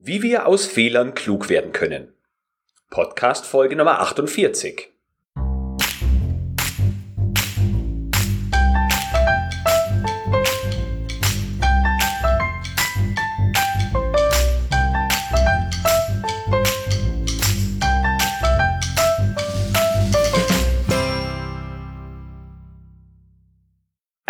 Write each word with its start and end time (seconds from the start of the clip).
Wie 0.00 0.22
wir 0.22 0.46
aus 0.46 0.64
Fehlern 0.66 1.14
klug 1.14 1.48
werden 1.48 1.72
können. 1.72 2.14
Podcast 2.88 3.44
Folge 3.46 3.74
Nummer 3.74 3.98
48. 3.98 4.92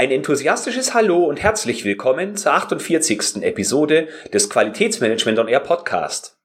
Ein 0.09 0.15
enthusiastisches 0.15 0.95
Hallo 0.95 1.27
und 1.27 1.43
herzlich 1.43 1.85
willkommen 1.85 2.35
zur 2.35 2.55
48. 2.55 3.43
Episode 3.43 4.09
des 4.33 4.49
Qualitätsmanagement 4.49 5.39
on 5.39 5.49
Air 5.49 5.61
Podcast. 5.61 6.39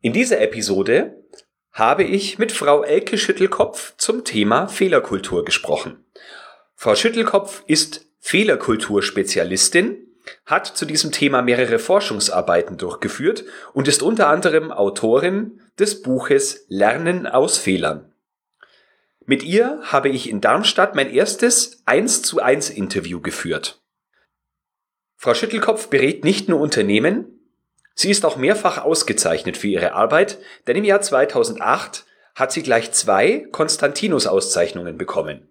In 0.00 0.12
dieser 0.12 0.40
Episode 0.40 1.24
habe 1.72 2.04
ich 2.04 2.38
mit 2.38 2.52
Frau 2.52 2.84
Elke 2.84 3.18
Schüttelkopf 3.18 3.94
zum 3.96 4.22
Thema 4.22 4.68
Fehlerkultur 4.68 5.44
gesprochen. 5.44 6.04
Frau 6.76 6.94
Schüttelkopf 6.94 7.64
ist 7.66 8.06
Fehlerkulturspezialistin, 8.20 10.06
hat 10.44 10.68
zu 10.68 10.86
diesem 10.86 11.10
Thema 11.10 11.42
mehrere 11.42 11.80
Forschungsarbeiten 11.80 12.76
durchgeführt 12.76 13.42
und 13.72 13.88
ist 13.88 14.04
unter 14.04 14.28
anderem 14.28 14.70
Autorin 14.70 15.62
des 15.80 16.00
Buches 16.00 16.64
Lernen 16.68 17.26
aus 17.26 17.58
Fehlern. 17.58 18.12
Mit 19.28 19.42
ihr 19.42 19.80
habe 19.82 20.08
ich 20.08 20.30
in 20.30 20.40
Darmstadt 20.40 20.94
mein 20.94 21.12
erstes 21.12 21.82
1 21.84 22.22
zu 22.22 22.40
1 22.40 22.70
Interview 22.70 23.20
geführt. 23.20 23.82
Frau 25.16 25.34
Schüttelkopf 25.34 25.88
berät 25.88 26.22
nicht 26.22 26.48
nur 26.48 26.60
Unternehmen, 26.60 27.40
sie 27.94 28.10
ist 28.10 28.24
auch 28.24 28.36
mehrfach 28.36 28.84
ausgezeichnet 28.84 29.56
für 29.56 29.66
ihre 29.66 29.94
Arbeit, 29.94 30.38
denn 30.68 30.76
im 30.76 30.84
Jahr 30.84 31.00
2008 31.00 32.04
hat 32.36 32.52
sie 32.52 32.62
gleich 32.62 32.92
zwei 32.92 33.48
Konstantinus-Auszeichnungen 33.50 34.96
bekommen. 34.96 35.48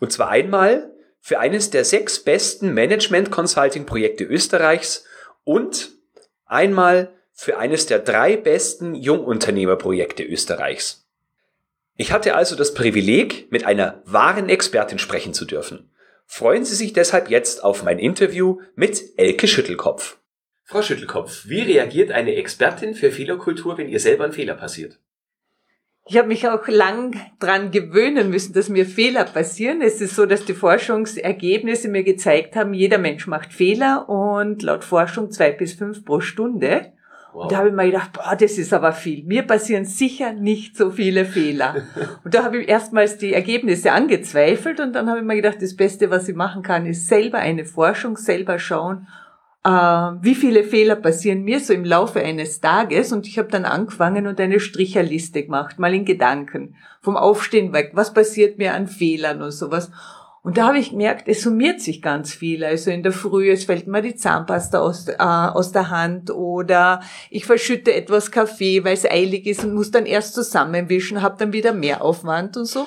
Und 0.00 0.12
zwar 0.12 0.30
einmal 0.30 0.90
für 1.20 1.38
eines 1.38 1.70
der 1.70 1.84
sechs 1.84 2.24
besten 2.24 2.74
Management-Consulting-Projekte 2.74 4.24
Österreichs 4.24 5.04
und 5.44 5.92
einmal 6.44 7.12
für 7.32 7.56
eines 7.56 7.86
der 7.86 8.00
drei 8.00 8.36
besten 8.36 8.96
Jungunternehmerprojekte 8.96 10.24
Österreichs. 10.24 11.06
Ich 12.00 12.12
hatte 12.12 12.34
also 12.34 12.56
das 12.56 12.72
Privileg, 12.72 13.52
mit 13.52 13.66
einer 13.66 14.00
wahren 14.06 14.48
Expertin 14.48 14.98
sprechen 14.98 15.34
zu 15.34 15.44
dürfen. 15.44 15.90
Freuen 16.24 16.64
Sie 16.64 16.74
sich 16.74 16.94
deshalb 16.94 17.28
jetzt 17.28 17.62
auf 17.62 17.82
mein 17.82 17.98
Interview 17.98 18.62
mit 18.74 19.02
Elke 19.18 19.46
Schüttelkopf. 19.46 20.16
Frau 20.64 20.80
Schüttelkopf, 20.80 21.42
wie 21.46 21.60
reagiert 21.60 22.10
eine 22.10 22.36
Expertin 22.36 22.94
für 22.94 23.10
Fehlerkultur, 23.10 23.76
wenn 23.76 23.90
ihr 23.90 24.00
selber 24.00 24.24
ein 24.24 24.32
Fehler 24.32 24.54
passiert? 24.54 24.98
Ich 26.06 26.16
habe 26.16 26.28
mich 26.28 26.48
auch 26.48 26.66
lang 26.68 27.20
dran 27.38 27.70
gewöhnen 27.70 28.30
müssen, 28.30 28.54
dass 28.54 28.70
mir 28.70 28.86
Fehler 28.86 29.26
passieren. 29.26 29.82
Es 29.82 30.00
ist 30.00 30.16
so, 30.16 30.24
dass 30.24 30.46
die 30.46 30.54
Forschungsergebnisse 30.54 31.88
mir 31.88 32.02
gezeigt 32.02 32.56
haben, 32.56 32.72
jeder 32.72 32.96
Mensch 32.96 33.26
macht 33.26 33.52
Fehler 33.52 34.08
und 34.08 34.62
laut 34.62 34.84
Forschung 34.84 35.30
zwei 35.30 35.50
bis 35.50 35.74
fünf 35.74 36.06
pro 36.06 36.20
Stunde. 36.20 36.94
Wow. 37.32 37.44
Und 37.44 37.52
da 37.52 37.58
habe 37.58 37.68
ich 37.68 37.74
mir 37.74 37.86
gedacht, 37.86 38.12
boah, 38.12 38.36
das 38.36 38.58
ist 38.58 38.72
aber 38.72 38.92
viel. 38.92 39.24
Mir 39.24 39.42
passieren 39.42 39.84
sicher 39.84 40.32
nicht 40.32 40.76
so 40.76 40.90
viele 40.90 41.24
Fehler. 41.24 41.76
und 42.24 42.34
da 42.34 42.44
habe 42.44 42.58
ich 42.58 42.68
erstmals 42.68 43.18
die 43.18 43.32
Ergebnisse 43.32 43.92
angezweifelt 43.92 44.80
und 44.80 44.92
dann 44.92 45.08
habe 45.08 45.20
ich 45.20 45.24
mir 45.24 45.36
gedacht, 45.36 45.58
das 45.60 45.76
Beste, 45.76 46.10
was 46.10 46.28
ich 46.28 46.34
machen 46.34 46.62
kann, 46.62 46.86
ist 46.86 47.06
selber 47.08 47.38
eine 47.38 47.64
Forschung, 47.64 48.16
selber 48.16 48.58
schauen, 48.58 49.06
äh, 49.64 49.70
wie 49.70 50.34
viele 50.34 50.64
Fehler 50.64 50.96
passieren 50.96 51.42
mir 51.42 51.60
so 51.60 51.72
im 51.72 51.84
Laufe 51.84 52.20
eines 52.20 52.60
Tages. 52.60 53.12
Und 53.12 53.26
ich 53.26 53.38
habe 53.38 53.48
dann 53.48 53.64
angefangen 53.64 54.26
und 54.26 54.40
eine 54.40 54.60
Stricherliste 54.60 55.44
gemacht, 55.44 55.78
mal 55.78 55.94
in 55.94 56.04
Gedanken, 56.04 56.76
vom 57.00 57.16
Aufstehen 57.16 57.72
weg, 57.72 57.92
was 57.94 58.14
passiert 58.14 58.58
mir 58.58 58.74
an 58.74 58.86
Fehlern 58.86 59.42
und 59.42 59.52
sowas. 59.52 59.90
Und 60.42 60.56
da 60.56 60.68
habe 60.68 60.78
ich 60.78 60.90
gemerkt, 60.90 61.28
es 61.28 61.42
summiert 61.42 61.82
sich 61.82 62.00
ganz 62.00 62.32
viel. 62.32 62.64
Also 62.64 62.90
in 62.90 63.02
der 63.02 63.12
Früh, 63.12 63.50
es 63.50 63.64
fällt 63.64 63.86
mir 63.86 64.00
die 64.00 64.14
Zahnpasta 64.14 64.80
aus, 64.80 65.06
äh, 65.06 65.16
aus 65.18 65.72
der 65.72 65.90
Hand 65.90 66.30
oder 66.30 67.02
ich 67.28 67.44
verschütte 67.44 67.92
etwas 67.92 68.30
Kaffee, 68.30 68.82
weil 68.84 68.94
es 68.94 69.04
eilig 69.04 69.46
ist 69.46 69.64
und 69.64 69.74
muss 69.74 69.90
dann 69.90 70.06
erst 70.06 70.34
zusammenwischen, 70.34 71.20
habe 71.20 71.36
dann 71.38 71.52
wieder 71.52 71.74
mehr 71.74 72.02
Aufwand 72.02 72.56
und 72.56 72.64
so. 72.64 72.86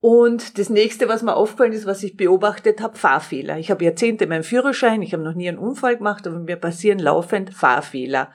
Und 0.00 0.58
das 0.58 0.70
nächste, 0.70 1.08
was 1.08 1.22
mir 1.22 1.34
aufgefallen 1.34 1.72
ist, 1.72 1.84
was 1.84 2.02
ich 2.02 2.16
beobachtet 2.16 2.80
habe, 2.80 2.96
Fahrfehler. 2.96 3.58
Ich 3.58 3.70
habe 3.70 3.84
Jahrzehnte 3.84 4.26
meinen 4.28 4.44
Führerschein, 4.44 5.02
ich 5.02 5.12
habe 5.12 5.24
noch 5.24 5.34
nie 5.34 5.48
einen 5.48 5.58
Unfall 5.58 5.96
gemacht, 5.96 6.26
aber 6.26 6.38
mir 6.38 6.56
passieren 6.56 7.00
laufend 7.00 7.52
Fahrfehler 7.52 8.30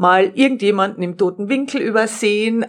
mal 0.00 0.32
irgendjemanden 0.34 1.02
im 1.02 1.18
toten 1.18 1.50
Winkel 1.50 1.82
übersehen, 1.82 2.62
äh, 2.62 2.66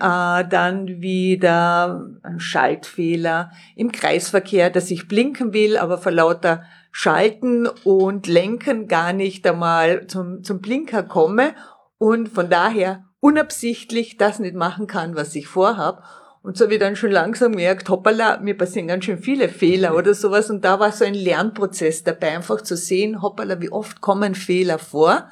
dann 0.49 1.01
wieder 1.01 2.09
ein 2.23 2.41
Schaltfehler 2.41 3.51
im 3.77 3.93
Kreisverkehr, 3.93 4.69
dass 4.69 4.91
ich 4.91 5.07
blinken 5.07 5.53
will, 5.53 5.77
aber 5.77 5.97
vor 5.97 6.11
lauter 6.11 6.63
Schalten 6.91 7.67
und 7.85 8.27
Lenken 8.27 8.89
gar 8.89 9.13
nicht 9.13 9.47
einmal 9.47 10.07
zum, 10.07 10.43
zum 10.43 10.59
Blinker 10.59 11.03
komme 11.03 11.55
und 11.97 12.27
von 12.27 12.49
daher 12.49 13.05
unabsichtlich 13.21 14.17
das 14.17 14.39
nicht 14.39 14.55
machen 14.55 14.87
kann, 14.87 15.15
was 15.15 15.33
ich 15.33 15.47
vorhab. 15.47 16.03
Und 16.43 16.57
so 16.57 16.69
ich 16.69 16.79
dann 16.79 16.97
schon 16.97 17.11
langsam 17.11 17.53
gemerkt, 17.53 17.87
hoppala, 17.87 18.39
mir 18.39 18.57
passieren 18.57 18.89
ganz 18.89 19.05
schön 19.05 19.19
viele 19.19 19.47
Fehler 19.47 19.95
oder 19.95 20.15
sowas. 20.15 20.49
Und 20.49 20.65
da 20.65 20.81
war 20.81 20.91
so 20.91 21.05
ein 21.05 21.13
Lernprozess 21.13 22.03
dabei, 22.03 22.35
einfach 22.35 22.61
zu 22.61 22.75
sehen, 22.75 23.21
hoppala, 23.21 23.61
wie 23.61 23.71
oft 23.71 24.01
kommen 24.01 24.35
Fehler 24.35 24.79
vor 24.79 25.29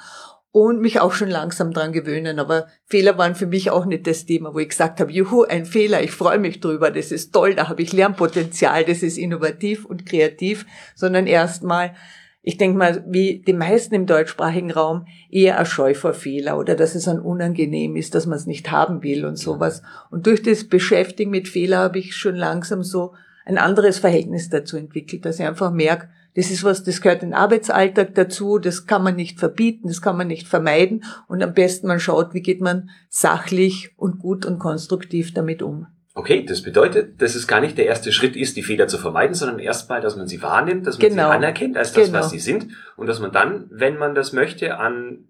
und 0.52 0.82
mich 0.82 1.00
auch 1.00 1.14
schon 1.14 1.30
langsam 1.30 1.72
dran 1.72 1.94
gewöhnen. 1.94 2.40
Aber 2.40 2.68
Fehler 2.86 3.18
waren 3.18 3.36
für 3.36 3.46
mich 3.46 3.70
auch 3.70 3.86
nicht 3.86 4.08
das 4.08 4.26
Thema, 4.26 4.54
wo 4.54 4.60
ich 4.60 4.70
gesagt 4.70 5.00
habe, 5.00 5.12
juhu, 5.12 5.44
ein 5.44 5.66
Fehler, 5.66 6.02
ich 6.02 6.12
freue 6.12 6.40
mich 6.40 6.60
drüber, 6.60 6.92
das 6.92 7.12
ist 7.12 7.32
toll, 7.34 7.56
da 7.56 7.70
habe 7.70 7.82
ich 7.82 7.94
Lernpotenzial, 7.94 8.84
das 8.86 9.04
ist 9.04 9.18
innovativ 9.18 9.86
und 9.86 10.06
kreativ, 10.06 10.66
sondern 10.96 11.28
erstmal, 11.28 11.94
ich 12.42 12.58
denke 12.58 12.78
mal, 12.78 13.06
wie 13.08 13.44
die 13.46 13.54
meisten 13.54 13.94
im 13.94 14.08
deutschsprachigen 14.08 14.72
Raum, 14.72 15.06
eher 15.30 15.60
ein 15.60 15.66
Scheu 15.66 15.94
vor 15.94 16.14
Fehler 16.14 16.58
oder 16.58 16.76
dass 16.76 16.96
es 16.96 17.08
ein 17.08 17.20
unangenehm 17.20 17.96
ist, 17.96 18.16
dass 18.16 18.26
man 18.26 18.38
es 18.38 18.48
nicht 18.48 18.72
haben 18.72 19.04
will 19.04 19.26
und 19.26 19.36
sowas. 19.36 19.84
Und 20.10 20.26
durch 20.26 20.42
das 20.42 20.68
Beschäftigen 20.68 21.30
mit 21.30 21.48
Fehler 21.48 21.78
habe 21.78 22.00
ich 22.00 22.16
schon 22.16 22.36
langsam 22.36 22.82
so 22.82 23.14
ein 23.46 23.58
anderes 23.58 24.00
Verhältnis 24.00 24.50
dazu 24.50 24.78
entwickelt, 24.78 25.26
dass 25.26 25.40
ich 25.40 25.46
einfach 25.46 25.72
merke, 25.72 26.10
das 26.40 26.52
ist 26.52 26.64
was, 26.64 26.86
das 26.86 27.02
gehört 27.02 27.22
in 27.22 27.32
den 27.32 27.38
Arbeitsalltag 27.38 28.16
dazu, 28.16 28.60
das 28.60 28.88
kann 28.88 29.04
man 29.04 29.18
nicht 29.18 29.40
verbieten, 29.40 29.90
das 29.90 30.02
kann 30.02 30.16
man 30.16 30.28
nicht 30.28 30.48
vermeiden 30.48 31.04
und 31.28 31.44
am 31.44 31.54
besten 31.54 31.86
man 31.86 32.00
schaut, 32.00 32.34
wie 32.34 32.42
geht 32.42 32.62
man 32.62 32.92
sachlich 33.10 33.92
und 33.98 34.20
gut 34.20 34.46
und 34.46 34.58
konstruktiv 34.58 35.34
damit 35.34 35.62
um. 35.62 35.88
Okay, 36.16 36.46
das 36.46 36.62
bedeutet, 36.62 37.22
dass 37.22 37.36
es 37.36 37.46
gar 37.46 37.60
nicht 37.60 37.78
der 37.78 37.88
erste 37.88 38.14
Schritt 38.14 38.38
ist, 38.38 38.56
die 38.56 38.64
Fehler 38.64 38.88
zu 38.88 38.98
vermeiden, 38.98 39.36
sondern 39.36 39.60
erstmal, 39.60 40.00
dass 40.00 40.16
man 40.16 40.30
sie 40.30 40.42
wahrnimmt, 40.42 40.88
dass 40.88 40.98
man 40.98 41.10
genau. 41.10 41.30
sie 41.30 41.36
anerkennt 41.36 41.76
als 41.76 41.92
das, 41.92 42.06
genau. 42.06 42.20
was 42.20 42.30
sie 42.30 42.40
sind 42.40 42.68
und 42.96 43.08
dass 43.08 43.20
man 43.20 43.34
dann, 43.34 43.68
wenn 43.70 43.98
man 43.98 44.16
das 44.16 44.32
möchte, 44.32 44.78
an 44.78 45.28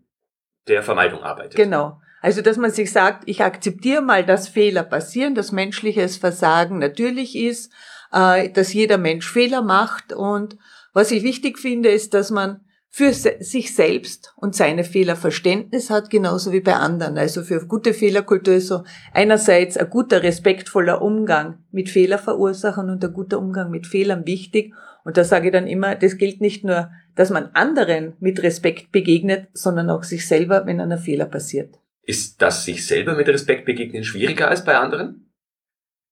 der 0.68 0.84
Vermeidung 0.84 1.24
arbeitet. 1.24 1.56
Genau. 1.56 2.00
Also, 2.22 2.41
dass 2.41 2.57
man 2.57 2.72
sich 2.72 2.91
sagt, 2.91 3.24
ich 3.28 3.44
akzeptiere 3.44 4.02
mal, 4.02 4.25
dass 4.25 4.47
Fehler 4.47 4.84
passieren, 4.84 5.35
dass 5.35 5.52
menschliches 5.52 6.18
Versagen 6.18 6.80
natürlich 6.80 7.38
ist, 7.38 7.72
äh, 8.12 8.50
dass 8.50 8.74
jeder 8.74 8.97
Mensch 8.97 9.30
Fehler 9.31 9.62
macht 9.62 10.13
und 10.13 10.58
was 10.94 11.12
ich 11.12 11.24
wichtig 11.24 11.59
finde, 11.59 11.90
ist, 11.90 12.13
dass 12.13 12.31
man 12.31 12.62
für 12.91 13.13
sich 13.13 13.75
selbst 13.75 14.34
und 14.35 14.56
seine 14.56 14.84
Fehler 14.84 15.16
Verständnis 15.16 15.91
hat, 15.91 16.09
genauso 16.09 16.52
wie 16.52 16.59
bei 16.59 16.74
anderen. 16.74 17.19
Also 17.19 17.44
für 17.44 17.66
gute 17.68 17.94
Fehlerkultur 17.94 18.56
ist 18.56 18.68
so 18.68 18.84
einerseits 19.13 19.78
ein 19.78 19.90
guter, 19.90 20.24
respektvoller 20.24 21.02
Umgang 21.02 21.59
mit 21.72 21.90
Fehlerverursachern 21.90 22.90
und 22.90 23.06
ein 23.06 23.13
guter 23.13 23.38
Umgang 23.38 23.69
mit 23.69 23.85
Fehlern 23.85 24.25
wichtig. 24.25 24.74
Und 25.06 25.18
da 25.18 25.24
sage 25.24 25.47
ich 25.47 25.53
dann 25.53 25.68
immer, 25.68 25.96
das 25.96 26.18
gilt 26.18 26.41
nicht 26.41 26.63
nur, 26.63 26.90
dass 27.16 27.29
man 27.29 27.52
anderen 27.53 28.13
mit 28.19 28.41
Respekt 28.41 28.91
begegnet, 28.91 29.47
sondern 29.53 29.91
auch 29.91 30.03
sich 30.03 30.28
selber, 30.28 30.66
wenn 30.66 30.81
einer 30.81 30.97
Fehler 30.97 31.26
passiert. 31.26 31.79
Ist 32.09 32.41
das 32.41 32.66
sich 32.66 32.88
selber 32.88 33.14
mit 33.14 33.28
Respekt 33.28 33.66
begegnen 33.66 34.03
schwieriger 34.03 34.47
als 34.47 34.66
bei 34.66 34.76
anderen? 34.76 35.32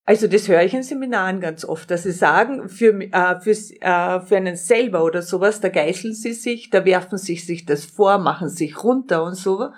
Also 0.05 0.27
das 0.27 0.47
höre 0.47 0.61
ich 0.61 0.75
in 0.75 0.83
Seminaren 0.83 1.41
ganz 1.41 1.65
oft, 1.65 1.89
dass 1.89 2.03
sie 2.03 2.11
sagen, 2.11 2.69
für, 2.69 3.01
äh, 3.01 3.41
für, 3.41 3.49
äh, 3.49 4.21
für 4.21 4.37
einen 4.37 4.55
selber 4.55 5.03
oder 5.03 5.23
sowas, 5.23 5.59
da 5.59 5.69
geißeln 5.69 6.13
sie 6.13 6.33
sich, 6.33 6.69
da 6.69 6.85
werfen 6.85 7.17
sich 7.17 7.47
sich 7.47 7.65
das 7.65 7.83
vor, 7.85 8.19
machen 8.19 8.47
sich 8.47 8.83
runter 8.83 9.23
und 9.23 9.33
so. 9.33 9.63
Äh, 9.63 9.69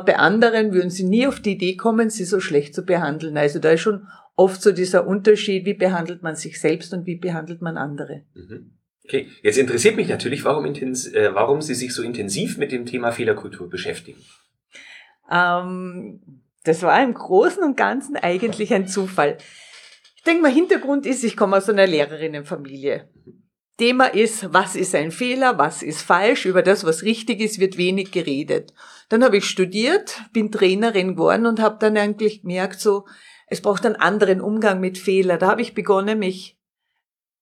bei 0.00 0.18
anderen 0.18 0.74
würden 0.74 0.90
sie 0.90 1.04
nie 1.04 1.26
auf 1.26 1.40
die 1.40 1.52
Idee 1.52 1.76
kommen, 1.76 2.10
sie 2.10 2.24
so 2.24 2.40
schlecht 2.40 2.74
zu 2.74 2.84
behandeln. 2.84 3.38
Also 3.38 3.58
da 3.58 3.70
ist 3.70 3.80
schon 3.80 4.06
oft 4.36 4.60
so 4.60 4.70
dieser 4.70 5.06
Unterschied, 5.06 5.64
wie 5.64 5.72
behandelt 5.72 6.22
man 6.22 6.36
sich 6.36 6.60
selbst 6.60 6.92
und 6.92 7.06
wie 7.06 7.16
behandelt 7.16 7.62
man 7.62 7.78
andere. 7.78 8.26
Mhm. 8.34 8.74
Okay, 9.02 9.28
jetzt 9.42 9.56
interessiert 9.56 9.96
mich 9.96 10.08
natürlich, 10.08 10.44
warum, 10.44 10.66
intens 10.66 11.06
äh, 11.06 11.30
warum 11.32 11.62
Sie 11.62 11.74
sich 11.74 11.94
so 11.94 12.02
intensiv 12.02 12.58
mit 12.58 12.70
dem 12.70 12.84
Thema 12.84 13.12
Fehlerkultur 13.12 13.70
beschäftigen. 13.70 14.20
Ähm, 15.30 16.20
das 16.64 16.82
war 16.82 17.02
im 17.02 17.14
Großen 17.14 17.62
und 17.62 17.76
Ganzen 17.76 18.16
eigentlich 18.16 18.72
ein 18.74 18.88
Zufall. 18.88 19.38
Ich 20.16 20.22
denke 20.22 20.42
mal, 20.42 20.52
Hintergrund 20.52 21.06
ist, 21.06 21.24
ich 21.24 21.36
komme 21.36 21.56
aus 21.56 21.68
einer 21.68 21.86
Lehrerinnenfamilie. 21.86 23.08
Thema 23.78 24.06
ist, 24.06 24.52
was 24.52 24.74
ist 24.74 24.94
ein 24.96 25.12
Fehler, 25.12 25.56
was 25.56 25.84
ist 25.84 26.02
falsch, 26.02 26.46
über 26.46 26.62
das, 26.62 26.84
was 26.84 27.04
richtig 27.04 27.40
ist, 27.40 27.60
wird 27.60 27.78
wenig 27.78 28.10
geredet. 28.10 28.74
Dann 29.08 29.22
habe 29.22 29.36
ich 29.36 29.44
studiert, 29.44 30.20
bin 30.32 30.50
Trainerin 30.50 31.14
geworden 31.14 31.46
und 31.46 31.60
habe 31.60 31.76
dann 31.78 31.96
eigentlich 31.96 32.42
gemerkt, 32.42 32.80
so, 32.80 33.06
es 33.46 33.62
braucht 33.62 33.86
einen 33.86 33.96
anderen 33.96 34.40
Umgang 34.40 34.80
mit 34.80 34.98
Fehler. 34.98 35.38
Da 35.38 35.46
habe 35.46 35.62
ich 35.62 35.74
begonnen, 35.74 36.18
mich 36.18 36.57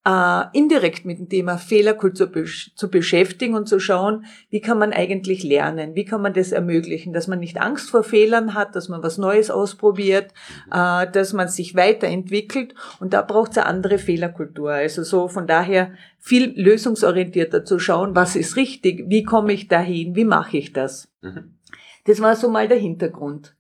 äh, 0.07 0.45
indirekt 0.53 1.05
mit 1.05 1.19
dem 1.19 1.29
Thema 1.29 1.59
Fehlerkultur 1.59 2.31
zu 2.77 2.91
beschäftigen 2.91 3.55
und 3.55 3.69
zu 3.69 3.81
schauen, 3.81 4.25
wie 4.51 4.61
kann 4.61 4.79
man 4.79 4.93
eigentlich 4.93 5.43
lernen, 5.43 5.97
wie 5.97 6.05
kann 6.05 6.23
man 6.23 6.33
das 6.33 6.53
ermöglichen, 6.53 7.13
dass 7.13 7.27
man 7.27 7.41
nicht 7.41 7.61
Angst 7.61 7.91
vor 7.91 8.05
Fehlern 8.05 8.55
hat, 8.55 8.77
dass 8.77 8.89
man 8.89 9.03
was 9.03 9.19
Neues 9.19 9.51
ausprobiert, 9.51 10.33
äh, 10.71 11.11
dass 11.11 11.33
man 11.33 11.49
sich 11.49 11.75
weiterentwickelt 11.75 12.75
und 13.01 13.15
da 13.15 13.23
braucht 13.23 13.53
es 13.53 13.59
eine 13.59 13.67
andere 13.67 13.99
Fehlerkultur. 13.99 14.71
Also 14.71 15.03
so 15.03 15.27
von 15.27 15.49
daher 15.49 15.91
viel 16.19 16.53
lösungsorientierter 16.57 17.65
zu 17.65 17.81
schauen, 17.81 18.15
was 18.15 18.37
ist 18.37 18.55
richtig, 18.57 19.07
wie 19.09 19.25
komme 19.25 19.53
ich 19.53 19.67
dahin, 19.67 20.15
wie 20.15 20.25
mache 20.25 20.59
ich 20.59 20.73
das. 20.73 21.09
Mhm. 21.21 21.57
Das 22.05 22.21
war 22.21 22.37
so 22.37 22.49
mal 22.49 22.69
der 22.69 22.79
Hintergrund. 22.79 23.56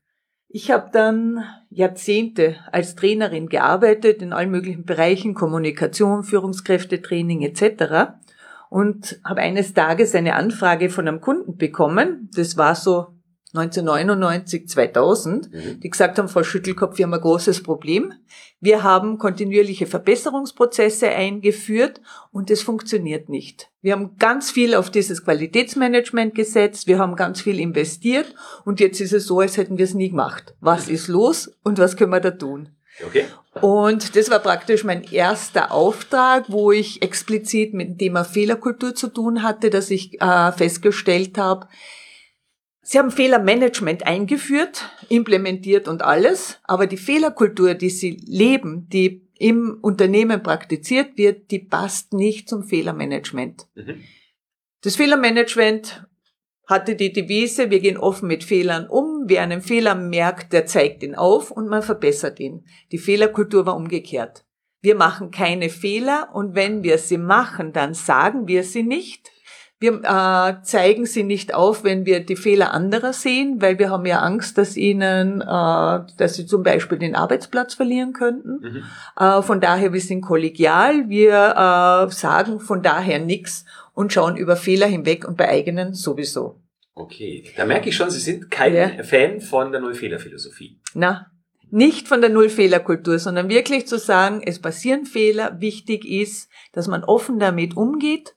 Ich 0.56 0.70
habe 0.70 0.88
dann 0.90 1.44
Jahrzehnte 1.68 2.56
als 2.72 2.94
Trainerin 2.94 3.50
gearbeitet 3.50 4.22
in 4.22 4.32
allen 4.32 4.50
möglichen 4.50 4.86
Bereichen, 4.86 5.34
Kommunikation, 5.34 6.24
Führungskräftetraining 6.24 7.42
etc. 7.42 8.14
Und 8.70 9.20
habe 9.22 9.42
eines 9.42 9.74
Tages 9.74 10.14
eine 10.14 10.34
Anfrage 10.34 10.88
von 10.88 11.08
einem 11.08 11.20
Kunden 11.20 11.58
bekommen. 11.58 12.30
Das 12.34 12.56
war 12.56 12.74
so 12.74 13.08
1999, 13.56 14.68
2000, 14.68 15.52
mhm. 15.52 15.80
die 15.80 15.90
gesagt 15.90 16.18
haben, 16.18 16.28
Frau 16.28 16.42
Schüttelkopf, 16.42 16.98
wir 16.98 17.04
haben 17.06 17.14
ein 17.14 17.20
großes 17.20 17.62
Problem. 17.62 18.12
Wir 18.60 18.82
haben 18.82 19.18
kontinuierliche 19.18 19.86
Verbesserungsprozesse 19.86 21.08
eingeführt 21.08 22.00
und 22.32 22.50
es 22.50 22.62
funktioniert 22.62 23.28
nicht. 23.28 23.68
Wir 23.82 23.92
haben 23.92 24.16
ganz 24.18 24.50
viel 24.50 24.74
auf 24.74 24.90
dieses 24.90 25.24
Qualitätsmanagement 25.24 26.34
gesetzt, 26.34 26.86
wir 26.86 26.98
haben 26.98 27.16
ganz 27.16 27.40
viel 27.40 27.60
investiert 27.60 28.34
und 28.64 28.80
jetzt 28.80 29.00
ist 29.00 29.12
es 29.12 29.26
so, 29.26 29.40
als 29.40 29.56
hätten 29.56 29.78
wir 29.78 29.84
es 29.84 29.94
nie 29.94 30.10
gemacht. 30.10 30.54
Was 30.60 30.88
ist 30.88 31.08
los 31.08 31.50
und 31.62 31.78
was 31.78 31.96
können 31.96 32.12
wir 32.12 32.20
da 32.20 32.30
tun? 32.30 32.70
Okay. 33.04 33.26
Und 33.60 34.16
das 34.16 34.30
war 34.30 34.38
praktisch 34.38 34.84
mein 34.84 35.02
erster 35.04 35.72
Auftrag, 35.72 36.44
wo 36.48 36.72
ich 36.72 37.02
explizit 37.02 37.74
mit 37.74 37.88
dem 37.88 37.98
Thema 37.98 38.24
Fehlerkultur 38.24 38.94
zu 38.94 39.08
tun 39.08 39.42
hatte, 39.42 39.70
dass 39.70 39.90
ich 39.90 40.20
äh, 40.20 40.52
festgestellt 40.52 41.38
habe, 41.38 41.68
Sie 42.88 43.00
haben 43.00 43.10
Fehlermanagement 43.10 44.06
eingeführt, 44.06 44.88
implementiert 45.08 45.88
und 45.88 46.02
alles, 46.02 46.60
aber 46.62 46.86
die 46.86 46.96
Fehlerkultur, 46.96 47.74
die 47.74 47.90
Sie 47.90 48.10
leben, 48.24 48.88
die 48.88 49.26
im 49.40 49.80
Unternehmen 49.82 50.40
praktiziert 50.40 51.18
wird, 51.18 51.50
die 51.50 51.58
passt 51.58 52.12
nicht 52.12 52.48
zum 52.48 52.62
Fehlermanagement. 52.62 53.66
Mhm. 53.74 54.04
Das 54.82 54.94
Fehlermanagement 54.94 56.06
hatte 56.68 56.94
die 56.94 57.12
Devise, 57.12 57.70
wir 57.70 57.80
gehen 57.80 57.96
offen 57.96 58.28
mit 58.28 58.44
Fehlern 58.44 58.86
um, 58.86 59.24
wer 59.26 59.42
einen 59.42 59.62
Fehler 59.62 59.96
merkt, 59.96 60.52
der 60.52 60.66
zeigt 60.66 61.02
ihn 61.02 61.16
auf 61.16 61.50
und 61.50 61.66
man 61.66 61.82
verbessert 61.82 62.38
ihn. 62.38 62.66
Die 62.92 62.98
Fehlerkultur 62.98 63.66
war 63.66 63.74
umgekehrt. 63.74 64.44
Wir 64.80 64.94
machen 64.94 65.32
keine 65.32 65.70
Fehler 65.70 66.28
und 66.34 66.54
wenn 66.54 66.84
wir 66.84 66.98
sie 66.98 67.18
machen, 67.18 67.72
dann 67.72 67.94
sagen 67.94 68.46
wir 68.46 68.62
sie 68.62 68.84
nicht, 68.84 69.32
wir 69.78 70.00
äh, 70.02 70.62
zeigen 70.62 71.04
sie 71.04 71.22
nicht 71.22 71.54
auf, 71.54 71.84
wenn 71.84 72.06
wir 72.06 72.20
die 72.20 72.36
Fehler 72.36 72.72
anderer 72.72 73.12
sehen, 73.12 73.60
weil 73.60 73.78
wir 73.78 73.90
haben 73.90 74.06
ja 74.06 74.20
Angst, 74.20 74.56
dass 74.56 74.76
ihnen, 74.76 75.42
äh, 75.42 75.44
dass 75.44 76.34
sie 76.34 76.46
zum 76.46 76.62
Beispiel 76.62 76.98
den 76.98 77.14
Arbeitsplatz 77.14 77.74
verlieren 77.74 78.14
könnten. 78.14 78.60
Mhm. 78.62 78.84
Äh, 79.18 79.42
von 79.42 79.60
daher, 79.60 79.92
wir 79.92 80.00
sind 80.00 80.22
kollegial, 80.22 81.08
wir 81.10 82.08
äh, 82.08 82.12
sagen 82.12 82.60
von 82.60 82.82
daher 82.82 83.18
nichts 83.18 83.66
und 83.92 84.12
schauen 84.12 84.36
über 84.36 84.56
Fehler 84.56 84.86
hinweg 84.86 85.26
und 85.28 85.36
bei 85.36 85.48
eigenen 85.48 85.92
sowieso. 85.92 86.60
Okay, 86.94 87.44
da 87.56 87.66
merke 87.66 87.90
ich 87.90 87.96
schon, 87.96 88.08
Sie 88.08 88.20
sind 88.20 88.50
kein 88.50 88.74
ja. 88.74 89.02
Fan 89.02 89.42
von 89.42 89.70
der 89.70 89.82
Null-Fehler-Philosophie. 89.82 90.80
Na, 90.94 91.30
nicht 91.70 92.08
von 92.08 92.22
der 92.22 92.30
Null-Fehler-Kultur, 92.30 93.18
sondern 93.18 93.50
wirklich 93.50 93.86
zu 93.86 93.98
sagen, 93.98 94.40
es 94.42 94.60
passieren 94.60 95.04
Fehler, 95.04 95.60
wichtig 95.60 96.06
ist, 96.06 96.48
dass 96.72 96.88
man 96.88 97.04
offen 97.04 97.38
damit 97.38 97.76
umgeht, 97.76 98.34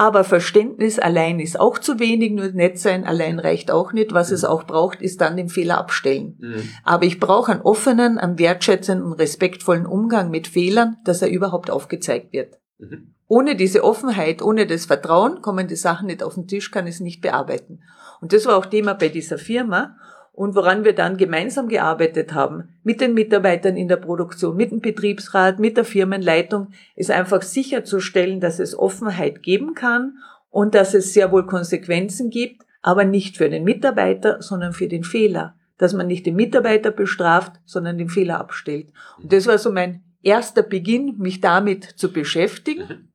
aber 0.00 0.24
Verständnis 0.24 0.98
allein 0.98 1.40
ist 1.40 1.60
auch 1.60 1.76
zu 1.76 1.98
wenig, 1.98 2.32
nur 2.32 2.48
nett 2.52 2.78
sein 2.78 3.04
allein 3.04 3.38
reicht 3.38 3.70
auch 3.70 3.92
nicht. 3.92 4.14
Was 4.14 4.30
mhm. 4.30 4.34
es 4.36 4.44
auch 4.46 4.64
braucht, 4.64 5.02
ist 5.02 5.20
dann 5.20 5.36
den 5.36 5.50
Fehler 5.50 5.76
abstellen. 5.76 6.38
Mhm. 6.40 6.70
Aber 6.84 7.04
ich 7.04 7.20
brauche 7.20 7.52
einen 7.52 7.60
offenen, 7.60 8.16
einen 8.16 8.38
wertschätzenden 8.38 9.12
respektvollen 9.12 9.84
Umgang 9.84 10.30
mit 10.30 10.48
Fehlern, 10.48 10.96
dass 11.04 11.20
er 11.20 11.28
überhaupt 11.28 11.70
aufgezeigt 11.70 12.32
wird. 12.32 12.58
Mhm. 12.78 13.12
Ohne 13.28 13.56
diese 13.56 13.84
Offenheit, 13.84 14.40
ohne 14.40 14.66
das 14.66 14.86
Vertrauen 14.86 15.42
kommen 15.42 15.68
die 15.68 15.76
Sachen 15.76 16.06
nicht 16.06 16.22
auf 16.22 16.32
den 16.32 16.48
Tisch, 16.48 16.70
kann 16.70 16.86
es 16.86 17.00
nicht 17.00 17.20
bearbeiten. 17.20 17.82
Und 18.22 18.32
das 18.32 18.46
war 18.46 18.56
auch 18.56 18.64
Thema 18.64 18.94
bei 18.94 19.10
dieser 19.10 19.36
Firma 19.36 19.98
und 20.32 20.54
woran 20.54 20.84
wir 20.84 20.94
dann 20.94 21.16
gemeinsam 21.16 21.68
gearbeitet 21.68 22.32
haben, 22.32 22.70
mit 22.82 23.00
den 23.00 23.14
Mitarbeitern 23.14 23.76
in 23.76 23.88
der 23.88 23.96
Produktion, 23.96 24.56
mit 24.56 24.70
dem 24.70 24.80
Betriebsrat, 24.80 25.58
mit 25.58 25.76
der 25.76 25.84
Firmenleitung, 25.84 26.68
ist 26.96 27.10
einfach 27.10 27.42
sicherzustellen, 27.42 28.40
dass 28.40 28.58
es 28.58 28.78
Offenheit 28.78 29.42
geben 29.42 29.74
kann 29.74 30.18
und 30.48 30.74
dass 30.74 30.94
es 30.94 31.12
sehr 31.12 31.32
wohl 31.32 31.46
Konsequenzen 31.46 32.30
gibt, 32.30 32.62
aber 32.82 33.04
nicht 33.04 33.36
für 33.36 33.50
den 33.50 33.64
Mitarbeiter, 33.64 34.40
sondern 34.40 34.72
für 34.72 34.88
den 34.88 35.04
Fehler. 35.04 35.56
Dass 35.78 35.94
man 35.94 36.06
nicht 36.06 36.26
den 36.26 36.36
Mitarbeiter 36.36 36.90
bestraft, 36.90 37.54
sondern 37.64 37.98
den 37.98 38.08
Fehler 38.08 38.38
abstellt. 38.38 38.92
Und 39.22 39.32
das 39.32 39.46
war 39.46 39.58
so 39.58 39.72
mein 39.72 40.02
erster 40.22 40.62
Beginn, 40.62 41.16
mich 41.18 41.40
damit 41.40 41.84
zu 41.84 42.12
beschäftigen. 42.12 42.86
Mhm. 42.88 43.08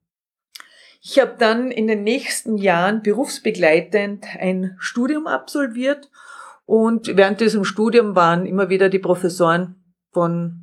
Ich 1.07 1.19
habe 1.19 1.35
dann 1.37 1.69
in 1.69 1.85
den 1.85 2.03
nächsten 2.03 2.57
Jahren 2.57 3.03
berufsbegleitend 3.03 4.25
ein 4.39 4.75
Studium 4.79 5.27
absolviert 5.27 6.09
und 6.65 7.15
während 7.15 7.41
diesem 7.41 7.63
Studium 7.63 8.15
waren 8.15 8.45
immer 8.45 8.69
wieder 8.69 8.89
die 8.89 8.99
Professoren 8.99 9.75
von 10.11 10.61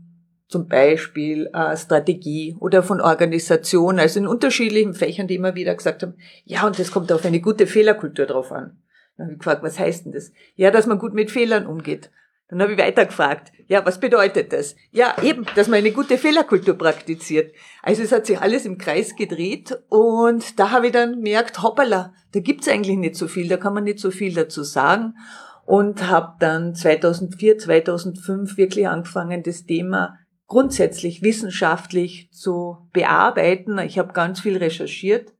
zum 0.48 0.68
Beispiel 0.68 1.48
äh, 1.54 1.76
Strategie 1.76 2.56
oder 2.60 2.82
von 2.82 3.00
Organisation, 3.00 3.98
also 3.98 4.20
in 4.20 4.26
unterschiedlichen 4.26 4.94
Fächern, 4.94 5.26
die 5.26 5.36
immer 5.36 5.54
wieder 5.54 5.74
gesagt 5.74 6.02
haben, 6.02 6.14
ja, 6.44 6.66
und 6.66 6.78
das 6.78 6.90
kommt 6.90 7.10
auf 7.10 7.24
eine 7.24 7.40
gute 7.40 7.66
Fehlerkultur 7.66 8.26
drauf 8.26 8.52
an. 8.52 8.82
Dann 9.16 9.26
habe 9.26 9.32
ich 9.32 9.38
gefragt, 9.38 9.62
was 9.62 9.78
heißt 9.78 10.04
denn 10.04 10.12
das? 10.12 10.32
Ja, 10.54 10.70
dass 10.70 10.86
man 10.86 10.98
gut 10.98 11.14
mit 11.14 11.30
Fehlern 11.30 11.66
umgeht. 11.66 12.10
Dann 12.48 12.60
habe 12.60 12.72
ich 12.72 12.78
weiter 12.78 13.06
gefragt, 13.06 13.50
ja, 13.66 13.86
was 13.86 13.98
bedeutet 13.98 14.52
das? 14.52 14.76
Ja, 14.90 15.16
eben, 15.22 15.46
dass 15.54 15.68
man 15.68 15.78
eine 15.78 15.92
gute 15.92 16.18
Fehlerkultur 16.18 16.76
praktiziert. 16.76 17.54
Also 17.82 18.02
es 18.02 18.12
hat 18.12 18.26
sich 18.26 18.38
alles 18.38 18.66
im 18.66 18.76
Kreis 18.76 19.16
gedreht 19.16 19.78
und 19.88 20.58
da 20.60 20.70
habe 20.70 20.88
ich 20.88 20.92
dann 20.92 21.12
gemerkt, 21.12 21.62
hoppala, 21.62 22.12
da 22.32 22.40
gibt's 22.40 22.68
eigentlich 22.68 22.98
nicht 22.98 23.16
so 23.16 23.26
viel, 23.26 23.48
da 23.48 23.56
kann 23.56 23.72
man 23.72 23.84
nicht 23.84 24.00
so 24.00 24.10
viel 24.10 24.34
dazu 24.34 24.64
sagen 24.64 25.14
und 25.72 26.06
habe 26.06 26.34
dann 26.38 26.74
2004, 26.74 27.56
2005 27.56 28.58
wirklich 28.58 28.88
angefangen, 28.88 29.42
das 29.42 29.64
Thema 29.64 30.18
grundsätzlich 30.46 31.22
wissenschaftlich 31.22 32.30
zu 32.30 32.90
bearbeiten. 32.92 33.78
Ich 33.78 33.98
habe 33.98 34.12
ganz 34.12 34.40
viel 34.40 34.58
recherchiert. 34.58 35.32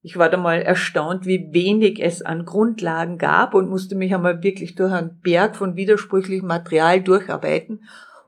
Ich 0.00 0.16
war 0.16 0.28
da 0.30 0.36
mal 0.36 0.62
erstaunt, 0.62 1.26
wie 1.26 1.48
wenig 1.50 2.00
es 2.00 2.22
an 2.22 2.44
Grundlagen 2.44 3.18
gab 3.18 3.52
und 3.52 3.68
musste 3.68 3.96
mich 3.96 4.14
einmal 4.14 4.44
wirklich 4.44 4.76
durch 4.76 4.92
einen 4.92 5.18
Berg 5.22 5.56
von 5.56 5.74
widersprüchlichem 5.74 6.46
Material 6.46 7.02
durcharbeiten. 7.02 7.82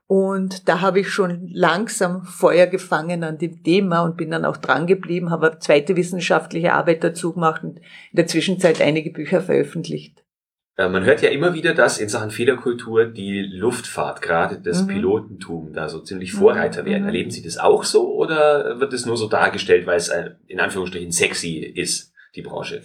Und 0.09 0.69
da 0.69 0.81
habe 0.81 0.99
ich 0.99 1.11
schon 1.11 1.47
langsam 1.53 2.25
Feuer 2.25 2.67
gefangen 2.67 3.23
an 3.23 3.39
dem 3.39 3.63
Thema 3.63 4.03
und 4.03 4.17
bin 4.17 4.33
dann 4.33 4.45
auch 4.45 4.57
dran 4.57 4.89
geblieben, 4.89 5.31
habe 5.31 5.53
eine 5.53 5.61
zweite 5.61 5.95
wissenschaftliche 5.95 6.73
Arbeit 6.73 7.05
dazu 7.05 7.35
gemacht 7.35 7.63
und 7.63 7.77
in 7.77 8.17
der 8.17 8.27
Zwischenzeit 8.27 8.83
einige 8.83 9.13
Bücher 9.13 9.41
veröffentlicht. 9.41 10.25
Äh, 10.81 10.89
man 10.89 11.05
hört 11.05 11.21
ja 11.21 11.29
immer 11.29 11.53
wieder, 11.53 11.75
dass 11.75 11.99
in 11.99 12.09
Sachen 12.09 12.31
Fehlerkultur 12.31 13.05
die 13.05 13.43
Luftfahrt, 13.43 14.23
gerade 14.23 14.59
das 14.59 14.83
mhm. 14.83 14.87
Pilotentum, 14.87 15.73
da 15.75 15.91
so 15.91 16.01
ziemlich 16.01 16.33
Vorreiter 16.33 16.83
mhm. 16.83 16.87
werden. 16.87 17.05
Erleben 17.05 17.31
Sie 17.31 17.43
das 17.43 17.59
auch 17.59 17.85
so 17.85 18.15
oder 18.15 18.81
wird 18.81 18.95
es 18.95 19.05
nur 19.05 19.19
so 19.19 19.29
dargestellt, 19.29 19.87
weil 19.87 19.99
es 19.99 20.09
äh, 20.09 20.31
in 20.47 20.59
Anführungsstrichen 20.59 21.13
sexy 21.13 21.59
ist, 21.59 22.13
die 22.35 22.41
Branche? 22.41 22.83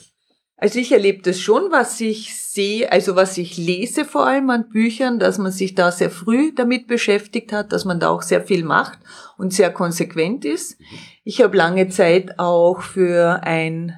Also 0.57 0.79
ich 0.79 0.91
erlebe 0.91 1.21
das 1.21 1.39
schon, 1.39 1.71
was 1.71 1.99
ich 2.01 2.35
sehe, 2.35 2.91
also 2.91 3.15
was 3.15 3.37
ich 3.37 3.57
lese 3.57 4.03
vor 4.03 4.25
allem 4.25 4.49
an 4.49 4.69
Büchern, 4.69 5.19
dass 5.19 5.37
man 5.37 5.51
sich 5.51 5.75
da 5.75 5.91
sehr 5.91 6.09
früh 6.09 6.53
damit 6.53 6.87
beschäftigt 6.87 7.53
hat, 7.53 7.71
dass 7.71 7.85
man 7.85 7.99
da 8.01 8.09
auch 8.09 8.21
sehr 8.21 8.41
viel 8.41 8.63
macht 8.63 8.99
und 9.37 9.53
sehr 9.53 9.71
konsequent 9.71 10.43
ist. 10.43 10.79
Mhm. 10.79 10.85
Ich 11.23 11.41
habe 11.41 11.55
lange 11.55 11.87
Zeit 11.87 12.39
auch 12.39 12.81
für 12.81 13.41
ein 13.43 13.93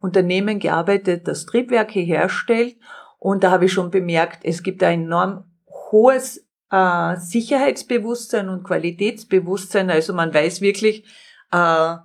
Unternehmen 0.00 0.58
gearbeitet, 0.58 1.26
das 1.28 1.46
Triebwerke 1.46 2.00
herstellt 2.00 2.76
und 3.18 3.42
da 3.44 3.50
habe 3.50 3.66
ich 3.66 3.72
schon 3.72 3.90
bemerkt, 3.90 4.44
es 4.44 4.62
gibt 4.62 4.82
ein 4.82 5.04
enorm 5.04 5.44
hohes 5.90 6.46
äh, 6.70 7.16
Sicherheitsbewusstsein 7.16 8.48
und 8.48 8.64
Qualitätsbewusstsein. 8.64 9.90
Also 9.90 10.14
man 10.14 10.32
weiß 10.32 10.60
wirklich, 10.60 11.04
äh, 11.50 11.96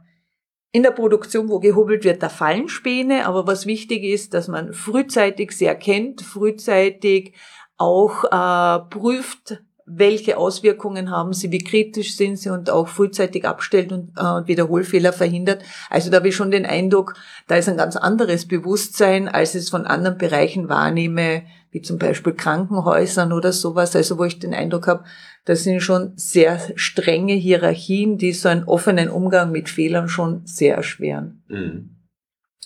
in 0.72 0.82
der 0.82 0.92
Produktion, 0.92 1.50
wo 1.50 1.60
gehobelt 1.60 2.04
wird, 2.04 2.24
da 2.24 2.30
fallen 2.30 2.68
Späne. 2.68 3.28
Aber 3.28 3.46
was 3.46 3.66
wichtig 3.68 4.04
ist, 4.04 4.34
dass 4.34 4.48
man 4.48 4.74
frühzeitig 4.74 5.52
sehr 5.52 5.76
kennt, 5.76 6.22
frühzeitig 6.22 7.36
auch 7.78 8.24
äh, 8.26 8.80
prüft, 8.90 9.62
welche 9.86 10.38
Auswirkungen 10.38 11.12
haben 11.12 11.34
sie, 11.34 11.52
wie 11.52 11.64
kritisch 11.64 12.16
sind 12.16 12.38
sie 12.38 12.50
und 12.50 12.70
auch 12.70 12.88
frühzeitig 12.88 13.46
abstellt 13.46 13.92
und 13.92 14.18
äh, 14.18 14.48
Wiederholfehler 14.48 15.12
verhindert. 15.12 15.64
Also 15.90 16.10
da 16.10 16.18
habe 16.18 16.30
ich 16.30 16.36
schon 16.36 16.52
den 16.52 16.66
Eindruck, 16.66 17.16
da 17.48 17.56
ist 17.56 17.68
ein 17.68 17.78
ganz 17.78 17.96
anderes 17.96 18.48
Bewusstsein, 18.48 19.28
als 19.28 19.56
ich 19.56 19.64
es 19.64 19.70
von 19.70 19.86
anderen 19.86 20.18
Bereichen 20.18 20.70
wahrnehme, 20.70 21.44
wie 21.72 21.82
zum 21.82 21.98
Beispiel 21.98 22.34
Krankenhäusern 22.34 23.34
oder 23.34 23.52
sowas. 23.52 23.96
Also 23.96 24.18
wo 24.18 24.24
ich 24.24 24.40
den 24.40 24.54
Eindruck 24.54 24.88
habe, 24.88 25.04
das 25.46 25.64
sind 25.64 25.82
schon 25.82 26.14
sehr 26.16 26.60
strenge 26.76 27.34
Hierarchien, 27.34 28.18
die 28.18 28.32
so 28.32 28.48
einen 28.48 28.64
offenen 28.64 29.10
Umgang 29.10 29.52
mit 29.52 29.70
Fehlern 29.70 30.08
schon 30.08 30.46
sehr 30.46 30.76
erschweren. 30.76 31.44
Mhm. 31.48 31.90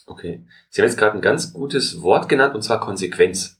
Okay. 0.05 0.45
Sie 0.69 0.81
haben 0.81 0.87
jetzt 0.87 0.97
gerade 0.97 1.17
ein 1.17 1.21
ganz 1.21 1.53
gutes 1.53 2.01
Wort 2.01 2.29
genannt, 2.29 2.53
und 2.55 2.61
zwar 2.61 2.79
Konsequenz. 2.79 3.59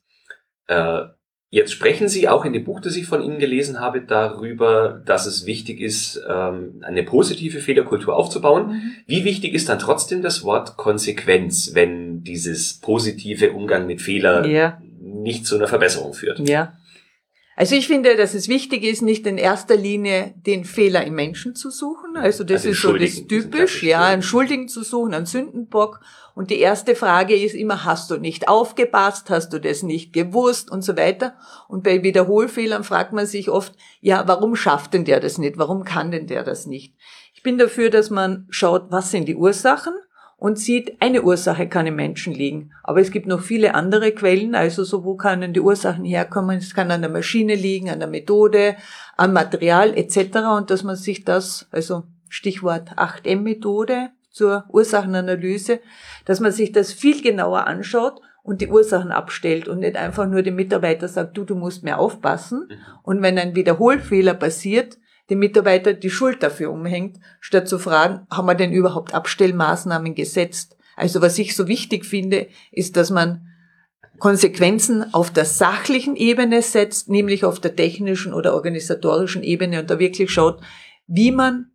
Äh, 0.68 1.04
jetzt 1.50 1.72
sprechen 1.72 2.10
Sie 2.10 2.28
auch 2.28 2.46
in 2.46 2.54
dem 2.54 2.64
Buch, 2.64 2.80
das 2.82 2.96
ich 2.96 3.06
von 3.06 3.22
Ihnen 3.22 3.40
gelesen 3.40 3.80
habe, 3.80 4.02
darüber, 4.02 5.02
dass 5.06 5.26
es 5.26 5.46
wichtig 5.46 5.80
ist, 5.80 6.22
ähm, 6.28 6.82
eine 6.82 7.04
positive 7.04 7.60
Fehlerkultur 7.60 8.16
aufzubauen. 8.16 8.68
Mhm. 8.68 8.92
Wie 9.06 9.24
wichtig 9.24 9.54
ist 9.54 9.70
dann 9.70 9.80
trotzdem 9.80 10.22
das 10.22 10.44
Wort 10.44 10.78
Konsequenz, 10.78 11.72
wenn 11.74 12.24
dieses 12.24 12.74
positive 12.74 13.52
Umgang 13.54 13.88
mit 13.88 14.02
Fehler 14.02 14.46
ja. 14.46 14.82
nicht 15.00 15.46
zu 15.46 15.56
einer 15.56 15.68
Verbesserung 15.68 16.14
führt? 16.14 16.48
Ja. 16.48 16.74
Also 17.60 17.74
ich 17.74 17.88
finde, 17.88 18.16
dass 18.16 18.36
es 18.36 18.50
wichtig 18.50 18.84
ist, 18.84 19.02
nicht 19.02 19.26
in 19.26 19.40
erster 19.40 19.76
Linie 19.76 20.36
den 20.36 20.64
Fehler 20.64 21.04
im 21.04 21.16
Menschen 21.16 21.56
zu 21.56 21.72
suchen. 21.72 22.16
Also 22.16 22.44
das 22.44 22.68
also 22.68 22.70
ist 22.70 22.82
so 22.84 22.94
das 22.94 23.28
typisch, 23.28 23.82
ja, 23.82 24.06
einen 24.06 24.22
Schuldigen 24.22 24.68
zu 24.68 24.84
suchen, 24.84 25.16
einen 25.16 25.26
Sündenbock. 25.26 26.00
Und 26.36 26.52
die 26.52 26.60
erste 26.60 26.94
Frage 26.94 27.36
ist 27.36 27.56
immer, 27.56 27.84
hast 27.84 28.12
du 28.12 28.18
nicht 28.18 28.48
aufgepasst, 28.48 29.32
hast 29.32 29.50
du 29.54 29.60
das 29.60 29.82
nicht 29.82 30.14
gewusst 30.14 30.70
und 30.70 30.84
so 30.84 30.96
weiter. 30.96 31.34
Und 31.68 31.84
bei 31.84 32.04
Wiederholfehlern 32.04 32.84
fragt 32.84 33.12
man 33.12 33.26
sich 33.26 33.50
oft, 33.50 33.74
ja, 34.02 34.28
warum 34.28 34.56
schafft 34.56 34.94
denn 34.94 35.04
der 35.04 35.20
das 35.20 35.40
nicht? 35.40 35.58
Warum 35.58 35.84
kann 35.84 36.12
denn 36.12 36.28
der 36.28 36.44
das 36.44 36.68
nicht? 36.68 36.94
Ich 37.34 37.42
bin 37.42 37.58
dafür, 37.58 37.90
dass 37.90 38.12
man 38.12 38.46
schaut, 38.52 38.92
was 38.92 39.10
sind 39.10 39.28
die 39.28 39.36
Ursachen 39.36 39.96
und 40.38 40.60
sieht, 40.60 41.02
eine 41.02 41.24
Ursache 41.24 41.68
kann 41.68 41.88
im 41.88 41.96
Menschen 41.96 42.34
liegen. 42.34 42.72
Aber 42.84 43.02
es 43.02 43.12
gibt 43.12 43.26
noch 43.26 43.42
viele 43.42 43.74
andere 43.74 44.12
Quellen, 44.12 44.54
also 44.54 44.84
so 44.84 45.04
wo 45.04 45.16
können 45.16 45.52
die 45.52 45.60
Ursachen 45.60 46.06
herkommen. 46.06 46.60
Es 46.60 46.76
kann 46.76 46.92
an 46.92 47.02
der 47.02 47.10
Maschine 47.10 47.56
liegen, 47.56 47.90
an 47.90 48.00
der 48.00 48.08
Methode, 48.08 48.76
am 49.18 49.34
Material 49.34 49.98
etc. 49.98 50.38
Und 50.56 50.70
dass 50.70 50.84
man 50.84 50.96
sich 50.96 51.26
das, 51.26 51.68
also 51.72 52.04
Stichwort 52.30 52.92
8M-Methode 52.98 54.10
zur 54.30 54.66
Ursachenanalyse, 54.70 55.80
dass 56.26 56.40
man 56.40 56.52
sich 56.52 56.72
das 56.72 56.94
viel 56.94 57.24
genauer 57.24 57.66
anschaut 57.66 58.22
und 58.44 58.62
die 58.62 58.68
Ursachen 58.68 59.12
abstellt 59.12 59.68
und 59.68 59.80
nicht 59.80 59.98
einfach 59.98 60.28
nur 60.28 60.44
dem 60.44 60.56
Mitarbeiter 60.56 61.08
sagt, 61.08 61.36
du, 61.36 61.46
du 61.46 61.56
musst 61.56 61.84
mehr 61.84 61.98
aufpassen. 61.98 62.68
Mhm. 62.70 62.76
Und 63.02 63.22
wenn 63.24 63.40
ein 63.40 63.56
Wiederholfehler 63.56 64.36
passiert, 64.36 65.00
dem 65.30 65.40
Mitarbeiter 65.40 65.94
die 65.94 66.10
Schuld 66.10 66.42
dafür 66.42 66.72
umhängt, 66.72 67.18
statt 67.40 67.68
zu 67.68 67.80
fragen, 67.80 68.26
haben 68.32 68.48
wir 68.48 68.56
denn 68.56 68.72
überhaupt 68.72 69.14
Abstellmaßnahmen 69.14 70.16
gesetzt? 70.16 70.78
Also 70.96 71.22
was 71.22 71.38
ich 71.38 71.56
so 71.56 71.68
wichtig 71.68 72.06
finde, 72.06 72.48
ist, 72.72 72.98
dass 72.98 73.10
man 73.10 73.48
Konsequenzen 74.20 75.14
auf 75.14 75.32
der 75.32 75.46
sachlichen 75.46 76.16
Ebene 76.16 76.62
setzt, 76.62 77.10
nämlich 77.10 77.46
auf 77.46 77.60
der 77.60 77.76
technischen 77.76 78.34
oder 78.34 78.56
organisatorischen 78.56 79.44
Ebene 79.44 79.80
und 79.80 79.90
da 79.90 80.00
wirklich 80.00 80.32
schaut, 80.32 80.62
wie 81.06 81.32
man 81.32 81.72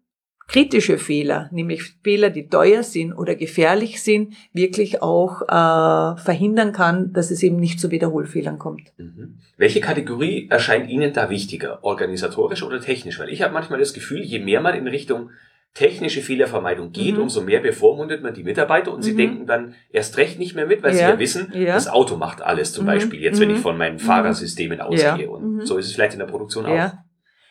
kritische 0.49 0.99
Fehler, 0.99 1.49
nämlich 1.53 1.95
Fehler, 2.03 2.31
die 2.31 2.49
teuer 2.49 2.83
sind 2.83 3.13
oder 3.13 3.35
gefährlich 3.35 4.03
sind, 4.03 4.35
wirklich 4.53 5.03
auch 5.03 5.43
äh, 5.43 6.21
verhindern 6.21 6.73
kann, 6.73 7.13
dass 7.13 7.31
es 7.31 7.43
eben 7.43 7.57
nicht 7.57 7.81
zu 7.81 7.91
Wiederholfehlern 7.91 8.59
kommt. 8.59 8.93
Mhm. 8.99 9.39
Welche 9.57 9.81
Kategorie 9.81 10.49
erscheint 10.51 10.91
Ihnen 10.91 11.13
da 11.13 11.31
wichtiger, 11.31 11.83
organisatorisch 11.85 12.63
oder 12.63 12.81
technisch? 12.81 13.19
Weil 13.19 13.31
ich 13.31 13.43
habe 13.43 13.55
manchmal 13.55 13.79
das 13.79 13.93
Gefühl, 13.93 14.23
je 14.23 14.41
mehr 14.41 14.61
man 14.61 14.75
in 14.75 14.87
Richtung 14.89 15.31
technische 15.75 16.21
Fehlervermeidung 16.21 16.93
geht, 16.93 17.15
mhm. 17.15 17.23
umso 17.23 17.41
mehr 17.41 17.61
bevormundet 17.61 18.23
man 18.23 18.35
die 18.35 18.43
Mitarbeiter 18.43 18.93
und 18.93 18.99
mhm. 18.99 19.03
sie 19.03 19.17
denken 19.17 19.47
dann 19.47 19.75
erst 19.91 20.19
recht 20.19 20.39
nicht 20.39 20.55
mehr 20.55 20.67
mit, 20.67 20.83
weil 20.83 20.91
ja. 20.91 20.97
sie 20.97 21.13
ja 21.13 21.19
wissen, 21.19 21.51
ja. 21.55 21.73
das 21.73 21.89
Auto 21.89 22.17
macht 22.17 22.43
alles 22.43 22.73
zum 22.73 22.85
mhm. 22.85 22.89
Beispiel, 22.89 23.21
jetzt 23.21 23.41
wenn 23.41 23.49
ich 23.49 23.59
mhm. 23.59 23.63
von 23.63 23.79
meinen 23.79 23.99
Fahrersystemen 23.99 24.79
mhm. 24.79 24.85
ausgehe. 24.85 25.31
Und 25.31 25.65
so 25.65 25.79
ist 25.79 25.87
es 25.87 25.93
vielleicht 25.95 26.13
in 26.13 26.19
der 26.19 26.27
Produktion 26.27 26.67
auch. 26.67 26.93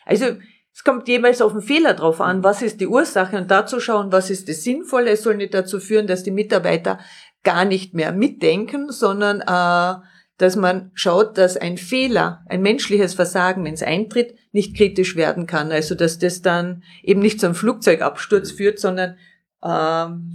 Also 0.04 0.26
es 0.74 0.84
kommt 0.84 1.06
jeweils 1.06 1.42
auf 1.42 1.52
den 1.52 1.60
Fehler 1.60 1.94
drauf 1.94 2.20
an, 2.20 2.42
was 2.42 2.62
ist 2.62 2.80
die 2.80 2.86
Ursache 2.86 3.36
und 3.36 3.50
dazu 3.50 3.78
schauen, 3.78 4.10
was 4.10 4.30
ist 4.30 4.48
das 4.48 4.62
Sinnvolle. 4.62 5.10
Es 5.10 5.22
soll 5.22 5.36
nicht 5.36 5.54
dazu 5.54 5.80
führen, 5.80 6.06
dass 6.06 6.22
die 6.22 6.30
Mitarbeiter 6.30 6.98
gar 7.42 7.64
nicht 7.64 7.94
mehr 7.94 8.12
mitdenken, 8.12 8.90
sondern 8.90 9.40
äh, 9.40 10.02
dass 10.38 10.56
man 10.56 10.90
schaut, 10.94 11.36
dass 11.36 11.56
ein 11.56 11.76
Fehler, 11.76 12.44
ein 12.48 12.62
menschliches 12.62 13.14
Versagen, 13.14 13.64
wenn 13.64 13.74
es 13.74 13.82
eintritt, 13.82 14.34
nicht 14.52 14.76
kritisch 14.76 15.14
werden 15.14 15.46
kann. 15.46 15.70
Also 15.70 15.94
dass 15.94 16.18
das 16.18 16.40
dann 16.40 16.82
eben 17.02 17.20
nicht 17.20 17.38
zu 17.38 17.46
einem 17.46 17.54
Flugzeugabsturz 17.54 18.50
führt, 18.50 18.78
sondern 18.78 19.16
äh, 19.62 19.68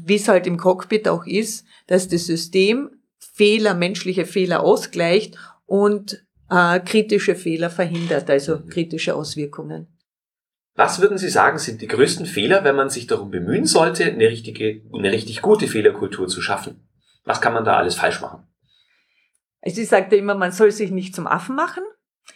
wie 0.06 0.15
es 0.15 0.27
halt 0.27 0.46
im 0.46 0.58
Cockpit 0.58 1.08
auch 1.08 1.25
ist, 1.25 1.65
dass 1.88 2.08
das 2.08 2.27
System 2.27 2.91
Fehler, 3.17 3.74
menschliche 3.74 4.25
Fehler 4.25 4.62
ausgleicht 4.62 5.36
und 5.65 6.24
äh, 6.50 6.79
kritische 6.79 7.36
Fehler 7.36 7.70
verhindert, 7.70 8.29
also 8.29 8.60
kritische 8.67 9.15
Auswirkungen. 9.15 9.88
Was 10.77 11.01
würden 11.01 11.17
Sie 11.17 11.29
sagen, 11.29 11.57
sind 11.57 11.81
die 11.81 11.88
größten 11.88 12.27
Fehler, 12.27 12.63
wenn 12.63 12.75
man 12.75 12.91
sich 12.91 13.07
darum 13.07 13.31
bemühen 13.31 13.65
sollte, 13.65 14.05
eine 14.05 14.29
richtige, 14.29 14.84
eine 14.93 15.12
richtig 15.12 15.41
gute 15.41 15.67
Fehlerkultur 15.67 16.27
zu 16.27 16.39
schaffen? 16.39 16.88
Was 17.25 17.41
kann 17.41 17.53
man 17.53 17.65
da 17.65 17.77
alles 17.77 17.96
falsch 17.96 18.22
machen? 18.22 18.48
Also 19.63 19.81
ich 19.81 19.88
sagte 19.88 20.15
immer, 20.15 20.36
man 20.36 20.51
soll 20.51 20.72
sich 20.72 20.91
nicht 20.91 21.15
zum 21.15 21.25
Affen 21.25 21.55
machen. 21.55 21.84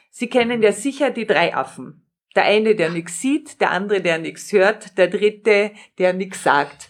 Sie 0.10 0.28
kennen 0.28 0.64
ja 0.64 0.72
sicher 0.72 1.12
die 1.12 1.28
drei 1.28 1.56
Affen. 1.56 2.10
Der 2.36 2.46
eine, 2.46 2.74
der 2.76 2.90
nichts 2.90 3.22
sieht, 3.22 3.62
der 3.62 3.70
andere, 3.70 4.02
der 4.02 4.18
nichts 4.18 4.52
hört, 4.52 4.98
der 4.98 5.08
dritte, 5.08 5.70
der 6.00 6.14
nichts 6.14 6.42
sagt. 6.42 6.90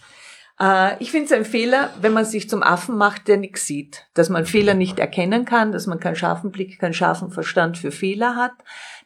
Äh, 0.62 1.02
ich 1.02 1.12
finde 1.12 1.26
es 1.26 1.32
ein 1.32 1.46
Fehler, 1.46 1.90
wenn 2.00 2.14
man 2.14 2.26
sich 2.26 2.48
zum 2.48 2.62
Affen 2.62 2.96
macht, 2.96 3.28
der 3.28 3.38
nichts 3.38 3.66
sieht. 3.66 4.06
Dass 4.14 4.30
man 4.30 4.46
Fehler 4.46 4.76
nicht 4.76 5.00
erkennen 5.00 5.46
kann, 5.46 5.72
dass 5.72 5.88
man 5.88 6.00
keinen 6.00 6.16
scharfen 6.16 6.52
Blick, 6.52 6.80
keinen 6.80 6.94
scharfen 6.94 7.32
Verstand 7.32 7.78
für 7.78 7.92
Fehler 7.92 8.36
hat, 8.36 8.54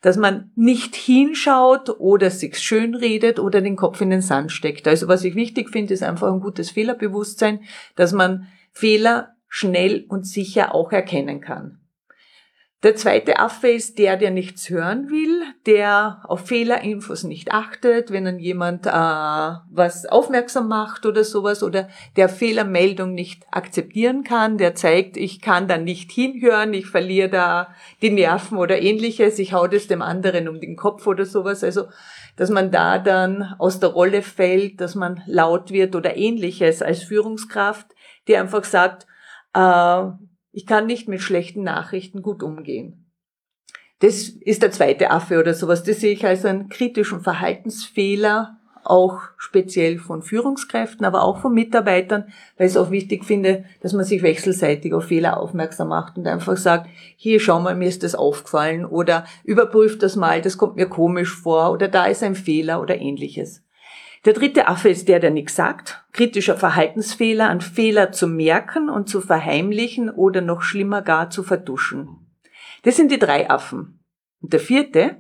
dass 0.02 0.18
man 0.18 0.52
nicht 0.56 0.96
hinschaut 0.96 1.90
oder 1.90 2.30
sich 2.30 2.60
schön 2.60 2.94
redet 2.94 3.40
oder 3.40 3.62
den 3.62 3.78
Kopf 3.78 4.02
in 4.02 4.10
den 4.10 4.22
Sand 4.22 4.52
steckt. 4.52 4.88
Also 4.88 5.08
was 5.08 5.24
ich 5.24 5.36
wichtig 5.36 5.70
finde, 5.70 5.94
ist 5.94 6.04
einfach 6.04 6.32
ein 6.32 6.42
gutes 6.42 6.72
Fehlerbewusstsein, 6.72 7.62
dass 7.96 8.12
man 8.12 8.48
Fehler 8.72 9.36
schnell 9.48 10.06
und 10.10 10.28
sicher 10.28 10.76
auch 10.76 10.92
erkennen 10.92 11.40
kann. 11.40 11.80
Der 12.86 12.96
zweite 12.96 13.40
Affe 13.40 13.70
ist 13.70 13.98
der, 13.98 14.16
der 14.16 14.30
nichts 14.30 14.70
hören 14.70 15.10
will, 15.10 15.42
der 15.66 16.22
auf 16.26 16.42
Fehlerinfos 16.42 17.24
nicht 17.24 17.52
achtet, 17.52 18.12
wenn 18.12 18.26
dann 18.26 18.38
jemand 18.38 18.86
äh, 18.86 18.92
was 18.92 20.06
aufmerksam 20.06 20.68
macht 20.68 21.08
oder 21.08 21.24
sowas 21.24 21.64
oder 21.64 21.90
der 22.16 22.30
Fehlermeldung 22.30 23.16
nicht 23.16 23.42
akzeptieren 23.50 24.24
kann, 24.24 24.60
der 24.60 24.76
zeigt, 24.76 25.18
ich 25.18 25.42
kann 25.42 25.68
da 25.68 25.80
nicht 25.80 26.12
hinhören, 26.12 26.76
ich 26.76 26.86
verliere 26.86 27.30
da 27.30 27.70
die 28.04 28.12
Nerven 28.12 28.60
oder 28.60 28.80
ähnliches, 28.80 29.40
ich 29.40 29.52
hau 29.52 29.66
das 29.66 29.88
dem 29.88 30.04
anderen 30.04 30.48
um 30.48 30.62
den 30.62 30.76
Kopf 30.76 31.08
oder 31.08 31.26
sowas. 31.26 31.64
Also, 31.64 31.86
dass 32.36 32.52
man 32.52 32.70
da 32.70 33.00
dann 33.00 33.56
aus 33.58 33.80
der 33.80 33.90
Rolle 33.90 34.22
fällt, 34.22 34.80
dass 34.80 34.94
man 34.94 35.24
laut 35.26 35.72
wird 35.72 35.96
oder 35.96 36.18
ähnliches 36.18 36.84
als 36.84 37.02
Führungskraft, 37.02 37.88
die 38.28 38.38
einfach 38.38 38.64
sagt, 38.64 39.08
äh, 39.56 40.04
ich 40.56 40.66
kann 40.66 40.86
nicht 40.86 41.10
mit 41.10 41.20
schlechten 41.20 41.64
Nachrichten 41.64 42.22
gut 42.22 42.42
umgehen. 42.42 43.12
Das 44.00 44.30
ist 44.30 44.62
der 44.62 44.72
zweite 44.72 45.12
Affe 45.12 45.38
oder 45.38 45.54
sowas. 45.54 45.84
Das 45.84 46.00
sehe 46.00 46.14
ich 46.14 46.26
als 46.26 46.46
einen 46.46 46.70
kritischen 46.70 47.20
Verhaltensfehler, 47.20 48.58
auch 48.86 49.20
speziell 49.36 49.98
von 49.98 50.22
Führungskräften, 50.22 51.06
aber 51.06 51.24
auch 51.24 51.40
von 51.40 51.54
Mitarbeitern, 51.54 52.32
weil 52.56 52.68
ich 52.68 52.74
es 52.74 52.78
auch 52.78 52.90
wichtig 52.90 53.26
finde, 53.26 53.66
dass 53.82 53.92
man 53.92 54.06
sich 54.06 54.22
wechselseitig 54.22 54.94
auf 54.94 55.06
Fehler 55.06 55.38
aufmerksam 55.38 55.90
macht 55.90 56.18
und 56.18 56.26
einfach 56.26 56.56
sagt, 56.56 56.88
hier 57.18 57.42
schau 57.42 57.60
mal, 57.60 57.76
mir 57.76 57.90
ist 57.90 58.04
das 58.04 58.16
aufgefallen 58.16 58.86
oder 58.86 59.26
überprüft 59.44 60.04
das 60.04 60.16
mal, 60.16 60.42
das 60.42 60.58
kommt 60.58 60.78
mir 60.78 60.88
komisch 60.88 61.36
vor 61.36 61.72
oder 61.72 61.90
da 61.90 62.06
ist 62.06 62.24
ein 62.24 62.36
Fehler 62.36 62.80
oder 62.80 62.96
ähnliches. 62.98 63.65
Der 64.26 64.34
dritte 64.34 64.68
Affe 64.68 64.90
ist 64.90 65.08
der, 65.08 65.20
der 65.20 65.30
nichts 65.30 65.56
sagt. 65.56 66.04
Kritischer 66.12 66.58
Verhaltensfehler, 66.58 67.48
an 67.48 67.62
Fehler 67.62 68.12
zu 68.12 68.28
merken 68.28 68.90
und 68.90 69.08
zu 69.08 69.22
verheimlichen 69.22 70.10
oder 70.10 70.42
noch 70.42 70.64
schlimmer 70.64 71.04
gar 71.04 71.30
zu 71.30 71.44
verduschen. 71.44 72.10
Das 72.82 72.96
sind 72.96 73.12
die 73.12 73.20
drei 73.20 73.50
Affen. 73.52 74.00
Und 74.42 74.54
der 74.54 74.60
vierte, 74.60 75.18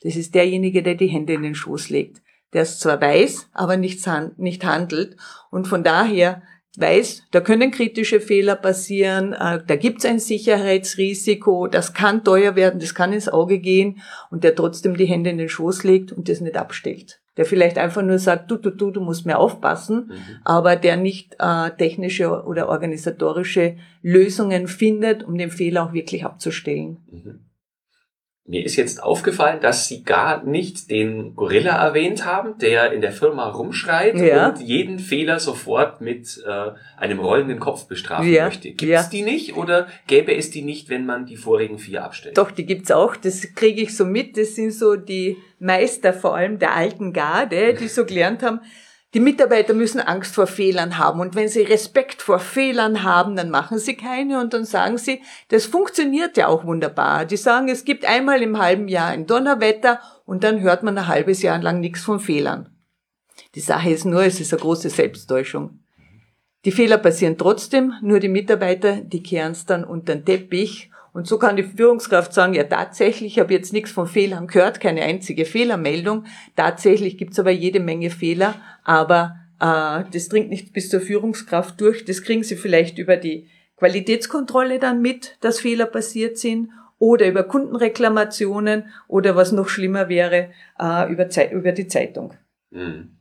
das 0.00 0.16
ist 0.16 0.34
derjenige, 0.34 0.82
der 0.82 0.94
die 0.94 1.08
Hände 1.08 1.34
in 1.34 1.42
den 1.42 1.54
Schoß 1.54 1.90
legt. 1.90 2.22
Der 2.54 2.62
es 2.62 2.78
zwar 2.78 3.00
weiß, 3.00 3.50
aber 3.52 3.76
nicht, 3.76 4.06
handelt 4.06 5.16
und 5.50 5.68
von 5.68 5.84
daher 5.84 6.42
weiß, 6.78 7.24
da 7.30 7.40
können 7.40 7.72
kritische 7.72 8.20
Fehler 8.20 8.56
passieren, 8.56 9.32
äh, 9.32 9.62
da 9.64 9.76
gibt 9.76 9.98
es 9.98 10.04
ein 10.06 10.18
Sicherheitsrisiko, 10.18 11.66
das 11.66 11.94
kann 11.94 12.24
teuer 12.24 12.56
werden, 12.56 12.80
das 12.80 12.94
kann 12.94 13.12
ins 13.12 13.28
Auge 13.28 13.58
gehen 13.58 14.00
und 14.30 14.44
der 14.44 14.54
trotzdem 14.54 14.96
die 14.96 15.06
Hände 15.06 15.30
in 15.30 15.38
den 15.38 15.48
Schoß 15.48 15.84
legt 15.84 16.12
und 16.12 16.28
das 16.28 16.40
nicht 16.40 16.56
abstellt 16.56 17.20
der 17.36 17.44
vielleicht 17.44 17.78
einfach 17.78 18.02
nur 18.02 18.18
sagt, 18.18 18.50
du, 18.50 18.56
du, 18.56 18.70
du, 18.70 18.90
du 18.90 19.00
musst 19.00 19.26
mehr 19.26 19.38
aufpassen, 19.38 20.06
mhm. 20.08 20.36
aber 20.44 20.76
der 20.76 20.96
nicht 20.96 21.36
äh, 21.38 21.70
technische 21.70 22.44
oder 22.44 22.68
organisatorische 22.68 23.76
Lösungen 24.02 24.68
findet, 24.68 25.24
um 25.24 25.36
den 25.36 25.50
Fehler 25.50 25.84
auch 25.84 25.92
wirklich 25.92 26.24
abzustellen. 26.24 26.98
Mhm. 27.10 27.40
Mir 28.46 28.62
ist 28.62 28.76
jetzt 28.76 29.02
aufgefallen, 29.02 29.60
dass 29.62 29.88
Sie 29.88 30.02
gar 30.02 30.44
nicht 30.44 30.90
den 30.90 31.34
Gorilla 31.34 31.82
erwähnt 31.82 32.26
haben, 32.26 32.58
der 32.58 32.92
in 32.92 33.00
der 33.00 33.12
Firma 33.12 33.48
rumschreit 33.48 34.16
ja. 34.16 34.48
und 34.48 34.60
jeden 34.60 34.98
Fehler 34.98 35.40
sofort 35.40 36.02
mit 36.02 36.44
äh, 36.46 36.72
einem 36.98 37.20
rollenden 37.20 37.58
Kopf 37.58 37.86
bestrafen 37.86 38.30
ja. 38.30 38.44
möchte. 38.44 38.68
Gibt 38.68 38.82
es 38.82 38.88
ja. 38.88 39.08
die 39.10 39.22
nicht 39.22 39.56
oder 39.56 39.86
gäbe 40.06 40.34
es 40.34 40.50
die 40.50 40.60
nicht, 40.60 40.90
wenn 40.90 41.06
man 41.06 41.24
die 41.24 41.38
vorigen 41.38 41.78
vier 41.78 42.04
abstellt? 42.04 42.36
Doch, 42.36 42.50
die 42.50 42.66
gibt's 42.66 42.90
auch. 42.90 43.16
Das 43.16 43.54
kriege 43.54 43.80
ich 43.80 43.96
so 43.96 44.04
mit. 44.04 44.36
Das 44.36 44.54
sind 44.54 44.72
so 44.72 44.96
die 44.96 45.38
Meister 45.58 46.12
vor 46.12 46.36
allem 46.36 46.58
der 46.58 46.74
alten 46.74 47.14
Garde, 47.14 47.72
die 47.72 47.88
so 47.88 48.04
gelernt 48.04 48.42
haben, 48.42 48.60
die 49.14 49.20
Mitarbeiter 49.20 49.74
müssen 49.74 50.00
Angst 50.00 50.34
vor 50.34 50.48
Fehlern 50.48 50.98
haben. 50.98 51.20
Und 51.20 51.36
wenn 51.36 51.48
sie 51.48 51.62
Respekt 51.62 52.20
vor 52.20 52.40
Fehlern 52.40 53.04
haben, 53.04 53.36
dann 53.36 53.48
machen 53.48 53.78
sie 53.78 53.96
keine 53.96 54.40
und 54.40 54.52
dann 54.52 54.64
sagen 54.64 54.98
sie, 54.98 55.22
das 55.48 55.66
funktioniert 55.66 56.36
ja 56.36 56.48
auch 56.48 56.64
wunderbar. 56.64 57.24
Die 57.24 57.36
sagen, 57.36 57.68
es 57.68 57.84
gibt 57.84 58.04
einmal 58.04 58.42
im 58.42 58.58
halben 58.58 58.88
Jahr 58.88 59.08
ein 59.08 59.26
Donnerwetter 59.26 60.00
und 60.26 60.42
dann 60.42 60.60
hört 60.60 60.82
man 60.82 60.98
ein 60.98 61.06
halbes 61.06 61.42
Jahr 61.42 61.62
lang 61.62 61.78
nichts 61.78 62.02
von 62.02 62.18
Fehlern. 62.18 62.70
Die 63.54 63.60
Sache 63.60 63.90
ist 63.90 64.04
nur, 64.04 64.24
es 64.24 64.40
ist 64.40 64.52
eine 64.52 64.60
große 64.60 64.90
Selbsttäuschung. 64.90 65.78
Die 66.64 66.72
Fehler 66.72 66.98
passieren 66.98 67.38
trotzdem, 67.38 67.92
nur 68.02 68.18
die 68.18 68.28
Mitarbeiter, 68.28 68.96
die 68.96 69.22
kehren 69.22 69.52
es 69.52 69.64
dann 69.64 69.84
unter 69.84 70.16
den 70.16 70.24
Teppich 70.24 70.90
und 71.14 71.28
so 71.28 71.38
kann 71.38 71.54
die 71.54 71.62
Führungskraft 71.62 72.34
sagen, 72.34 72.54
ja 72.54 72.64
tatsächlich, 72.64 73.34
ich 73.34 73.38
habe 73.38 73.52
jetzt 73.52 73.72
nichts 73.72 73.92
von 73.92 74.08
Fehlern 74.08 74.48
gehört, 74.48 74.80
keine 74.80 75.02
einzige 75.02 75.44
Fehlermeldung. 75.44 76.24
Tatsächlich 76.56 77.16
gibt's 77.16 77.38
aber 77.38 77.52
jede 77.52 77.78
Menge 77.78 78.10
Fehler, 78.10 78.56
aber 78.82 79.36
äh, 79.60 80.02
das 80.12 80.28
dringt 80.28 80.50
nicht 80.50 80.72
bis 80.72 80.90
zur 80.90 81.00
Führungskraft 81.00 81.80
durch. 81.80 82.04
Das 82.04 82.22
kriegen 82.22 82.42
sie 82.42 82.56
vielleicht 82.56 82.98
über 82.98 83.16
die 83.16 83.48
Qualitätskontrolle 83.76 84.80
dann 84.80 85.02
mit, 85.02 85.38
dass 85.40 85.60
Fehler 85.60 85.86
passiert 85.86 86.36
sind 86.36 86.70
oder 86.98 87.28
über 87.28 87.44
Kundenreklamationen 87.44 88.86
oder 89.06 89.36
was 89.36 89.52
noch 89.52 89.68
schlimmer 89.68 90.08
wäre, 90.08 90.50
äh, 90.80 91.12
über, 91.12 91.28
über 91.52 91.70
die 91.70 91.86
Zeitung. 91.86 92.34
Mhm. 92.70 93.18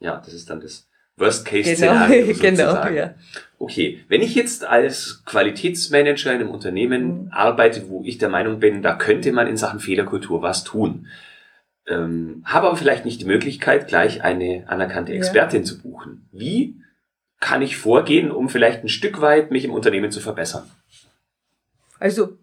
Ja, 0.00 0.18
das 0.22 0.34
ist 0.34 0.50
dann 0.50 0.60
das 0.60 0.86
Worst-Case-Szenario 1.16 2.26
genau, 2.26 2.38
genau, 2.40 2.88
ja. 2.88 3.14
Okay, 3.60 4.04
wenn 4.08 4.22
ich 4.22 4.36
jetzt 4.36 4.64
als 4.64 5.24
Qualitätsmanager 5.24 6.32
in 6.32 6.40
einem 6.40 6.50
Unternehmen 6.50 7.24
mhm. 7.24 7.28
arbeite, 7.32 7.88
wo 7.88 8.02
ich 8.04 8.18
der 8.18 8.28
Meinung 8.28 8.60
bin, 8.60 8.82
da 8.82 8.94
könnte 8.94 9.32
man 9.32 9.48
in 9.48 9.56
Sachen 9.56 9.80
Fehlerkultur 9.80 10.42
was 10.42 10.62
tun, 10.62 11.08
ähm, 11.88 12.42
habe 12.44 12.68
aber 12.68 12.76
vielleicht 12.76 13.04
nicht 13.04 13.20
die 13.20 13.26
Möglichkeit, 13.26 13.88
gleich 13.88 14.22
eine 14.22 14.64
anerkannte 14.68 15.12
Expertin 15.12 15.62
ja. 15.62 15.66
zu 15.66 15.82
buchen. 15.82 16.28
Wie 16.30 16.76
kann 17.40 17.62
ich 17.62 17.76
vorgehen, 17.76 18.30
um 18.30 18.48
vielleicht 18.48 18.84
ein 18.84 18.88
Stück 18.88 19.20
weit 19.20 19.50
mich 19.50 19.64
im 19.64 19.72
Unternehmen 19.72 20.10
zu 20.10 20.20
verbessern? 20.20 20.70
Also, 21.98 22.36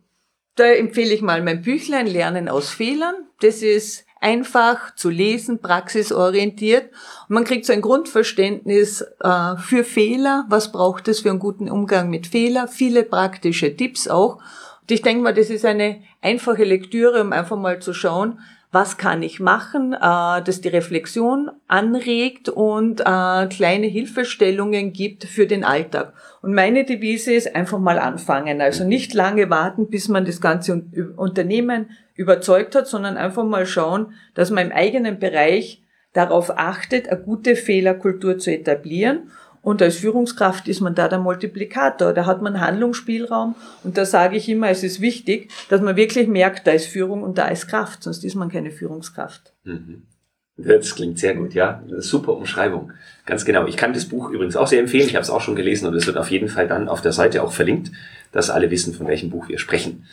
da 0.55 0.65
empfehle 0.65 1.13
ich 1.13 1.21
mal 1.21 1.41
mein 1.41 1.61
Büchlein 1.61 2.07
Lernen 2.07 2.49
aus 2.49 2.71
Fehlern. 2.71 3.15
Das 3.41 3.61
ist 3.61 4.05
einfach 4.25 4.95
zu 4.95 5.11
lesen, 5.11 5.59
praxisorientiert. 5.59 6.89
Und 7.29 7.35
man 7.35 7.43
kriegt 7.43 7.63
so 7.63 7.73
ein 7.73 7.81
Grundverständnis 7.81 9.05
äh, 9.19 9.55
für 9.57 9.83
Fehler. 9.83 10.45
Was 10.49 10.71
braucht 10.71 11.07
es 11.07 11.19
für 11.19 11.29
einen 11.29 11.37
guten 11.37 11.69
Umgang 11.69 12.09
mit 12.09 12.25
Fehler? 12.25 12.67
Viele 12.67 13.03
praktische 13.03 13.77
Tipps 13.77 14.07
auch. 14.07 14.37
Und 14.81 14.89
ich 14.89 15.03
denke 15.03 15.21
mal, 15.21 15.33
das 15.35 15.51
ist 15.51 15.63
eine 15.63 16.01
einfache 16.23 16.63
Lektüre, 16.63 17.21
um 17.21 17.33
einfach 17.33 17.55
mal 17.55 17.79
zu 17.79 17.93
schauen, 17.93 18.39
was 18.75 18.97
kann 18.97 19.23
ich 19.23 19.39
machen, 19.39 19.93
äh, 19.93 19.97
dass 20.43 20.59
die 20.59 20.67
Reflexion 20.67 21.49
anregt 21.69 22.49
und 22.49 22.99
äh, 22.99 23.47
kleine 23.47 23.87
Hilfestellungen 23.87 24.91
gibt 24.91 25.23
für 25.23 25.47
den 25.47 25.63
Alltag. 25.63 26.13
Und 26.41 26.53
meine 26.53 26.83
Devise 26.83 27.33
ist 27.33 27.55
einfach 27.55 27.79
mal 27.79 27.97
anfangen. 27.97 28.59
Also 28.59 28.83
nicht 28.83 29.13
lange 29.13 29.49
warten, 29.49 29.87
bis 29.89 30.09
man 30.09 30.25
das 30.25 30.41
ganze 30.41 30.83
Unternehmen 31.15 31.91
überzeugt 32.15 32.75
hat, 32.75 32.85
sondern 32.87 33.15
einfach 33.15 33.45
mal 33.45 33.65
schauen, 33.65 34.13
dass 34.33 34.51
man 34.51 34.65
im 34.65 34.71
eigenen 34.73 35.19
Bereich 35.19 35.81
darauf 36.11 36.57
achtet, 36.57 37.07
eine 37.07 37.21
gute 37.21 37.55
Fehlerkultur 37.55 38.39
zu 38.39 38.51
etablieren 38.51 39.31
und 39.65 39.81
als 39.81 39.95
Führungskraft 39.95 40.67
ist 40.67 40.79
man 40.79 40.93
da 40.93 41.07
der 41.07 41.17
Multiplikator, 41.17 42.13
da 42.13 42.27
hat 42.27 42.39
man 42.39 42.61
Handlungsspielraum 42.61 43.55
und 43.83 43.97
da 43.97 44.05
sage 44.05 44.37
ich 44.37 44.47
immer, 44.47 44.69
es 44.69 44.83
ist 44.83 45.01
wichtig, 45.01 45.49
dass 45.69 45.81
man 45.81 45.95
wirklich 45.95 46.27
merkt, 46.27 46.67
da 46.67 46.71
ist 46.71 46.85
Führung 46.85 47.23
und 47.23 47.39
da 47.39 47.47
ist 47.47 47.67
Kraft, 47.67 48.03
sonst 48.03 48.23
ist 48.23 48.35
man 48.35 48.49
keine 48.49 48.69
Führungskraft. 48.69 49.53
Mhm. 49.63 50.03
Das 50.57 50.93
klingt 50.93 51.17
sehr 51.17 51.33
gut, 51.33 51.55
ja. 51.55 51.83
Super 51.97 52.33
Umschreibung. 52.33 52.93
Ganz 53.25 53.43
genau. 53.43 53.65
Ich 53.65 53.75
kann 53.75 53.91
das 53.91 54.05
Buch 54.05 54.29
übrigens 54.29 54.55
auch 54.55 54.67
sehr 54.67 54.79
empfehlen. 54.79 55.07
Ich 55.07 55.15
habe 55.15 55.23
es 55.23 55.31
auch 55.31 55.41
schon 55.41 55.55
gelesen 55.55 55.87
und 55.87 55.95
es 55.95 56.05
wird 56.05 56.17
auf 56.17 56.29
jeden 56.29 56.47
Fall 56.47 56.67
dann 56.67 56.87
auf 56.87 57.01
der 57.01 57.11
Seite 57.11 57.43
auch 57.43 57.51
verlinkt, 57.51 57.91
dass 58.31 58.51
alle 58.51 58.69
wissen, 58.69 58.93
von 58.93 59.07
welchem 59.07 59.31
Buch 59.31 59.49
wir 59.49 59.57
sprechen. 59.57 60.05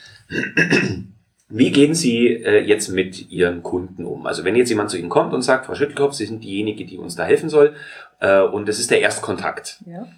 Wie 1.54 1.70
gehen 1.70 1.94
Sie 1.94 2.28
äh, 2.28 2.64
jetzt 2.64 2.88
mit 2.88 3.30
Ihren 3.30 3.62
Kunden 3.62 4.06
um? 4.06 4.26
Also 4.26 4.42
wenn 4.44 4.56
jetzt 4.56 4.70
jemand 4.70 4.90
zu 4.90 4.96
Ihnen 4.96 5.10
kommt 5.10 5.34
und 5.34 5.42
sagt, 5.42 5.66
Frau 5.66 5.74
Schüttelkopf, 5.74 6.14
Sie 6.14 6.24
sind 6.24 6.42
diejenige, 6.42 6.86
die 6.86 6.96
uns 6.96 7.14
da 7.14 7.24
helfen 7.24 7.50
soll, 7.50 7.74
äh, 8.20 8.40
und 8.40 8.66
das 8.68 8.78
ist 8.78 8.90
der 8.90 9.02
Erstkontakt. 9.02 9.82
Ja. 9.84 10.08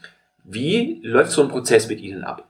Wie 0.44 1.01
läuft 1.03 1.33
so 1.33 1.42
ein 1.42 1.49
Prozess 1.49 1.88
mit 1.88 2.01
Ihnen 2.01 2.23
ab? 2.23 2.47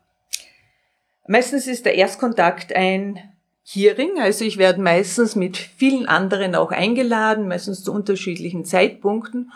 Meistens 1.27 1.67
ist 1.67 1.87
der 1.87 1.95
Erstkontakt 1.95 2.77
ein 2.77 3.19
Hearing, 3.67 4.21
also 4.21 4.45
ich 4.45 4.59
werde 4.59 4.83
meistens 4.83 5.35
mit 5.35 5.57
vielen 5.57 6.07
anderen 6.07 6.55
auch 6.55 6.71
eingeladen, 6.71 7.49
meistens 7.49 7.83
zu 7.83 7.91
unterschiedlichen 7.91 8.67
Zeitpunkten 8.67 9.51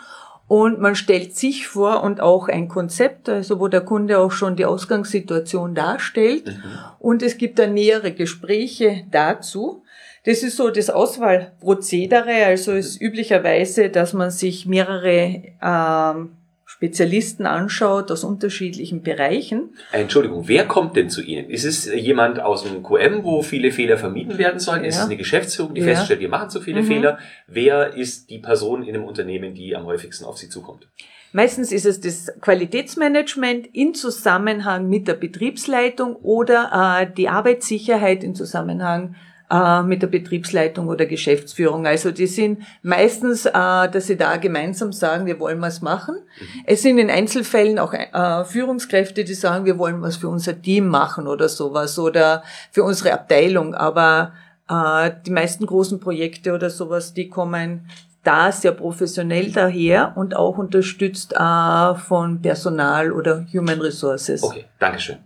und 0.49 0.79
man 0.79 0.95
stellt 0.95 1.37
sich 1.37 1.67
vor 1.67 2.01
und 2.01 2.21
auch 2.21 2.47
ein 2.47 2.67
Konzept, 2.67 3.29
also 3.29 3.59
wo 3.59 3.67
der 3.67 3.81
Kunde 3.81 4.17
auch 4.17 4.31
schon 4.31 4.55
die 4.55 4.65
Ausgangssituation 4.65 5.75
darstellt. 5.75 6.47
Mhm. 6.47 6.63
Und 6.97 7.21
es 7.21 7.37
gibt 7.37 7.59
dann 7.59 7.75
nähere 7.75 8.11
Gespräche 8.13 9.05
dazu. 9.11 9.83
Das 10.25 10.41
ist 10.41 10.57
so 10.57 10.71
das 10.71 10.89
Auswahlprozedere. 10.89 12.47
Also 12.47 12.71
es 12.71 12.87
ist 12.87 13.01
üblicherweise, 13.01 13.89
dass 13.89 14.13
man 14.13 14.31
sich 14.31 14.65
mehrere 14.65 15.43
ähm, 15.61 16.31
Spezialisten 16.79 17.45
anschaut 17.45 18.09
aus 18.09 18.23
unterschiedlichen 18.23 19.01
Bereichen. 19.01 19.75
Entschuldigung, 19.91 20.47
wer 20.47 20.65
kommt 20.65 20.95
denn 20.95 21.09
zu 21.09 21.21
Ihnen? 21.21 21.49
Ist 21.49 21.65
es 21.65 21.93
jemand 21.93 22.39
aus 22.39 22.63
dem 22.63 22.83
QM, 22.83 23.25
wo 23.25 23.41
viele 23.41 23.73
Fehler 23.73 23.97
vermieden 23.97 24.37
werden 24.37 24.61
sollen? 24.61 24.85
Ist 24.85 24.95
ja. 24.95 25.01
es 25.01 25.07
eine 25.07 25.17
Geschäftsführung, 25.17 25.73
die 25.73 25.81
ja. 25.81 25.87
feststellt, 25.87 26.21
wir 26.21 26.29
machen 26.29 26.49
zu 26.49 26.61
viele 26.61 26.83
mhm. 26.83 26.85
Fehler? 26.85 27.17
Wer 27.47 27.95
ist 27.95 28.29
die 28.29 28.39
Person 28.39 28.83
in 28.83 28.95
einem 28.95 29.03
Unternehmen, 29.03 29.53
die 29.53 29.75
am 29.75 29.87
häufigsten 29.87 30.23
auf 30.23 30.37
Sie 30.37 30.47
zukommt? 30.47 30.87
Meistens 31.33 31.73
ist 31.73 31.85
es 31.85 31.99
das 31.99 32.31
Qualitätsmanagement 32.39 33.67
in 33.73 33.93
Zusammenhang 33.93 34.87
mit 34.87 35.09
der 35.09 35.15
Betriebsleitung 35.15 36.15
oder 36.15 37.01
äh, 37.01 37.13
die 37.13 37.27
Arbeitssicherheit 37.27 38.23
in 38.23 38.35
Zusammenhang 38.35 39.15
äh, 39.49 39.81
mit 39.83 40.01
der 40.01 40.07
Betriebsleitung 40.07 40.87
oder 40.87 41.05
Geschäftsführung. 41.05 41.87
Also 41.87 42.11
die 42.11 42.27
sind 42.27 42.63
meistens, 42.83 43.45
äh, 43.45 43.51
dass 43.51 44.07
sie 44.07 44.17
da 44.17 44.37
gemeinsam 44.37 44.93
sagen, 44.93 45.25
wir 45.25 45.39
wollen 45.39 45.61
was 45.61 45.81
machen. 45.81 46.15
Mhm. 46.15 46.45
Es 46.65 46.81
sind 46.81 46.97
in 46.97 47.09
Einzelfällen 47.09 47.79
auch 47.79 47.93
äh, 47.93 48.45
Führungskräfte, 48.45 49.23
die 49.23 49.33
sagen, 49.33 49.65
wir 49.65 49.77
wollen 49.77 50.01
was 50.01 50.17
für 50.17 50.29
unser 50.29 50.61
Team 50.61 50.87
machen 50.87 51.27
oder 51.27 51.49
sowas 51.49 51.97
oder 51.97 52.43
für 52.71 52.83
unsere 52.83 53.13
Abteilung. 53.13 53.73
Aber 53.73 54.33
äh, 54.69 55.11
die 55.25 55.31
meisten 55.31 55.65
großen 55.65 55.99
Projekte 55.99 56.53
oder 56.53 56.69
sowas, 56.69 57.13
die 57.13 57.29
kommen 57.29 57.89
da 58.23 58.51
sehr 58.51 58.73
professionell 58.73 59.51
daher 59.51 60.13
und 60.15 60.35
auch 60.35 60.57
unterstützt 60.57 61.33
äh, 61.33 61.95
von 61.95 62.41
Personal 62.41 63.11
oder 63.11 63.45
Human 63.53 63.81
Resources. 63.81 64.43
Okay, 64.43 64.65
Dankeschön. 64.77 65.17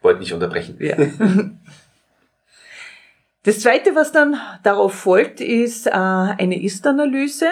Wollte 0.00 0.20
nicht 0.20 0.32
unterbrechen. 0.32 0.76
Ja. 0.80 0.96
Das 3.42 3.60
Zweite, 3.60 3.94
was 3.94 4.12
dann 4.12 4.36
darauf 4.62 4.92
folgt, 4.92 5.40
ist 5.40 5.86
äh, 5.86 5.90
eine 5.92 6.62
Ist-Analyse. 6.62 7.46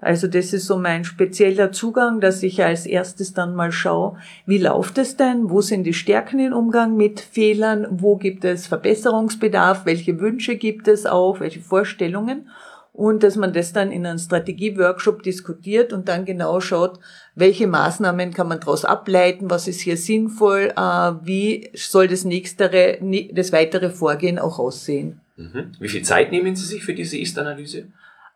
Also 0.00 0.26
das 0.26 0.52
ist 0.52 0.66
so 0.66 0.76
mein 0.78 1.04
spezieller 1.04 1.70
Zugang, 1.70 2.20
dass 2.20 2.42
ich 2.42 2.64
als 2.64 2.86
erstes 2.86 3.34
dann 3.34 3.54
mal 3.54 3.70
schaue, 3.70 4.16
wie 4.46 4.58
läuft 4.58 4.98
es 4.98 5.16
denn, 5.16 5.50
wo 5.50 5.60
sind 5.60 5.84
die 5.84 5.92
Stärken 5.92 6.40
im 6.40 6.52
Umgang 6.52 6.96
mit 6.96 7.20
Fehlern, 7.20 7.86
wo 7.90 8.16
gibt 8.16 8.44
es 8.44 8.66
Verbesserungsbedarf, 8.66 9.84
welche 9.84 10.18
Wünsche 10.18 10.56
gibt 10.56 10.88
es 10.88 11.06
auch, 11.06 11.38
welche 11.38 11.60
Vorstellungen 11.60 12.48
und 12.92 13.22
dass 13.22 13.36
man 13.36 13.52
das 13.52 13.72
dann 13.72 13.92
in 13.92 14.06
einem 14.06 14.18
Strategieworkshop 14.18 15.22
diskutiert 15.22 15.92
und 15.92 16.08
dann 16.08 16.24
genau 16.24 16.60
schaut, 16.60 16.98
welche 17.34 17.66
Maßnahmen 17.66 18.32
kann 18.32 18.48
man 18.48 18.60
daraus 18.60 18.84
ableiten, 18.84 19.50
was 19.50 19.68
ist 19.68 19.80
hier 19.80 19.96
sinnvoll, 19.96 20.72
äh, 20.76 20.80
wie 21.22 21.70
soll 21.74 22.08
das 22.08 22.24
nächste, 22.24 22.98
das 23.32 23.52
weitere 23.52 23.90
Vorgehen 23.90 24.38
auch 24.38 24.58
aussehen. 24.58 25.20
Mhm. 25.36 25.72
Wie 25.78 25.88
viel 25.88 26.02
Zeit 26.02 26.32
nehmen 26.32 26.56
Sie 26.56 26.66
sich 26.66 26.84
für 26.84 26.94
diese 26.94 27.16
Ist-Analyse? 27.16 27.86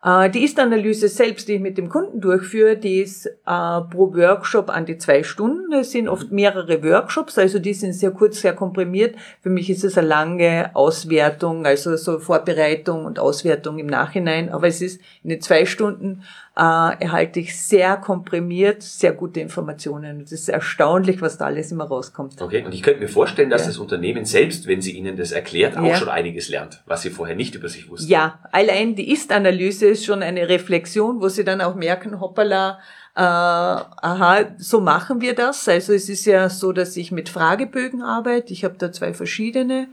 Äh, 0.05 0.29
die 0.29 0.43
Ist-Analyse 0.43 1.07
selbst, 1.07 1.47
die 1.47 1.53
ich 1.53 1.59
mit 1.59 1.79
dem 1.79 1.89
Kunden 1.89 2.21
durchführe, 2.21 2.77
die 2.77 3.01
ist 3.01 3.25
äh, 3.25 3.31
pro 3.45 4.13
Workshop 4.13 4.69
an 4.69 4.85
die 4.85 4.99
zwei 4.99 5.23
Stunden. 5.23 5.73
Es 5.73 5.91
sind 5.91 6.07
oft 6.07 6.31
mehrere 6.31 6.83
Workshops, 6.83 7.39
also 7.39 7.57
die 7.57 7.73
sind 7.73 7.93
sehr 7.93 8.11
kurz, 8.11 8.41
sehr 8.41 8.53
komprimiert. 8.53 9.15
Für 9.41 9.49
mich 9.49 9.67
ist 9.69 9.83
es 9.83 9.97
eine 9.97 10.07
lange 10.07 10.69
Auswertung, 10.75 11.65
also 11.65 11.97
so 11.97 12.19
Vorbereitung 12.19 13.05
und 13.05 13.17
Auswertung 13.17 13.79
im 13.79 13.87
Nachhinein. 13.87 14.49
Aber 14.49 14.67
es 14.67 14.79
ist 14.79 15.01
in 15.23 15.31
den 15.31 15.41
zwei 15.41 15.65
Stunden 15.65 16.21
äh, 16.57 16.61
erhalte 16.61 17.41
ich 17.41 17.59
sehr 17.59 17.97
komprimiert, 17.97 18.81
sehr 18.81 19.11
gute 19.11 19.41
Informationen. 19.41 20.21
Es 20.21 20.31
ist 20.31 20.47
erstaunlich, 20.47 21.21
was 21.21 21.37
da 21.37 21.45
alles 21.45 21.71
immer 21.71 21.83
rauskommt. 21.83 22.41
Okay, 22.41 22.63
und 22.63 22.73
ich 22.73 22.81
könnte 22.81 23.01
mir 23.01 23.09
vorstellen, 23.09 23.49
dass 23.49 23.63
ja. 23.63 23.67
das 23.67 23.77
Unternehmen 23.77 24.23
selbst, 24.23 24.65
wenn 24.65 24.81
sie 24.81 24.93
Ihnen 24.93 25.17
das 25.17 25.33
erklärt, 25.33 25.77
auch 25.77 25.85
ja. 25.85 25.97
schon 25.97 26.07
einiges 26.07 26.47
lernt, 26.47 26.81
was 26.85 27.01
Sie 27.01 27.09
vorher 27.09 27.35
nicht 27.35 27.55
über 27.55 27.67
sich 27.67 27.89
wussten. 27.89 28.09
Ja, 28.09 28.39
allein 28.53 28.95
die 28.95 29.11
Ist-Analyse 29.11 29.87
ist 29.87 30.05
schon 30.05 30.23
eine 30.23 30.47
Reflexion, 30.47 31.19
wo 31.19 31.27
Sie 31.27 31.43
dann 31.43 31.59
auch 31.59 31.75
merken, 31.75 32.21
hoppala, 32.21 32.79
äh, 33.15 33.21
aha, 33.21 34.45
so 34.57 34.79
machen 34.79 35.19
wir 35.19 35.35
das. 35.35 35.67
Also 35.67 35.91
es 35.91 36.07
ist 36.07 36.25
ja 36.25 36.49
so, 36.49 36.71
dass 36.71 36.95
ich 36.95 37.11
mit 37.11 37.27
Fragebögen 37.27 38.01
arbeite. 38.01 38.53
Ich 38.53 38.63
habe 38.63 38.75
da 38.77 38.93
zwei 38.93 39.13
verschiedene, 39.13 39.89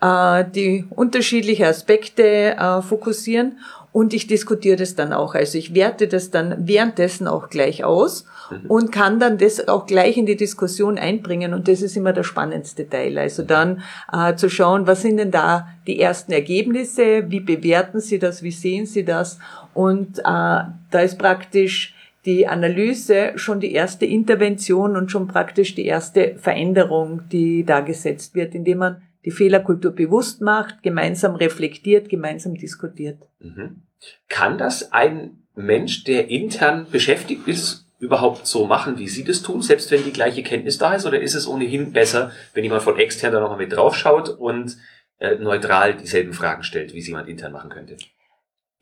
äh, 0.00 0.44
die 0.44 0.86
unterschiedliche 0.90 1.68
Aspekte 1.68 2.56
äh, 2.56 2.82
fokussieren 2.82 3.58
und 3.92 4.14
ich 4.14 4.26
diskutiere 4.26 4.76
das 4.76 4.94
dann 4.94 5.12
auch. 5.12 5.34
Also 5.34 5.58
ich 5.58 5.74
werte 5.74 6.06
das 6.06 6.30
dann 6.30 6.68
währenddessen 6.68 7.26
auch 7.26 7.48
gleich 7.48 7.82
aus 7.82 8.24
mhm. 8.50 8.70
und 8.70 8.92
kann 8.92 9.18
dann 9.18 9.36
das 9.38 9.66
auch 9.66 9.86
gleich 9.86 10.16
in 10.16 10.26
die 10.26 10.36
Diskussion 10.36 10.96
einbringen. 10.96 11.54
Und 11.54 11.66
das 11.66 11.82
ist 11.82 11.96
immer 11.96 12.12
der 12.12 12.22
spannendste 12.22 12.88
Teil. 12.88 13.18
Also 13.18 13.42
dann 13.42 13.82
äh, 14.12 14.36
zu 14.36 14.48
schauen, 14.48 14.86
was 14.86 15.02
sind 15.02 15.16
denn 15.16 15.32
da 15.32 15.68
die 15.86 15.98
ersten 15.98 16.32
Ergebnisse, 16.32 17.30
wie 17.30 17.40
bewerten 17.40 18.00
Sie 18.00 18.18
das, 18.18 18.42
wie 18.42 18.52
sehen 18.52 18.86
Sie 18.86 19.04
das? 19.04 19.38
Und 19.74 20.18
äh, 20.20 20.22
da 20.22 21.00
ist 21.02 21.18
praktisch 21.18 21.94
die 22.26 22.46
Analyse 22.46 23.32
schon 23.36 23.60
die 23.60 23.72
erste 23.72 24.04
Intervention 24.06 24.94
und 24.94 25.10
schon 25.10 25.26
praktisch 25.26 25.74
die 25.74 25.86
erste 25.86 26.36
Veränderung, 26.36 27.22
die 27.32 27.64
da 27.64 27.80
gesetzt 27.80 28.34
wird, 28.34 28.54
indem 28.54 28.78
man 28.78 29.02
die 29.24 29.30
Fehlerkultur 29.30 29.92
bewusst 29.92 30.40
macht, 30.40 30.82
gemeinsam 30.82 31.34
reflektiert, 31.34 32.08
gemeinsam 32.08 32.54
diskutiert. 32.54 33.18
Mhm. 33.40 33.82
Kann 34.28 34.58
das 34.58 34.92
ein 34.92 35.42
Mensch, 35.54 36.04
der 36.04 36.30
intern 36.30 36.86
beschäftigt 36.90 37.46
ist, 37.46 37.86
überhaupt 37.98 38.46
so 38.46 38.66
machen, 38.66 38.98
wie 38.98 39.08
Sie 39.08 39.24
das 39.24 39.42
tun, 39.42 39.60
selbst 39.60 39.90
wenn 39.90 40.04
die 40.04 40.12
gleiche 40.12 40.42
Kenntnis 40.42 40.78
da 40.78 40.94
ist? 40.94 41.06
Oder 41.06 41.20
ist 41.20 41.34
es 41.34 41.46
ohnehin 41.46 41.92
besser, 41.92 42.32
wenn 42.54 42.64
jemand 42.64 42.82
von 42.82 42.98
extern 42.98 43.32
da 43.32 43.40
nochmal 43.40 43.58
mit 43.58 43.72
draufschaut 43.72 44.30
und 44.30 44.78
äh, 45.18 45.36
neutral 45.36 45.94
dieselben 45.94 46.32
Fragen 46.32 46.62
stellt, 46.62 46.94
wie 46.94 47.00
es 47.00 47.06
jemand 47.06 47.28
intern 47.28 47.52
machen 47.52 47.68
könnte? 47.68 47.96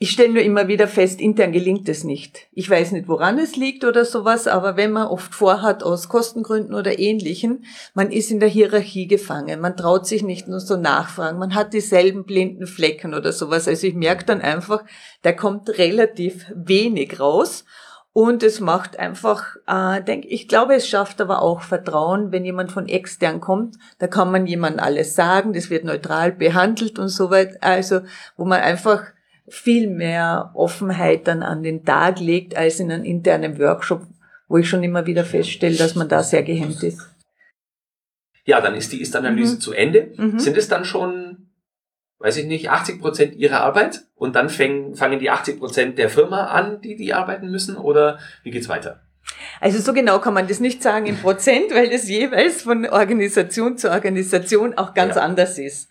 Ich 0.00 0.12
stelle 0.12 0.32
nur 0.32 0.42
immer 0.44 0.68
wieder 0.68 0.87
fest, 0.87 1.20
intern 1.20 1.50
gelingt 1.50 1.88
es 1.88 2.04
nicht. 2.04 2.46
Ich 2.52 2.70
weiß 2.70 2.92
nicht, 2.92 3.08
woran 3.08 3.37
es 3.37 3.56
liegt 3.56 3.84
oder 3.84 4.04
sowas, 4.04 4.46
aber 4.46 4.76
wenn 4.76 4.92
man 4.92 5.08
oft 5.08 5.34
vorhat, 5.34 5.82
aus 5.82 6.08
Kostengründen 6.08 6.72
oder 6.76 7.00
ähnlichen, 7.00 7.64
man 7.94 8.12
ist 8.12 8.30
in 8.30 8.38
der 8.38 8.48
Hierarchie 8.48 9.08
gefangen, 9.08 9.61
man 9.61 9.76
traut 9.76 10.06
sich 10.06 10.22
nicht 10.22 10.46
nur 10.46 10.61
so 10.61 10.76
nachfragen, 10.76 11.40
man 11.40 11.56
hat 11.56 11.72
dieselben 11.72 12.24
blinden 12.24 12.68
Flecken 12.68 13.12
oder 13.12 13.32
sowas. 13.32 13.66
Also 13.66 13.88
ich 13.88 13.94
merke 13.94 14.24
dann 14.24 14.40
einfach, 14.40 14.84
da 15.22 15.32
kommt 15.32 15.68
relativ 15.78 16.46
wenig 16.54 17.18
raus. 17.18 17.64
Und 18.12 18.42
es 18.42 18.58
macht 18.58 18.98
einfach, 18.98 19.56
äh, 19.66 20.02
denk, 20.02 20.24
ich 20.26 20.48
glaube, 20.48 20.74
es 20.74 20.88
schafft 20.88 21.20
aber 21.20 21.42
auch 21.42 21.61
Vertrauen, 21.61 22.32
wenn 22.32 22.44
jemand 22.44 22.72
von 22.72 22.88
extern 22.88 23.40
kommt. 23.40 23.76
Da 23.98 24.06
kann 24.06 24.32
man 24.32 24.46
jemandem 24.46 24.82
alles 24.82 25.14
sagen, 25.14 25.52
das 25.52 25.70
wird 25.70 25.84
neutral 25.84 26.32
behandelt 26.32 26.98
und 26.98 27.08
so 27.08 27.30
weiter. 27.30 27.58
Also, 27.61 28.00
wo 28.37 28.44
man 28.44 28.61
einfach 28.61 29.04
viel 29.50 29.88
mehr 29.88 30.50
Offenheit 30.54 31.26
dann 31.26 31.42
an 31.42 31.62
den 31.62 31.84
Tag 31.84 32.20
legt 32.20 32.56
als 32.56 32.80
in 32.80 32.90
einem 32.90 33.04
internen 33.04 33.58
Workshop, 33.58 34.06
wo 34.48 34.58
ich 34.58 34.68
schon 34.68 34.82
immer 34.82 35.06
wieder 35.06 35.24
feststelle, 35.24 35.76
dass 35.76 35.94
man 35.94 36.08
da 36.08 36.22
sehr 36.22 36.42
gehemmt 36.42 36.82
ist. 36.82 37.00
Ja, 38.44 38.61
dann 38.61 38.74
ist 38.74 38.92
die 38.92 39.02
Ist-Analyse 39.02 39.56
mhm. 39.56 39.61
zu 39.61 39.72
Ende. 39.72 40.12
Mhm. 40.16 40.38
Sind 40.38 40.56
es 40.56 40.68
dann 40.68 40.84
schon, 40.87 41.50
weiß 42.18 42.38
ich 42.38 42.46
nicht, 42.46 42.70
80 42.70 43.00
Prozent 43.00 43.37
Ihrer 43.37 43.61
Arbeit? 43.61 44.04
Und 44.14 44.37
dann 44.37 44.48
fangen, 44.48 44.94
fangen 44.94 45.18
die 45.18 45.30
80 45.30 45.58
Prozent 45.58 45.98
der 45.98 46.08
Firma 46.08 46.46
an, 46.46 46.80
die 46.80 46.96
die 46.96 47.12
arbeiten 47.12 47.50
müssen? 47.50 47.76
Oder 47.76 48.18
wie 48.42 48.50
geht's 48.50 48.70
weiter? 48.70 49.02
Also 49.61 49.80
so 49.80 49.92
genau 49.92 50.18
kann 50.20 50.34
man 50.34 50.48
das 50.48 50.61
nicht 50.61 50.82
sagen 50.82 51.06
in 51.06 51.18
Prozent, 51.18 51.74
weil 51.74 51.90
das 51.90 52.08
jeweils 52.08 52.62
von 52.62 52.87
Organisation 52.87 53.76
zu 53.76 53.90
Organisation 53.90 54.74
auch 54.78 54.94
ganz 54.94 55.16
ja. 55.16 55.22
anders 55.22 55.58
ist. 55.58 55.90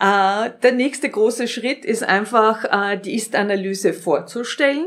Äh, 0.00 0.50
der 0.62 0.72
nächste 0.72 1.10
große 1.10 1.46
Schritt 1.46 1.84
ist 1.84 2.02
einfach, 2.02 2.64
äh, 2.64 2.98
die 2.98 3.14
Ist-Analyse 3.14 3.92
vorzustellen. 3.92 4.86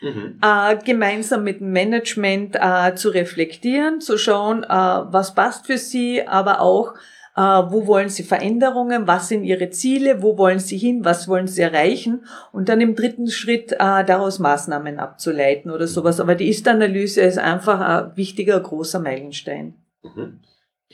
Mhm. 0.00 0.38
Äh, 0.42 0.78
gemeinsam 0.84 1.44
mit 1.44 1.60
dem 1.60 1.72
Management 1.72 2.56
äh, 2.58 2.94
zu 2.94 3.10
reflektieren, 3.10 4.00
zu 4.00 4.16
schauen, 4.16 4.64
äh, 4.64 4.68
was 4.68 5.34
passt 5.34 5.66
für 5.66 5.76
sie, 5.76 6.26
aber 6.26 6.60
auch, 6.60 6.94
äh, 7.36 7.40
wo 7.40 7.86
wollen 7.86 8.08
sie 8.08 8.22
Veränderungen, 8.22 9.06
was 9.06 9.28
sind 9.28 9.44
ihre 9.44 9.68
Ziele, 9.68 10.22
wo 10.22 10.38
wollen 10.38 10.60
sie 10.60 10.78
hin, 10.78 11.04
was 11.04 11.28
wollen 11.28 11.46
sie 11.46 11.62
erreichen 11.62 12.24
und 12.52 12.68
dann 12.70 12.80
im 12.80 12.94
dritten 12.94 13.28
Schritt 13.28 13.72
daraus 13.72 14.38
Maßnahmen 14.38 14.98
abzuleiten 14.98 15.70
oder 15.70 15.86
sowas. 15.86 16.20
Aber 16.20 16.34
die 16.34 16.48
Ist-Analyse 16.48 17.22
ist 17.22 17.38
einfach 17.38 17.80
ein 17.80 18.16
wichtiger, 18.16 18.60
großer 18.60 19.00
Meilenstein. 19.00 19.74
Mhm 20.02 20.40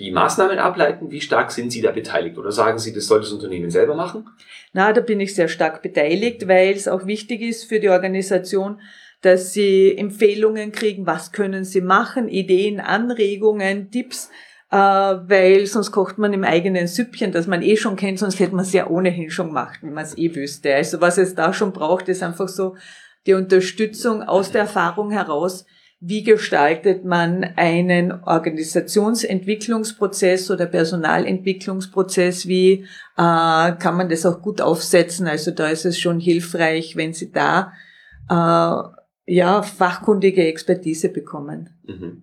die 0.01 0.11
Maßnahmen 0.11 0.59
ableiten? 0.59 1.11
Wie 1.11 1.21
stark 1.21 1.53
sind 1.53 1.71
Sie 1.71 1.83
da 1.83 1.91
beteiligt? 1.91 2.39
Oder 2.39 2.53
sagen 2.53 2.79
Sie, 2.79 2.93
das 2.93 3.07
soll 3.07 3.21
das 3.21 3.33
Unternehmen 3.33 3.71
selber 3.71 3.95
machen? 3.95 4.29
Na, 4.73 4.93
da 4.93 5.03
bin 5.03 5.21
ich 5.21 5.35
sehr 5.35 5.49
stark 5.49 5.83
beteiligt, 5.83 6.49
weil 6.49 6.73
es 6.73 6.89
auch 6.89 7.07
wichtig 7.07 7.43
ist 7.43 7.65
für 7.65 7.81
die 7.81 7.91
Organisation, 7.91 8.81
dass 9.21 9.53
sie 9.53 9.95
Empfehlungen 9.97 10.73
kriegen, 10.73 11.07
was 11.07 11.33
können 11.33 11.65
sie 11.65 11.83
machen, 11.83 12.29
Ideen, 12.29 12.81
Anregungen, 12.81 13.91
Tipps, 13.91 14.31
äh, 14.71 14.77
weil 14.77 15.67
sonst 15.67 15.93
kocht 15.93 16.17
man 16.17 16.33
im 16.33 16.45
eigenen 16.45 16.87
Süppchen, 16.87 17.31
das 17.31 17.47
man 17.47 17.61
eh 17.61 17.77
schon 17.77 17.97
kennt, 17.97 18.19
sonst 18.19 18.41
hätte 18.41 18.55
man 18.55 18.65
es 18.65 18.73
ja 18.73 18.89
ohnehin 18.89 19.29
schon 19.29 19.49
gemacht, 19.49 19.81
wenn 19.83 19.93
man 19.93 20.05
es 20.05 20.17
eh 20.17 20.35
wüsste. 20.35 20.75
Also 20.75 21.03
was 21.03 21.19
es 21.19 21.35
da 21.35 21.53
schon 21.53 21.73
braucht, 21.73 22.09
ist 22.09 22.23
einfach 22.23 22.49
so 22.49 22.77
die 23.27 23.35
Unterstützung 23.35 24.23
aus 24.23 24.51
der 24.51 24.63
Erfahrung 24.63 25.11
heraus, 25.11 25.67
wie 26.01 26.23
gestaltet 26.23 27.05
man 27.05 27.45
einen 27.57 28.25
Organisationsentwicklungsprozess 28.25 30.51
oder 30.51 30.65
Personalentwicklungsprozess, 30.65 32.49
wie 32.49 32.87
äh, 33.17 33.19
kann 33.77 33.99
man 33.99 34.09
das 34.09 34.25
auch 34.25 34.41
gut 34.41 34.63
aufsetzen. 34.63 35.29
Also 35.29 35.51
da 35.51 35.69
ist 35.69 35.85
es 35.85 35.99
schon 35.99 36.19
hilfreich, 36.19 36.97
wenn 36.97 37.13
Sie 37.13 37.31
da 37.31 37.75
äh, 38.31 38.83
ja 39.27 39.63
fachkundige 39.63 40.47
Expertise 40.47 41.11
bekommen. 41.11 41.69
Mhm. 41.85 42.23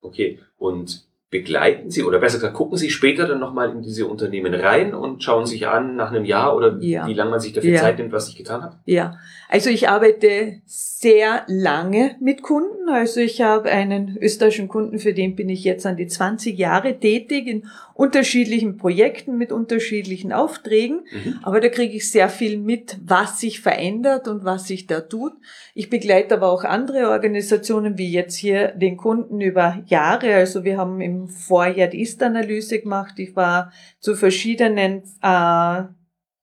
Okay, 0.00 0.38
und 0.56 1.09
begleiten 1.30 1.90
Sie 1.90 2.02
oder 2.02 2.18
besser 2.18 2.38
gesagt, 2.38 2.54
gucken 2.54 2.76
Sie 2.76 2.90
später 2.90 3.28
dann 3.28 3.38
nochmal 3.38 3.70
in 3.70 3.82
diese 3.82 4.06
Unternehmen 4.08 4.52
rein 4.52 4.94
und 4.94 5.22
schauen 5.22 5.46
sich 5.46 5.68
an 5.68 5.94
nach 5.94 6.10
einem 6.10 6.24
Jahr 6.24 6.56
oder 6.56 6.76
ja. 6.80 7.06
wie 7.06 7.14
lange 7.14 7.30
man 7.30 7.38
sich 7.38 7.52
dafür 7.52 7.70
ja. 7.70 7.80
Zeit 7.80 7.98
nimmt, 7.98 8.12
was 8.12 8.28
ich 8.28 8.36
getan 8.36 8.62
habe? 8.62 8.76
Ja, 8.84 9.16
also 9.48 9.70
ich 9.70 9.88
arbeite 9.88 10.60
sehr 10.66 11.44
lange 11.46 12.16
mit 12.20 12.42
Kunden. 12.42 12.88
Also 12.88 13.20
ich 13.20 13.42
habe 13.42 13.70
einen 13.70 14.18
österreichischen 14.20 14.66
Kunden, 14.66 14.98
für 14.98 15.14
den 15.14 15.36
bin 15.36 15.48
ich 15.48 15.62
jetzt 15.62 15.86
an 15.86 15.96
die 15.96 16.08
20 16.08 16.58
Jahre 16.58 16.98
tätig 16.98 17.46
in 17.46 17.66
unterschiedlichen 18.00 18.78
Projekten 18.78 19.36
mit 19.36 19.52
unterschiedlichen 19.52 20.32
Aufträgen. 20.32 21.02
Mhm. 21.12 21.40
Aber 21.42 21.60
da 21.60 21.68
kriege 21.68 21.94
ich 21.94 22.10
sehr 22.10 22.30
viel 22.30 22.56
mit, 22.56 22.98
was 23.04 23.40
sich 23.40 23.60
verändert 23.60 24.26
und 24.26 24.42
was 24.42 24.66
sich 24.66 24.86
da 24.86 25.02
tut. 25.02 25.34
Ich 25.74 25.90
begleite 25.90 26.34
aber 26.34 26.50
auch 26.50 26.64
andere 26.64 27.10
Organisationen, 27.10 27.98
wie 27.98 28.10
jetzt 28.10 28.36
hier 28.36 28.68
den 28.68 28.96
Kunden 28.96 29.42
über 29.42 29.82
Jahre. 29.84 30.34
Also 30.34 30.64
wir 30.64 30.78
haben 30.78 31.02
im 31.02 31.28
Vorjahr 31.28 31.88
die 31.88 32.00
Ist-Analyse 32.00 32.80
gemacht. 32.80 33.18
Ich 33.18 33.36
war 33.36 33.70
zu 33.98 34.14
verschiedenen 34.14 35.02
äh, 35.20 35.82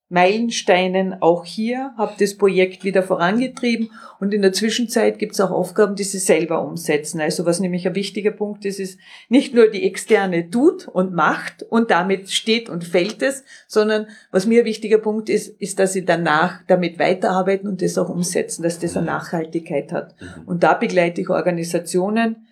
Meilensteinen 0.10 1.22
auch 1.22 1.44
hier, 1.44 1.94
habe 1.98 2.14
das 2.18 2.38
Projekt 2.38 2.86
wieder 2.86 3.04
vorangetrieben 3.04 3.92
und 4.22 4.34
in 4.34 4.42
der 4.42 4.54
Zwischenzeit 4.54 5.20
gibt 5.20 5.34
es 5.34 5.42
auch 5.42 5.52
Aufgaben, 5.52 5.96
die 5.96 6.06
sie 6.06 6.20
selber 6.20 6.62
umsetzen. 6.62 7.20
Also 7.20 7.46
was 7.46 7.60
nämlich 7.60 7.86
ein 7.86 7.96
wichtiger 7.96 8.32
Punkt 8.32 8.64
ist, 8.64 8.80
ist 8.80 9.00
nicht 9.28 9.54
nur 9.54 9.70
die 9.70 9.84
externe 9.84 10.50
tut 10.50 10.88
und 10.88 11.14
macht 11.14 11.64
und 11.64 11.92
damit 11.92 12.30
steht 12.30 12.70
und 12.70 12.86
fällt 12.86 13.22
es, 13.22 13.44
sondern 13.68 14.08
was 14.32 14.46
mir 14.46 14.62
ein 14.62 14.66
wichtiger 14.66 15.00
Punkt 15.00 15.28
ist, 15.28 15.50
ist, 15.60 15.78
dass 15.78 15.92
sie 15.92 16.06
danach 16.06 16.62
damit 16.68 17.00
weiterarbeiten 17.00 17.68
und 17.68 17.82
das 17.82 17.98
auch 17.98 18.08
umsetzen, 18.08 18.64
dass 18.64 18.80
das 18.80 18.96
eine 18.96 19.08
Nachhaltigkeit 19.08 19.92
hat. 19.92 20.16
Mhm. 20.22 20.48
Und 20.48 20.64
da 20.64 20.74
begleite 20.74 21.20
ich 21.20 21.30
Organisationen 21.30 22.48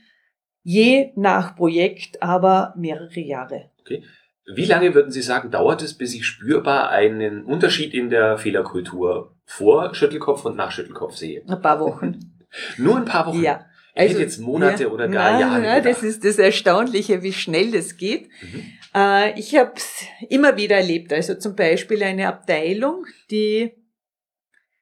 je 0.62 1.12
nach 1.16 1.56
Projekt, 1.56 2.22
aber 2.22 2.74
mehrere 2.76 3.22
Jahre. 3.22 3.70
Okay. 3.80 4.04
Wie 4.54 4.66
lange 4.66 4.94
würden 4.94 5.12
Sie 5.12 5.22
sagen, 5.22 5.50
dauert 5.50 5.82
es, 5.82 5.96
bis 5.96 6.14
ich 6.14 6.26
spürbar 6.26 6.90
einen 6.90 7.46
Unterschied 7.46 7.94
in 7.94 8.10
der 8.10 8.38
Fehlerkultur 8.38 9.36
vor 9.46 9.96
Schüttelkopf 9.96 10.46
und 10.46 10.56
nach 10.56 10.72
Schüttelkopf 10.72 11.16
sehe? 11.16 11.44
Ein 11.48 11.62
paar 11.62 11.80
Wochen. 11.80 12.20
Nur 12.78 12.98
ein 12.98 13.06
paar 13.06 13.28
Wochen? 13.28 13.42
Ja. 13.42 13.66
Also, 13.96 14.12
hätte 14.12 14.24
jetzt 14.24 14.40
Monate 14.40 14.84
ja, 14.84 14.90
oder 14.90 15.08
gar 15.08 15.32
nein, 15.32 15.42
Jahre. 15.42 15.64
Ja, 15.64 15.80
das 15.82 16.04
ist 16.04 16.26
das 16.26 16.38
Erstaunliche, 16.38 17.24
wie 17.24 17.32
schnell 17.32 17.72
das 17.72 17.96
geht. 17.96 18.30
Mhm. 18.42 18.64
Äh, 18.94 19.40
ich 19.40 19.56
habe 19.56 19.72
es 19.76 20.04
immer 20.30 20.58
wieder 20.58 20.76
erlebt. 20.76 21.14
Also 21.14 21.36
zum 21.36 21.56
Beispiel 21.56 22.04
eine 22.04 22.28
Abteilung, 22.28 23.06
die 23.32 23.72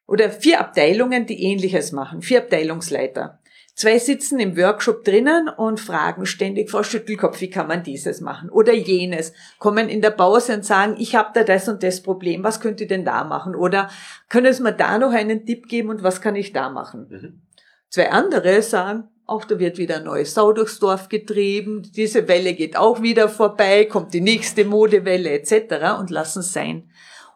oder 0.08 0.30
vier 0.30 0.60
Abteilungen, 0.60 1.26
die 1.26 1.44
Ähnliches 1.44 1.92
machen. 1.92 2.22
Vier 2.22 2.40
Abteilungsleiter. 2.40 3.40
Zwei 3.76 3.98
sitzen 3.98 4.40
im 4.40 4.56
Workshop 4.56 5.04
drinnen 5.04 5.50
und 5.50 5.80
fragen 5.80 6.28
ständig, 6.28 6.70
Frau 6.70 6.84
Schüttelkopf, 6.84 7.42
wie 7.42 7.50
kann 7.50 7.68
man 7.68 7.82
dieses 7.82 8.22
machen 8.22 8.52
oder 8.52 8.72
jenes? 8.72 9.34
Kommen 9.58 9.90
in 9.90 10.02
der 10.02 10.12
Pause 10.12 10.54
und 10.54 10.66
sagen, 10.66 10.96
ich 11.00 11.16
habe 11.16 11.32
da 11.34 11.44
das 11.44 11.68
und 11.68 11.82
das 11.82 12.04
Problem, 12.04 12.44
was 12.44 12.60
könnt 12.60 12.82
ihr 12.82 12.88
denn 12.88 13.04
da 13.04 13.24
machen? 13.24 13.56
Oder 13.56 13.90
können 14.30 14.54
Sie 14.54 14.62
mir 14.62 14.74
da 14.74 15.00
noch 15.00 15.12
einen 15.12 15.46
Tipp 15.46 15.68
geben 15.68 15.90
und 15.90 16.04
was 16.04 16.22
kann 16.22 16.36
ich 16.36 16.54
da 16.54 16.70
machen? 16.70 17.08
Mhm. 17.10 17.42
Zwei 17.90 18.12
andere 18.12 18.62
sagen, 18.62 19.10
auch 19.26 19.46
da 19.46 19.58
wird 19.58 19.80
wieder 19.80 19.98
ein 19.98 20.04
neues 20.04 20.36
Sau 20.36 20.54
durchs 20.54 20.80
Dorf 20.80 21.10
getrieben, 21.10 21.82
diese 21.96 22.28
Welle 22.28 22.54
geht 22.54 22.78
auch 22.78 23.02
wieder 23.02 23.28
vorbei, 23.28 23.86
kommt 23.86 24.14
die 24.14 24.22
nächste 24.22 24.66
Modewelle 24.66 25.32
etc. 25.32 26.00
und 26.00 26.12
lassen 26.12 26.40
es 26.40 26.54
sein. 26.54 26.92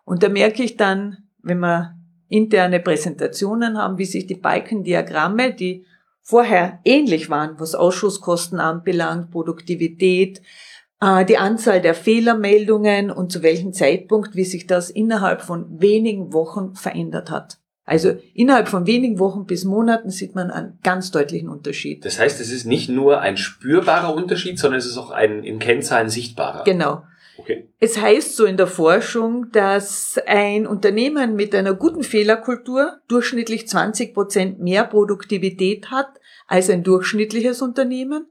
Und 0.05 0.21
da 0.21 0.29
merke 0.29 0.61
ich 0.61 0.77
dann, 0.77 1.29
wenn 1.41 1.59
wir 1.59 1.95
interne 2.29 2.79
Präsentationen 2.79 3.77
haben, 3.77 3.97
wie 3.97 4.05
sich 4.05 4.27
die 4.27 4.35
Balkendiagramme, 4.35 5.53
die 5.53 5.85
vorher 6.27 6.79
ähnlich 6.83 7.29
waren, 7.29 7.57
was 7.57 7.73
Ausschusskosten 7.73 8.59
anbelangt, 8.59 9.31
Produktivität, 9.31 10.41
äh, 10.99 11.23
die 11.23 11.37
Anzahl 11.37 11.79
der 11.79 11.95
Fehlermeldungen 11.95 13.11
und 13.11 13.31
zu 13.31 13.43
welchem 13.43 13.71
Zeitpunkt, 13.71 14.35
wie 14.35 14.43
sich 14.43 14.67
das 14.67 14.89
innerhalb 14.89 15.41
von 15.41 15.79
wenigen 15.79 16.33
Wochen 16.33 16.75
verändert 16.75 17.31
hat. 17.31 17.59
Also 17.85 18.17
innerhalb 18.33 18.67
von 18.67 18.85
wenigen 18.85 19.19
Wochen 19.19 19.45
bis 19.45 19.63
Monaten 19.63 20.09
sieht 20.09 20.35
man 20.35 20.51
einen 20.51 20.79
ganz 20.83 21.11
deutlichen 21.11 21.47
Unterschied. 21.47 22.03
Das 22.03 22.19
heißt, 22.19 22.41
es 22.41 22.51
ist 22.51 22.65
nicht 22.65 22.89
nur 22.89 23.21
ein 23.21 23.37
spürbarer 23.37 24.13
Unterschied, 24.13 24.59
sondern 24.59 24.79
es 24.79 24.85
ist 24.85 24.97
auch 24.97 25.11
ein 25.11 25.45
in 25.45 25.59
Kennzahlen 25.59 26.09
sichtbarer. 26.09 26.65
Genau. 26.65 27.03
Okay. 27.37 27.69
Es 27.79 27.99
heißt 27.99 28.35
so 28.35 28.45
in 28.45 28.57
der 28.57 28.67
Forschung, 28.67 29.51
dass 29.51 30.19
ein 30.25 30.65
Unternehmen 30.65 31.35
mit 31.35 31.53
einer 31.53 31.73
guten 31.73 32.03
Fehlerkultur 32.03 32.99
durchschnittlich 33.07 33.67
20 33.67 34.13
Prozent 34.13 34.59
mehr 34.59 34.83
Produktivität 34.83 35.91
hat 35.91 36.07
als 36.47 36.69
ein 36.69 36.83
durchschnittliches 36.83 37.61
Unternehmen 37.61 38.27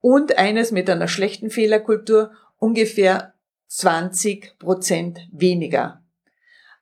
und 0.00 0.38
eines 0.38 0.72
mit 0.72 0.88
einer 0.88 1.08
schlechten 1.08 1.50
Fehlerkultur 1.50 2.30
ungefähr 2.58 3.34
20 3.68 4.58
Prozent 4.58 5.18
weniger. 5.32 6.02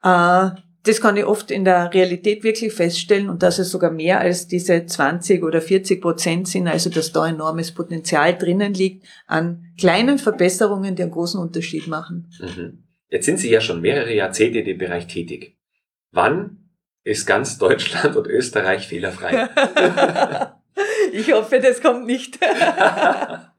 Äh, 0.02 0.50
das 0.84 1.00
kann 1.00 1.16
ich 1.16 1.24
oft 1.24 1.50
in 1.50 1.64
der 1.64 1.92
Realität 1.94 2.44
wirklich 2.44 2.72
feststellen 2.72 3.30
und 3.30 3.42
dass 3.42 3.58
es 3.58 3.70
sogar 3.70 3.90
mehr 3.90 4.20
als 4.20 4.48
diese 4.48 4.84
20 4.84 5.42
oder 5.42 5.62
40 5.62 6.00
Prozent 6.00 6.46
sind, 6.46 6.68
also 6.68 6.90
dass 6.90 7.10
da 7.10 7.26
enormes 7.26 7.72
Potenzial 7.72 8.36
drinnen 8.36 8.74
liegt 8.74 9.06
an 9.26 9.72
kleinen 9.78 10.18
Verbesserungen, 10.18 10.94
die 10.94 11.02
einen 11.02 11.10
großen 11.10 11.40
Unterschied 11.40 11.86
machen. 11.86 12.30
Mhm. 12.38 12.84
Jetzt 13.08 13.24
sind 13.24 13.38
Sie 13.38 13.50
ja 13.50 13.62
schon 13.62 13.80
mehrere 13.80 14.14
Jahrzehnte 14.14 14.58
in 14.58 14.66
dem 14.66 14.78
Bereich 14.78 15.06
tätig. 15.06 15.56
Wann 16.10 16.68
ist 17.02 17.26
ganz 17.26 17.56
Deutschland 17.58 18.14
und 18.16 18.26
Österreich 18.26 18.86
fehlerfrei? 18.86 19.48
ich 21.12 21.32
hoffe, 21.32 21.60
das 21.60 21.80
kommt 21.80 22.06
nicht. 22.06 22.38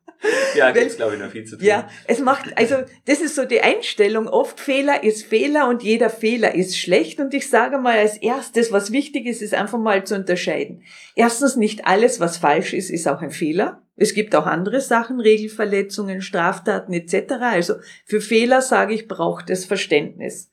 ja, 0.56 0.72
gibt's 0.72 0.98
glaube 0.98 1.16
ich 1.16 1.20
noch 1.20 1.30
viel 1.30 1.46
zu 1.46 1.58
tun. 1.58 1.66
Ja, 1.66 1.90
es 2.08 2.20
macht, 2.20 2.58
also 2.58 2.78
das 3.06 3.22
ist 3.22 3.36
so 3.36 3.46
die 3.46 3.62
Einstellung. 3.62 4.28
Oft 4.28 4.60
Fehler 4.60 5.04
ist 5.04 5.26
Fehler 5.26 5.68
und 5.68 5.84
jeder 5.84 6.10
Fehler 6.10 6.56
ist 6.56 6.78
schlecht. 6.78 7.20
Und 7.20 7.34
ich 7.34 7.50
sage 7.50 7.78
mal 7.78 7.98
als 7.98 8.18
erstes, 8.18 8.72
was 8.72 8.92
wichtig 8.92 9.26
ist, 9.26 9.42
ist 9.42 9.54
einfach 9.54 9.80
mal 9.80 10.04
zu 10.06 10.16
unterscheiden. 10.16 10.84
Erstens, 11.16 11.56
nicht 11.56 11.86
alles, 11.86 12.20
was 12.20 12.38
falsch 12.38 12.74
ist, 12.74 12.90
ist 12.90 13.08
auch 13.08 13.22
ein 13.22 13.32
Fehler. 13.32 13.82
Es 13.98 14.14
gibt 14.14 14.36
auch 14.36 14.46
andere 14.46 14.82
Sachen, 14.82 15.20
Regelverletzungen, 15.20 16.22
Straftaten 16.22 16.94
etc. 16.94 17.34
Also 17.40 17.76
für 18.06 18.22
Fehler 18.22 18.62
sage 18.62 18.94
ich, 18.94 19.08
braucht 19.08 19.50
es 19.50 19.66
Verständnis. 19.66 20.52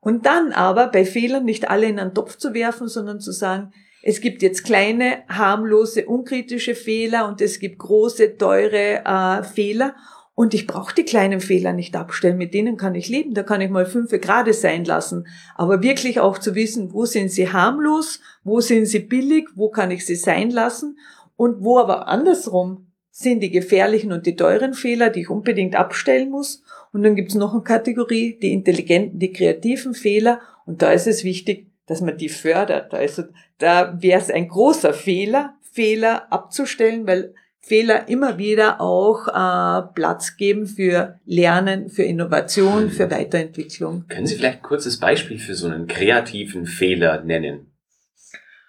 Und 0.00 0.26
dann 0.26 0.52
aber 0.52 0.88
bei 0.88 1.04
Fehlern 1.04 1.44
nicht 1.44 1.70
alle 1.70 1.86
in 1.86 1.98
einen 1.98 2.12
Topf 2.12 2.36
zu 2.36 2.54
werfen, 2.54 2.88
sondern 2.88 3.20
zu 3.20 3.30
sagen, 3.30 3.72
es 4.02 4.20
gibt 4.20 4.42
jetzt 4.42 4.64
kleine, 4.64 5.22
harmlose, 5.28 6.06
unkritische 6.06 6.74
Fehler 6.74 7.28
und 7.28 7.40
es 7.40 7.60
gibt 7.60 7.78
große, 7.78 8.36
teure 8.36 9.04
äh, 9.04 9.44
Fehler. 9.44 9.94
Und 10.34 10.54
ich 10.54 10.66
brauche 10.66 10.94
die 10.94 11.04
kleinen 11.04 11.40
Fehler 11.40 11.72
nicht 11.72 11.94
abstellen, 11.94 12.38
mit 12.38 12.54
denen 12.54 12.76
kann 12.76 12.94
ich 12.94 13.08
leben, 13.08 13.34
da 13.34 13.42
kann 13.42 13.60
ich 13.60 13.70
mal 13.70 13.86
fünf 13.86 14.10
gerade 14.10 14.54
sein 14.54 14.84
lassen. 14.84 15.26
Aber 15.54 15.82
wirklich 15.82 16.20
auch 16.20 16.38
zu 16.38 16.54
wissen, 16.54 16.92
wo 16.92 17.04
sind 17.04 17.30
sie 17.30 17.52
harmlos, 17.52 18.20
wo 18.42 18.60
sind 18.60 18.86
sie 18.86 19.00
billig, 19.00 19.48
wo 19.54 19.68
kann 19.68 19.90
ich 19.90 20.04
sie 20.04 20.16
sein 20.16 20.50
lassen 20.50 20.98
und 21.36 21.62
wo 21.62 21.78
aber 21.78 22.08
andersrum 22.08 22.86
sind 23.10 23.40
die 23.40 23.50
gefährlichen 23.50 24.10
und 24.10 24.24
die 24.24 24.36
teuren 24.36 24.72
Fehler, 24.72 25.10
die 25.10 25.20
ich 25.20 25.30
unbedingt 25.30 25.76
abstellen 25.76 26.30
muss. 26.30 26.62
Und 26.92 27.02
dann 27.02 27.14
gibt 27.14 27.28
es 27.28 27.34
noch 27.34 27.52
eine 27.52 27.62
Kategorie, 27.62 28.38
die 28.40 28.52
intelligenten, 28.52 29.18
die 29.18 29.32
kreativen 29.32 29.92
Fehler. 29.92 30.40
Und 30.64 30.80
da 30.80 30.92
ist 30.92 31.06
es 31.06 31.22
wichtig, 31.22 31.71
dass 31.92 32.00
man 32.00 32.16
die 32.16 32.28
fördert. 32.28 32.94
Also 32.94 33.24
da 33.58 33.96
wäre 34.00 34.20
es 34.20 34.30
ein 34.30 34.48
großer 34.48 34.92
Fehler, 34.94 35.54
Fehler 35.72 36.32
abzustellen, 36.32 37.06
weil 37.06 37.34
Fehler 37.60 38.08
immer 38.08 38.38
wieder 38.38 38.80
auch 38.80 39.28
äh, 39.28 39.86
Platz 39.94 40.36
geben 40.36 40.66
für 40.66 41.20
Lernen, 41.24 41.88
für 41.88 42.02
Innovation, 42.02 42.90
für 42.90 43.08
Weiterentwicklung. 43.10 44.06
Können 44.08 44.26
Sie 44.26 44.34
vielleicht 44.34 44.58
ein 44.58 44.62
kurzes 44.62 44.98
Beispiel 44.98 45.38
für 45.38 45.54
so 45.54 45.68
einen 45.68 45.86
kreativen 45.86 46.66
Fehler 46.66 47.22
nennen? 47.22 47.72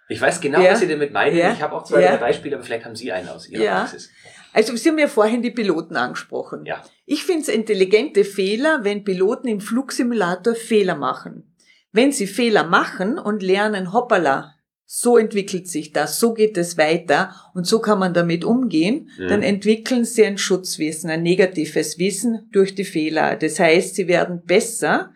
Ich 0.10 0.22
weiß 0.22 0.42
genau, 0.42 0.62
ja. 0.62 0.74
was 0.74 0.82
Sie 0.82 0.88
damit 0.88 1.12
meinen. 1.12 1.36
Ja. 1.36 1.54
Ich 1.54 1.62
habe 1.62 1.76
auch 1.76 1.86
zwei 1.86 2.04
ja. 2.04 2.18
Beispiele, 2.18 2.56
aber 2.56 2.64
vielleicht 2.64 2.86
haben 2.86 2.96
Sie 2.96 3.12
einen 3.12 3.30
aus 3.30 3.50
Ihrer 3.50 3.64
ja. 3.64 3.80
Praxis. 3.80 4.12
Also 4.52 4.76
Sie 4.76 4.90
haben 4.90 5.00
ja 5.00 5.08
vorhin 5.08 5.42
die 5.42 5.50
Piloten 5.50 5.96
angesprochen. 5.96 6.66
Ja. 6.66 6.84
Ich 7.06 7.24
finde 7.24 7.42
es 7.42 7.48
intelligente 7.48 8.24
Fehler, 8.24 8.84
wenn 8.84 9.04
Piloten 9.04 9.48
im 9.48 9.60
Flugsimulator 9.60 10.54
Fehler 10.54 10.96
machen. 10.96 11.53
Wenn 11.94 12.12
sie 12.12 12.28
Fehler 12.28 12.64
machen 12.64 13.18
und 13.18 13.44
lernen, 13.44 13.94
hoppala, 13.94 14.56
so 14.86 15.18
entwickelt 15.18 15.68
sich 15.68 15.92
das, 15.92 16.20
so 16.20 16.34
geht 16.34 16.58
es 16.58 16.78
weiter 16.78 17.34
und 17.54 17.66
so 17.66 17.80
kann 17.80 18.00
man 18.00 18.14
damit 18.14 18.44
umgehen, 18.44 19.10
mhm. 19.18 19.28
dann 19.28 19.42
entwickeln 19.42 20.04
sie 20.04 20.26
ein 20.26 20.38
Schutzwissen, 20.38 21.10
ein 21.10 21.24
negatives 21.24 21.98
Wissen 21.98 22.50
durch 22.52 22.76
die 22.76 22.84
Fehler. 22.84 23.36
Das 23.36 23.60
heißt, 23.60 23.96
sie 23.96 24.08
werden 24.08 24.44
besser 24.44 25.12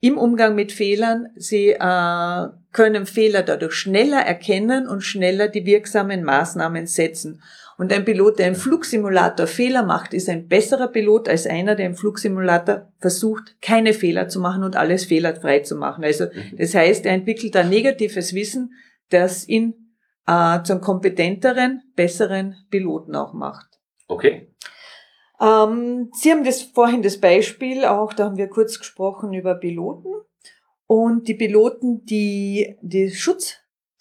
im 0.00 0.18
Umgang 0.18 0.54
mit 0.54 0.72
Fehlern, 0.72 1.28
sie 1.36 1.70
äh, 1.70 2.46
können 2.72 3.06
Fehler 3.06 3.42
dadurch 3.42 3.74
schneller 3.74 4.20
erkennen 4.20 4.86
und 4.86 5.00
schneller 5.00 5.48
die 5.48 5.64
wirksamen 5.64 6.22
Maßnahmen 6.22 6.86
setzen. 6.86 7.42
Und 7.78 7.92
ein 7.92 8.04
Pilot, 8.04 8.38
der 8.38 8.48
im 8.48 8.54
Flugsimulator 8.54 9.46
Fehler 9.46 9.84
macht, 9.84 10.14
ist 10.14 10.28
ein 10.28 10.48
besserer 10.48 10.88
Pilot 10.88 11.28
als 11.28 11.46
einer, 11.46 11.74
der 11.74 11.86
im 11.86 11.94
Flugsimulator 11.94 12.90
versucht, 12.98 13.60
keine 13.60 13.92
Fehler 13.92 14.28
zu 14.28 14.40
machen 14.40 14.64
und 14.64 14.76
alles 14.76 15.04
fehlerfrei 15.04 15.60
zu 15.60 15.76
machen. 15.76 16.02
Also 16.02 16.24
mhm. 16.24 16.56
das 16.56 16.74
heißt, 16.74 17.04
er 17.04 17.12
entwickelt 17.12 17.54
ein 17.56 17.68
negatives 17.68 18.34
Wissen, 18.34 18.72
das 19.10 19.46
ihn 19.46 19.92
äh, 20.26 20.62
zum 20.62 20.80
kompetenteren, 20.80 21.82
besseren 21.94 22.56
Piloten 22.70 23.14
auch 23.14 23.34
macht. 23.34 23.66
Okay. 24.08 24.54
Ähm, 25.40 26.10
Sie 26.14 26.30
haben 26.30 26.44
das 26.44 26.62
vorhin 26.62 27.02
das 27.02 27.20
Beispiel, 27.20 27.84
auch 27.84 28.14
da 28.14 28.24
haben 28.24 28.38
wir 28.38 28.48
kurz 28.48 28.78
gesprochen 28.78 29.34
über 29.34 29.54
Piloten. 29.54 30.08
Und 30.86 31.28
die 31.28 31.34
Piloten, 31.34 32.04
die 32.04 32.76
die 32.80 33.10
Schutz 33.10 33.58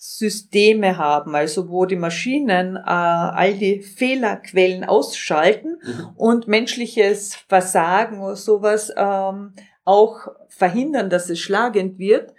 Systeme 0.08 0.98
haben, 0.98 1.36
also 1.36 1.70
wo 1.70 1.86
die 1.86 1.96
Maschinen 1.96 2.76
äh, 2.76 2.80
all 2.90 3.56
die 3.56 3.82
Fehlerquellen 3.82 4.84
ausschalten 4.84 5.80
mhm. 5.84 6.10
und 6.16 6.48
menschliches 6.48 7.36
Versagen 7.48 8.22
oder 8.22 8.36
sowas 8.36 8.94
ähm, 8.96 9.54
auch 9.84 10.28
verhindern, 10.48 11.10
dass 11.10 11.30
es 11.30 11.40
schlagend 11.40 11.98
wird, 11.98 12.34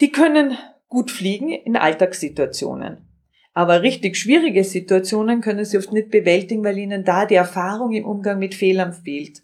die 0.00 0.12
können 0.12 0.58
gut 0.88 1.10
fliegen 1.10 1.50
in 1.50 1.76
Alltagssituationen. 1.76 3.08
Aber 3.54 3.82
richtig 3.82 4.16
schwierige 4.16 4.64
Situationen 4.64 5.40
können 5.40 5.64
sie 5.64 5.78
oft 5.78 5.92
nicht 5.92 6.10
bewältigen, 6.10 6.64
weil 6.64 6.76
ihnen 6.76 7.04
da 7.04 7.24
die 7.24 7.36
Erfahrung 7.36 7.92
im 7.92 8.04
Umgang 8.04 8.38
mit 8.38 8.54
Fehlern 8.54 8.92
fehlt. 8.92 9.42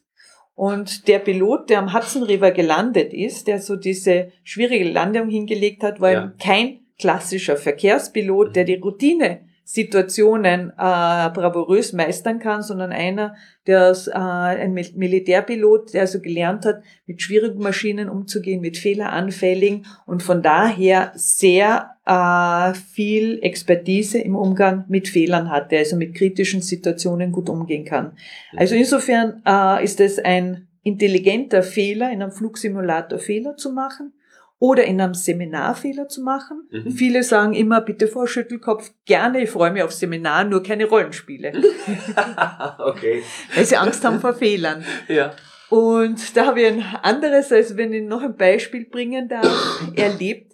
Und 0.55 1.09
der 1.09 1.20
Pilot, 1.20 1.70
der 1.70 1.79
am 1.79 1.94
Hudson 1.94 2.24
River 2.24 2.50
gelandet 2.50 3.14
ist, 3.14 3.46
der 3.46 3.61
so 3.61 3.76
diese 3.76 4.33
schwierige 4.44 4.90
Landung 4.90 5.31
hingelegt 5.31 5.83
hat, 5.83 6.00
war 6.00 6.12
ja. 6.12 6.33
kein 6.38 6.80
klassischer 7.00 7.56
Verkehrspilot, 7.56 8.54
der 8.54 8.64
die 8.64 8.74
Routine-Situationen 8.74 10.70
äh, 10.70 10.72
bravourös 10.76 11.92
meistern 11.94 12.38
kann, 12.38 12.62
sondern 12.62 12.92
einer, 12.92 13.34
der 13.66 13.90
ist, 13.90 14.08
äh, 14.08 14.12
ein 14.12 14.74
Militärpilot, 14.74 15.94
der 15.94 16.02
also 16.02 16.20
gelernt 16.20 16.66
hat, 16.66 16.82
mit 17.06 17.22
schwierigen 17.22 17.62
Maschinen 17.62 18.10
umzugehen, 18.10 18.60
mit 18.60 18.76
fehleranfälligen 18.76 19.86
und 20.06 20.22
von 20.22 20.42
daher 20.42 21.12
sehr 21.14 21.96
äh, 22.04 22.74
viel 22.74 23.38
Expertise 23.42 24.18
im 24.18 24.36
Umgang 24.36 24.84
mit 24.88 25.08
Fehlern 25.08 25.50
hat, 25.50 25.72
der 25.72 25.78
also 25.80 25.96
mit 25.96 26.14
kritischen 26.14 26.60
Situationen 26.60 27.32
gut 27.32 27.48
umgehen 27.48 27.86
kann. 27.86 28.12
Also 28.56 28.74
insofern 28.74 29.42
äh, 29.46 29.82
ist 29.82 30.00
es 30.00 30.18
ein 30.18 30.68
intelligenter 30.82 31.62
Fehler, 31.62 32.10
in 32.10 32.22
einem 32.22 32.32
Flugsimulator 32.32 33.18
Fehler 33.18 33.56
zu 33.56 33.72
machen 33.72 34.12
oder 34.61 34.85
in 34.85 35.01
einem 35.01 35.14
Seminar 35.14 35.75
Fehler 35.75 36.07
zu 36.07 36.23
machen. 36.23 36.68
Mhm. 36.70 36.92
Viele 36.92 37.23
sagen 37.25 37.55
immer, 37.55 37.81
bitte 37.81 38.07
vor 38.07 38.29
Schüttelkopf, 38.29 38.92
gerne, 39.07 39.42
ich 39.42 39.51
freue 39.51 39.73
mich 39.73 39.83
auf 39.83 39.92
Seminar, 39.92 40.44
nur 40.44 40.62
keine 40.62 40.85
Rollenspiele. 40.85 41.53
okay. 42.79 43.23
Weil 43.55 43.64
sie 43.64 43.79
Angst 43.79 44.05
haben 44.05 44.20
vor 44.20 44.35
Fehlern. 44.35 44.85
Ja. 45.09 45.33
Und 45.70 46.37
da 46.37 46.46
habe 46.46 46.61
ich 46.61 46.66
ein 46.66 46.83
anderes, 47.03 47.51
also 47.51 47.79
wenn 47.79 47.92
ich 47.94 48.03
noch 48.03 48.23
ein 48.23 48.37
Beispiel 48.37 48.85
bringen 48.85 49.29
darf, 49.29 49.83
erlebt. 49.96 50.53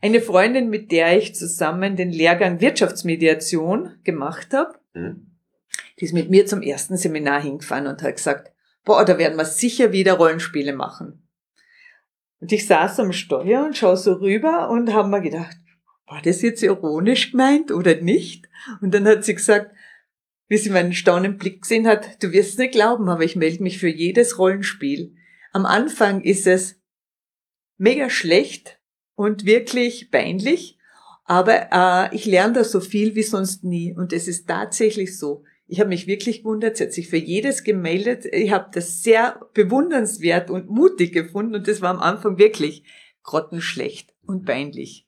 Eine 0.00 0.20
Freundin, 0.20 0.70
mit 0.70 0.92
der 0.92 1.16
ich 1.18 1.34
zusammen 1.34 1.96
den 1.96 2.12
Lehrgang 2.12 2.60
Wirtschaftsmediation 2.60 3.96
gemacht 4.04 4.52
habe, 4.52 4.74
mhm. 4.94 5.32
die 5.98 6.04
ist 6.04 6.14
mit 6.14 6.30
mir 6.30 6.46
zum 6.46 6.62
ersten 6.62 6.96
Seminar 6.96 7.42
hingefahren 7.42 7.88
und 7.88 8.02
hat 8.02 8.16
gesagt, 8.16 8.52
boah, 8.84 9.04
da 9.04 9.18
werden 9.18 9.36
wir 9.36 9.44
sicher 9.44 9.90
wieder 9.90 10.14
Rollenspiele 10.14 10.74
machen. 10.74 11.21
Und 12.42 12.50
ich 12.50 12.66
saß 12.66 12.98
am 12.98 13.12
Steuer 13.12 13.64
und 13.64 13.76
schaue 13.76 13.96
so 13.96 14.14
rüber 14.14 14.68
und 14.68 14.92
habe 14.92 15.08
mir 15.08 15.20
gedacht, 15.20 15.56
war 16.06 16.20
das 16.22 16.42
jetzt 16.42 16.64
ironisch 16.64 17.30
gemeint 17.30 17.70
oder 17.70 17.94
nicht? 18.00 18.48
Und 18.80 18.92
dann 18.92 19.06
hat 19.06 19.24
sie 19.24 19.36
gesagt, 19.36 19.70
wie 20.48 20.56
sie 20.56 20.70
meinen 20.70 20.92
staunenden 20.92 21.38
Blick 21.38 21.62
gesehen 21.62 21.86
hat, 21.86 22.20
du 22.20 22.32
wirst 22.32 22.58
nicht 22.58 22.72
glauben, 22.72 23.08
aber 23.08 23.22
ich 23.22 23.36
melde 23.36 23.62
mich 23.62 23.78
für 23.78 23.88
jedes 23.88 24.40
Rollenspiel. 24.40 25.14
Am 25.52 25.64
Anfang 25.66 26.20
ist 26.22 26.48
es 26.48 26.80
mega 27.78 28.10
schlecht 28.10 28.80
und 29.14 29.44
wirklich 29.46 30.10
peinlich, 30.10 30.80
aber 31.24 31.68
äh, 31.70 32.12
ich 32.12 32.24
lerne 32.24 32.54
da 32.54 32.64
so 32.64 32.80
viel 32.80 33.14
wie 33.14 33.22
sonst 33.22 33.62
nie. 33.62 33.94
Und 33.96 34.12
es 34.12 34.26
ist 34.26 34.48
tatsächlich 34.48 35.16
so. 35.16 35.44
Ich 35.66 35.80
habe 35.80 35.88
mich 35.88 36.06
wirklich 36.06 36.38
gewundert, 36.42 36.76
sie 36.76 36.84
hat 36.84 36.92
sich 36.92 37.08
für 37.08 37.16
jedes 37.16 37.64
gemeldet. 37.64 38.26
Ich 38.26 38.52
habe 38.52 38.70
das 38.72 39.02
sehr 39.02 39.40
bewundernswert 39.54 40.50
und 40.50 40.68
mutig 40.68 41.12
gefunden 41.12 41.54
und 41.54 41.68
das 41.68 41.80
war 41.80 41.90
am 41.90 42.00
Anfang 42.00 42.38
wirklich 42.38 42.84
grottenschlecht 43.22 44.12
und 44.26 44.44
peinlich. 44.44 45.06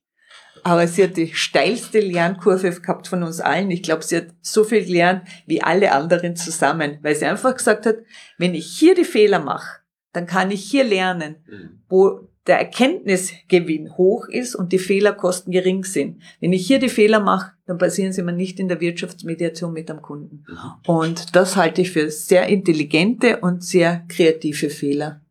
Aber 0.63 0.87
sie 0.89 1.05
hat 1.05 1.19
die 1.19 1.35
steilste 1.35 2.01
Lernkurve 2.01 2.71
gehabt 2.81 3.07
von 3.07 3.23
uns 3.23 3.41
allen. 3.41 3.71
Ich 3.71 3.83
glaube, 3.83 4.03
sie 4.03 4.17
hat 4.17 4.29
so 4.41 4.65
viel 4.65 4.85
gelernt 4.85 5.29
wie 5.47 5.63
alle 5.63 5.93
anderen 5.93 6.37
zusammen, 6.37 6.99
weil 7.03 7.15
sie 7.15 7.27
einfach 7.27 7.55
gesagt 7.55 7.85
hat, 7.85 7.97
wenn 8.39 8.55
ich 8.55 8.67
hier 8.67 8.95
die 8.95 9.05
Fehler 9.05 9.41
mache, 9.41 9.81
dann 10.13 10.27
kann 10.27 10.51
ich 10.51 10.65
hier 10.65 10.85
lernen, 10.85 11.45
mhm. 11.47 11.83
wo 11.89 12.29
der 12.47 12.59
Erkenntnisgewinn 12.59 13.97
hoch 13.97 14.29
ist 14.29 14.55
und 14.55 14.73
die 14.73 14.79
Fehlerkosten 14.79 15.53
gering 15.53 15.85
sind. 15.85 16.23
Wenn 16.41 16.53
ich 16.53 16.67
hier 16.67 16.79
die 16.79 16.89
Fehler 16.89 17.21
mache, 17.21 17.53
dann 17.67 17.79
passieren 17.79 18.13
sie 18.13 18.23
mir 18.23 18.33
nicht 18.33 18.61
in 18.61 18.69
der 18.69 18.81
Wirtschaftsmediation 18.81 19.73
mit 19.73 19.89
dem 19.89 20.03
Kunden. 20.03 20.45
Und 20.87 21.35
das 21.35 21.57
halte 21.57 21.81
ich 21.81 21.91
für 21.91 22.11
sehr 22.11 22.47
intelligente 22.49 23.39
und 23.41 23.65
sehr 23.65 24.05
kreative 24.09 24.69
Fehler. 24.69 25.23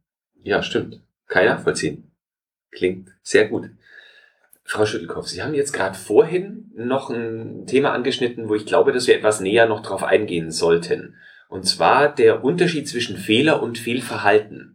Ja, 0.42 0.64
stimmt. 0.64 1.02
Kann 1.28 1.44
ich 1.44 1.50
nachvollziehen. 1.50 2.12
Klingt 2.72 3.10
sehr 3.22 3.48
gut. 3.48 3.70
Frau 4.66 4.86
Schüttelkopf, 4.86 5.28
Sie 5.28 5.44
haben 5.44 5.54
jetzt 5.54 5.74
gerade 5.74 5.98
vorhin 5.98 6.72
noch 6.76 7.10
ein 7.10 7.68
Thema 7.68 7.92
angeschnitten, 7.92 8.50
wo 8.50 8.56
ich 8.56 8.66
glaube, 8.66 8.92
dass 8.92 9.08
wir 9.08 9.16
etwas 9.16 9.40
näher 9.40 9.68
noch 9.68 9.82
drauf 9.82 10.04
eingehen 10.04 10.52
sollten. 10.52 11.16
Und 11.50 11.66
zwar 11.66 12.14
der 12.14 12.44
Unterschied 12.44 12.88
zwischen 12.88 13.18
Fehler 13.18 13.62
und 13.62 13.78
Fehlverhalten. 13.78 14.73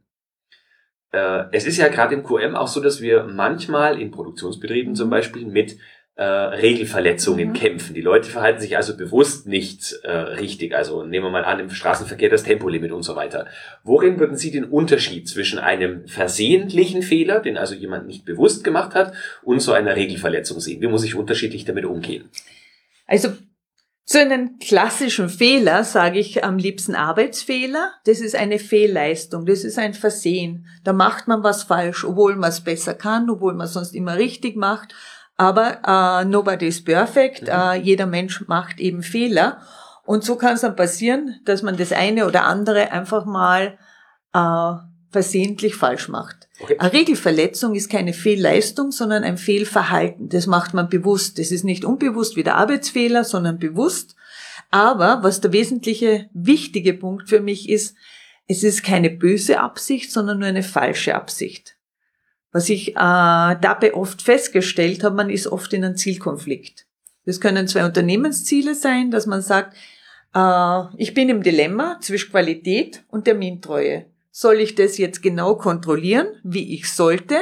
Äh, 1.12 1.44
es 1.52 1.66
ist 1.66 1.78
ja 1.78 1.88
gerade 1.88 2.14
im 2.14 2.22
QM 2.22 2.54
auch 2.54 2.68
so, 2.68 2.80
dass 2.80 3.00
wir 3.00 3.24
manchmal 3.24 4.00
in 4.00 4.10
Produktionsbetrieben 4.10 4.94
zum 4.94 5.10
Beispiel 5.10 5.46
mit 5.46 5.78
äh, 6.18 6.24
Regelverletzungen 6.24 7.50
mhm. 7.50 7.52
kämpfen. 7.52 7.94
Die 7.94 8.00
Leute 8.00 8.28
verhalten 8.28 8.60
sich 8.60 8.76
also 8.76 8.96
bewusst 8.96 9.46
nicht 9.46 10.00
äh, 10.02 10.10
richtig. 10.10 10.74
Also 10.74 11.04
nehmen 11.04 11.26
wir 11.26 11.30
mal 11.30 11.44
an, 11.44 11.60
im 11.60 11.70
Straßenverkehr 11.70 12.28
das 12.28 12.42
Tempolimit 12.42 12.90
und 12.90 13.04
so 13.04 13.14
weiter. 13.14 13.46
Worin 13.84 14.18
würden 14.18 14.36
Sie 14.36 14.50
den 14.50 14.64
Unterschied 14.64 15.28
zwischen 15.28 15.60
einem 15.60 16.08
versehentlichen 16.08 17.02
Fehler, 17.02 17.38
den 17.38 17.56
also 17.56 17.76
jemand 17.76 18.08
nicht 18.08 18.24
bewusst 18.24 18.64
gemacht 18.64 18.96
hat, 18.96 19.12
und 19.42 19.60
so 19.60 19.72
einer 19.72 19.94
Regelverletzung 19.94 20.58
sehen? 20.58 20.82
Wie 20.82 20.88
muss 20.88 21.04
ich 21.04 21.14
unterschiedlich 21.14 21.64
damit 21.64 21.84
umgehen? 21.84 22.28
Also 23.06 23.28
zu 24.08 24.18
einem 24.18 24.58
klassischen 24.58 25.28
Fehler 25.28 25.84
sage 25.84 26.18
ich 26.18 26.42
am 26.42 26.56
liebsten 26.56 26.94
Arbeitsfehler. 26.94 27.92
Das 28.06 28.20
ist 28.20 28.34
eine 28.34 28.58
Fehlleistung, 28.58 29.44
das 29.44 29.64
ist 29.64 29.78
ein 29.78 29.92
Versehen. 29.92 30.64
Da 30.82 30.94
macht 30.94 31.28
man 31.28 31.42
was 31.42 31.64
falsch, 31.64 32.06
obwohl 32.06 32.34
man 32.36 32.48
es 32.48 32.62
besser 32.62 32.94
kann, 32.94 33.28
obwohl 33.28 33.52
man 33.52 33.66
es 33.66 33.74
sonst 33.74 33.94
immer 33.94 34.16
richtig 34.16 34.56
macht. 34.56 34.94
Aber 35.36 35.82
äh, 35.86 36.24
nobody 36.24 36.68
is 36.68 36.82
perfect. 36.82 37.42
Mhm. 37.42 37.48
Äh, 37.48 37.74
jeder 37.80 38.06
Mensch 38.06 38.48
macht 38.48 38.80
eben 38.80 39.02
Fehler. 39.02 39.60
Und 40.06 40.24
so 40.24 40.36
kann 40.36 40.54
es 40.54 40.62
dann 40.62 40.74
passieren, 40.74 41.38
dass 41.44 41.60
man 41.60 41.76
das 41.76 41.92
eine 41.92 42.26
oder 42.26 42.44
andere 42.44 42.90
einfach 42.90 43.26
mal 43.26 43.76
äh, 44.32 44.72
versehentlich 45.10 45.74
falsch 45.74 46.08
macht. 46.08 46.48
Okay. 46.60 46.76
Eine 46.78 46.92
Regelverletzung 46.92 47.74
ist 47.74 47.88
keine 47.88 48.12
Fehlleistung, 48.12 48.90
sondern 48.90 49.24
ein 49.24 49.38
Fehlverhalten. 49.38 50.28
Das 50.28 50.46
macht 50.46 50.74
man 50.74 50.88
bewusst. 50.88 51.38
Das 51.38 51.50
ist 51.50 51.64
nicht 51.64 51.84
unbewusst 51.84 52.36
wie 52.36 52.42
der 52.42 52.56
Arbeitsfehler, 52.56 53.24
sondern 53.24 53.58
bewusst. 53.58 54.16
Aber 54.70 55.22
was 55.22 55.40
der 55.40 55.52
wesentliche, 55.52 56.28
wichtige 56.32 56.94
Punkt 56.94 57.28
für 57.28 57.40
mich 57.40 57.68
ist, 57.68 57.96
es 58.46 58.62
ist 58.62 58.82
keine 58.82 59.10
böse 59.10 59.60
Absicht, 59.60 60.10
sondern 60.10 60.38
nur 60.38 60.48
eine 60.48 60.62
falsche 60.62 61.14
Absicht. 61.14 61.76
Was 62.50 62.68
ich 62.68 62.90
äh, 62.90 62.94
dabei 62.94 63.94
oft 63.94 64.22
festgestellt 64.22 65.04
habe, 65.04 65.14
man 65.14 65.30
ist 65.30 65.46
oft 65.46 65.72
in 65.72 65.84
einem 65.84 65.96
Zielkonflikt. 65.96 66.86
Das 67.26 67.40
können 67.40 67.68
zwei 67.68 67.84
Unternehmensziele 67.84 68.74
sein, 68.74 69.10
dass 69.10 69.26
man 69.26 69.42
sagt, 69.42 69.76
äh, 70.34 70.82
ich 70.96 71.12
bin 71.12 71.28
im 71.28 71.42
Dilemma 71.42 71.98
zwischen 72.00 72.30
Qualität 72.30 73.04
und 73.08 73.24
Termintreue. 73.24 74.06
Soll 74.40 74.60
ich 74.60 74.76
das 74.76 74.98
jetzt 74.98 75.20
genau 75.20 75.56
kontrollieren, 75.56 76.28
wie 76.44 76.72
ich 76.72 76.92
sollte, 76.92 77.34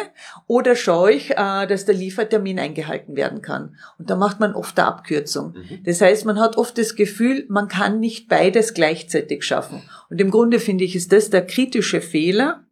oder 0.46 0.74
schaue 0.74 1.12
ich, 1.12 1.32
äh, 1.32 1.66
dass 1.66 1.84
der 1.84 1.94
Liefertermin 1.94 2.58
eingehalten 2.58 3.16
werden 3.16 3.42
kann? 3.42 3.76
Und 3.98 4.08
da 4.08 4.16
macht 4.16 4.40
man 4.40 4.54
oft 4.54 4.78
eine 4.78 4.88
Abkürzung. 4.88 5.52
Mhm. 5.52 5.82
Das 5.84 6.00
heißt, 6.00 6.24
man 6.24 6.40
hat 6.40 6.56
oft 6.56 6.78
das 6.78 6.94
Gefühl, 6.94 7.44
man 7.50 7.68
kann 7.68 8.00
nicht 8.00 8.28
beides 8.28 8.72
gleichzeitig 8.72 9.44
schaffen. 9.44 9.82
Und 10.08 10.22
im 10.22 10.30
Grunde 10.30 10.58
finde 10.58 10.84
ich, 10.84 10.96
ist 10.96 11.12
das 11.12 11.28
der 11.28 11.44
kritische 11.44 12.00
Fehler, 12.00 12.64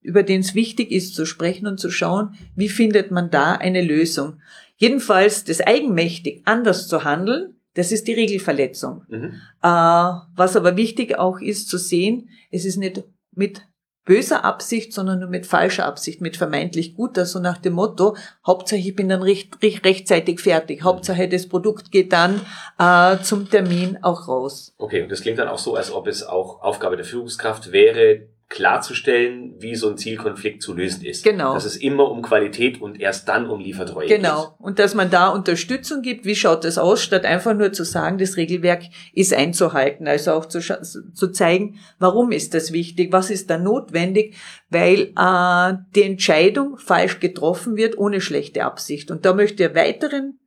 über 0.00 0.22
den 0.22 0.42
es 0.42 0.54
wichtig 0.54 0.92
ist 0.92 1.16
zu 1.16 1.26
sprechen 1.26 1.66
und 1.66 1.80
zu 1.80 1.90
schauen, 1.90 2.36
wie 2.54 2.68
findet 2.68 3.10
man 3.10 3.32
da 3.32 3.54
eine 3.54 3.82
Lösung. 3.82 4.40
Jedenfalls 4.76 5.42
das 5.42 5.60
eigenmächtig 5.60 6.42
anders 6.44 6.86
zu 6.86 7.02
handeln, 7.02 7.56
das 7.74 7.90
ist 7.90 8.06
die 8.06 8.14
Regelverletzung. 8.14 9.02
Mhm. 9.08 9.32
Äh, 9.60 10.12
was 10.36 10.54
aber 10.54 10.76
wichtig 10.76 11.18
auch 11.18 11.40
ist 11.40 11.68
zu 11.68 11.78
sehen, 11.78 12.28
es 12.52 12.64
ist 12.64 12.76
nicht 12.76 13.02
mit 13.34 13.62
böser 14.04 14.44
Absicht, 14.44 14.92
sondern 14.92 15.20
nur 15.20 15.28
mit 15.28 15.46
falscher 15.46 15.86
Absicht, 15.86 16.20
mit 16.20 16.36
vermeintlich 16.36 16.94
guter, 16.94 17.24
so 17.24 17.38
nach 17.38 17.58
dem 17.58 17.74
Motto, 17.74 18.16
Hauptsache 18.46 18.80
ich 18.80 18.96
bin 18.96 19.08
dann 19.08 19.22
recht, 19.22 19.62
recht, 19.62 19.84
rechtzeitig 19.84 20.40
fertig, 20.40 20.80
mhm. 20.80 20.84
Hauptsache 20.84 21.28
das 21.28 21.48
Produkt 21.48 21.92
geht 21.92 22.12
dann 22.12 22.40
äh, 22.78 23.18
zum 23.22 23.48
Termin 23.48 23.98
auch 24.02 24.28
raus. 24.28 24.74
Okay, 24.78 25.02
und 25.02 25.10
das 25.10 25.20
klingt 25.20 25.38
dann 25.38 25.48
auch 25.48 25.58
so, 25.58 25.76
als 25.76 25.92
ob 25.92 26.06
es 26.06 26.24
auch 26.24 26.62
Aufgabe 26.62 26.96
der 26.96 27.04
Führungskraft 27.04 27.72
wäre, 27.72 28.28
klarzustellen, 28.52 29.54
wie 29.60 29.74
so 29.74 29.88
ein 29.88 29.96
Zielkonflikt 29.96 30.62
zu 30.62 30.74
lösen 30.74 31.04
ist. 31.04 31.24
Genau. 31.24 31.54
Dass 31.54 31.64
es 31.64 31.76
immer 31.76 32.10
um 32.10 32.20
Qualität 32.20 32.82
und 32.82 33.00
erst 33.00 33.26
dann 33.26 33.48
um 33.48 33.60
Liefertreue 33.60 34.06
geht. 34.06 34.18
Genau. 34.18 34.54
Und 34.58 34.78
dass 34.78 34.94
man 34.94 35.10
da 35.10 35.28
Unterstützung 35.28 36.02
gibt, 36.02 36.26
wie 36.26 36.36
schaut 36.36 36.64
das 36.64 36.76
aus, 36.76 37.02
statt 37.02 37.24
einfach 37.24 37.54
nur 37.54 37.72
zu 37.72 37.84
sagen, 37.84 38.18
das 38.18 38.36
Regelwerk 38.36 38.82
ist 39.14 39.32
einzuhalten. 39.32 40.06
Also 40.06 40.32
auch 40.32 40.44
zu, 40.44 40.60
zu 40.60 41.28
zeigen, 41.32 41.78
warum 41.98 42.30
ist 42.30 42.52
das 42.52 42.72
wichtig, 42.72 43.10
was 43.10 43.30
ist 43.30 43.48
da 43.48 43.56
notwendig, 43.56 44.36
weil 44.68 45.14
äh, 45.16 45.78
die 45.94 46.02
Entscheidung 46.02 46.76
falsch 46.76 47.20
getroffen 47.20 47.76
wird 47.76 47.96
ohne 47.96 48.20
schlechte 48.20 48.64
Absicht. 48.64 49.10
Und 49.10 49.24
da 49.24 49.32
möchte 49.32 49.64
ich 49.64 49.74
weiteren 49.74 50.38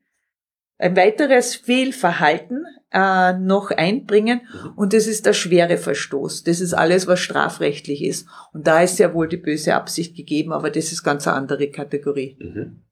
ein 0.78 0.96
weiteres 0.96 1.56
Fehlverhalten 1.56 2.66
äh, 2.92 3.34
noch 3.34 3.72
einbringen 3.72 4.42
mhm. 4.52 4.74
und 4.76 4.94
das 4.94 5.08
ist 5.08 5.26
der 5.26 5.34
schwere 5.34 5.78
Verstoß. 5.78 6.44
Das 6.44 6.60
ist 6.60 6.74
alles, 6.74 7.08
was 7.08 7.20
strafrechtlich 7.20 8.04
ist. 8.04 8.28
Und 8.54 8.68
da 8.68 8.82
ist 8.82 9.00
ja 9.00 9.14
wohl 9.14 9.28
die 9.28 9.38
böse 9.38 9.76
Absicht 9.76 10.16
gegeben, 10.16 10.52
aber 10.52 10.70
das 10.70 10.92
ist 10.92 11.04
ganz 11.04 11.28
eine 11.28 11.38
andere 11.38 11.70
Kategorie. 11.70 12.38
Mhm. 12.40 12.84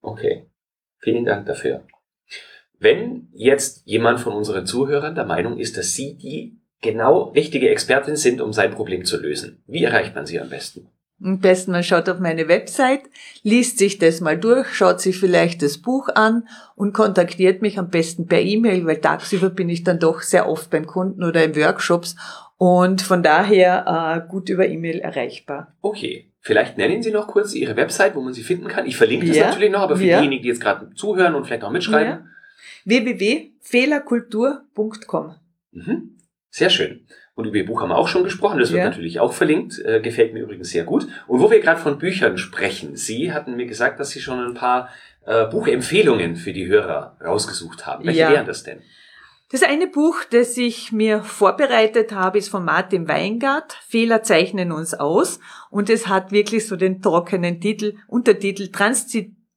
Okay, 0.00 0.46
vielen 0.98 1.24
Dank 1.24 1.46
dafür. 1.46 1.84
Wenn 2.78 3.28
jetzt 3.32 3.82
jemand 3.86 4.18
von 4.18 4.32
unseren 4.32 4.66
Zuhörern 4.66 5.14
der 5.14 5.24
Meinung 5.24 5.58
ist, 5.58 5.76
dass 5.76 5.94
Sie 5.94 6.16
die 6.16 6.60
genau 6.80 7.30
richtige 7.30 7.70
Expertin 7.70 8.16
sind, 8.16 8.40
um 8.40 8.52
sein 8.52 8.72
Problem 8.72 9.04
zu 9.04 9.20
lösen, 9.20 9.62
wie 9.66 9.84
erreicht 9.84 10.16
man 10.16 10.26
Sie 10.26 10.40
am 10.40 10.48
besten? 10.48 10.88
Am 11.24 11.38
besten 11.38 11.72
man 11.72 11.84
schaut 11.84 12.08
auf 12.08 12.18
meine 12.18 12.48
Website, 12.48 13.02
liest 13.42 13.78
sich 13.78 13.98
das 13.98 14.20
mal 14.20 14.38
durch, 14.38 14.68
schaut 14.68 15.00
sich 15.00 15.18
vielleicht 15.18 15.62
das 15.62 15.78
Buch 15.78 16.08
an 16.08 16.48
und 16.74 16.92
kontaktiert 16.92 17.62
mich 17.62 17.78
am 17.78 17.90
besten 17.90 18.26
per 18.26 18.40
E-Mail, 18.40 18.86
weil 18.86 19.00
tagsüber 19.00 19.50
bin 19.50 19.68
ich 19.68 19.84
dann 19.84 19.98
doch 19.98 20.22
sehr 20.22 20.48
oft 20.48 20.70
beim 20.70 20.86
Kunden 20.86 21.22
oder 21.22 21.44
in 21.44 21.54
Workshops 21.54 22.16
und 22.56 23.02
von 23.02 23.22
daher 23.22 24.24
äh, 24.24 24.28
gut 24.28 24.48
über 24.48 24.66
E-Mail 24.66 25.00
erreichbar. 25.00 25.74
Okay. 25.80 26.28
Vielleicht 26.44 26.76
nennen 26.76 27.04
Sie 27.04 27.12
noch 27.12 27.28
kurz 27.28 27.54
Ihre 27.54 27.76
Website, 27.76 28.16
wo 28.16 28.20
man 28.20 28.32
sie 28.32 28.42
finden 28.42 28.66
kann. 28.66 28.84
Ich 28.84 28.96
verlinke 28.96 29.28
das 29.28 29.36
ja, 29.36 29.46
natürlich 29.46 29.70
noch, 29.70 29.82
aber 29.82 29.96
für 29.96 30.04
ja. 30.04 30.18
diejenigen, 30.18 30.42
die 30.42 30.48
jetzt 30.48 30.60
gerade 30.60 30.92
zuhören 30.94 31.36
und 31.36 31.44
vielleicht 31.44 31.62
auch 31.62 31.70
mitschreiben. 31.70 32.12
Ja. 32.12 32.26
www.fehlerkultur.com. 32.84 35.36
Mhm. 35.70 36.18
Sehr 36.50 36.68
schön. 36.68 37.06
Und 37.34 37.46
über 37.46 37.56
Ihr 37.56 37.66
Buch 37.66 37.80
haben 37.80 37.88
wir 37.88 37.96
auch 37.96 38.08
schon 38.08 38.24
gesprochen, 38.24 38.58
das 38.58 38.72
wird 38.72 38.82
ja. 38.82 38.88
natürlich 38.90 39.18
auch 39.18 39.32
verlinkt, 39.32 39.78
äh, 39.78 40.00
gefällt 40.00 40.34
mir 40.34 40.40
übrigens 40.42 40.70
sehr 40.70 40.84
gut. 40.84 41.06
Und 41.26 41.40
wo 41.40 41.50
wir 41.50 41.60
gerade 41.60 41.80
von 41.80 41.98
Büchern 41.98 42.36
sprechen, 42.36 42.96
Sie 42.96 43.32
hatten 43.32 43.56
mir 43.56 43.66
gesagt, 43.66 43.98
dass 44.00 44.10
Sie 44.10 44.20
schon 44.20 44.38
ein 44.38 44.54
paar 44.54 44.90
äh, 45.24 45.46
Buchempfehlungen 45.46 46.36
für 46.36 46.52
die 46.52 46.66
Hörer 46.66 47.16
rausgesucht 47.24 47.86
haben. 47.86 48.04
Welche 48.04 48.20
ja. 48.20 48.30
wären 48.30 48.46
das 48.46 48.64
denn? 48.64 48.82
Das 49.52 49.62
eine 49.62 49.86
Buch, 49.86 50.24
das 50.30 50.56
ich 50.56 50.92
mir 50.92 51.22
vorbereitet 51.22 52.12
habe, 52.12 52.38
ist 52.38 52.48
von 52.48 52.64
Martin 52.64 53.06
Weingart. 53.06 53.74
Fehler 53.86 54.22
zeichnen 54.22 54.72
uns 54.72 54.94
aus. 54.94 55.40
Und 55.70 55.90
es 55.90 56.08
hat 56.08 56.32
wirklich 56.32 56.66
so 56.66 56.74
den 56.76 57.02
trockenen 57.02 57.60
Titel, 57.60 57.96
Untertitel 58.06 58.70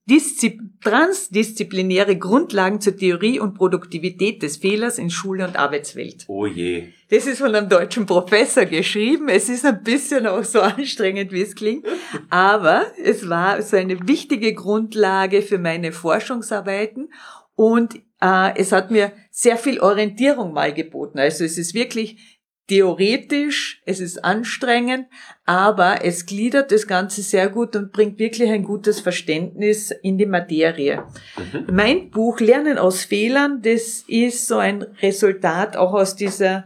Transzi 0.07 0.59
transdisziplinäre 0.83 2.15
Grundlagen 2.15 2.79
zur 2.79 2.95
Theorie 2.95 3.39
und 3.39 3.55
Produktivität 3.55 4.43
des 4.43 4.57
Fehlers 4.57 4.99
in 4.99 5.09
Schule 5.09 5.47
und 5.47 5.57
Arbeitswelt. 5.57 6.25
Oh 6.27 6.45
je. 6.45 6.89
Das 7.09 7.25
ist 7.25 7.39
von 7.39 7.55
einem 7.55 7.69
deutschen 7.69 8.05
Professor 8.05 8.65
geschrieben. 8.65 9.29
Es 9.29 9.49
ist 9.49 9.65
ein 9.65 9.81
bisschen 9.81 10.27
auch 10.27 10.43
so 10.43 10.61
anstrengend, 10.61 11.31
wie 11.31 11.41
es 11.41 11.55
klingt. 11.55 11.87
Aber 12.29 12.85
es 13.03 13.27
war 13.27 13.63
so 13.63 13.77
eine 13.77 14.07
wichtige 14.07 14.53
Grundlage 14.53 15.41
für 15.41 15.57
meine 15.57 15.91
Forschungsarbeiten 15.91 17.09
und 17.55 17.95
äh, 18.21 18.55
es 18.57 18.71
hat 18.71 18.91
mir 18.91 19.11
sehr 19.31 19.57
viel 19.57 19.79
Orientierung 19.79 20.53
mal 20.53 20.73
geboten. 20.73 21.17
Also 21.17 21.43
es 21.43 21.57
ist 21.57 21.73
wirklich 21.73 22.34
theoretisch, 22.67 23.81
es 23.85 23.99
ist 23.99 24.23
anstrengend, 24.23 25.07
aber 25.45 26.03
es 26.03 26.25
gliedert 26.25 26.71
das 26.71 26.87
Ganze 26.87 27.21
sehr 27.21 27.49
gut 27.49 27.75
und 27.75 27.91
bringt 27.91 28.17
wirklich 28.17 28.49
ein 28.49 28.63
gutes 28.63 28.99
Verständnis 28.99 29.91
in 29.91 30.17
die 30.17 30.25
Materie. 30.25 31.03
Mhm. 31.37 31.75
Mein 31.75 32.09
Buch 32.09 32.39
Lernen 32.39 32.77
aus 32.77 33.03
Fehlern, 33.03 33.61
das 33.61 34.03
ist 34.07 34.47
so 34.47 34.57
ein 34.57 34.81
Resultat 35.01 35.77
auch 35.77 35.93
aus 35.93 36.15
dieser 36.15 36.65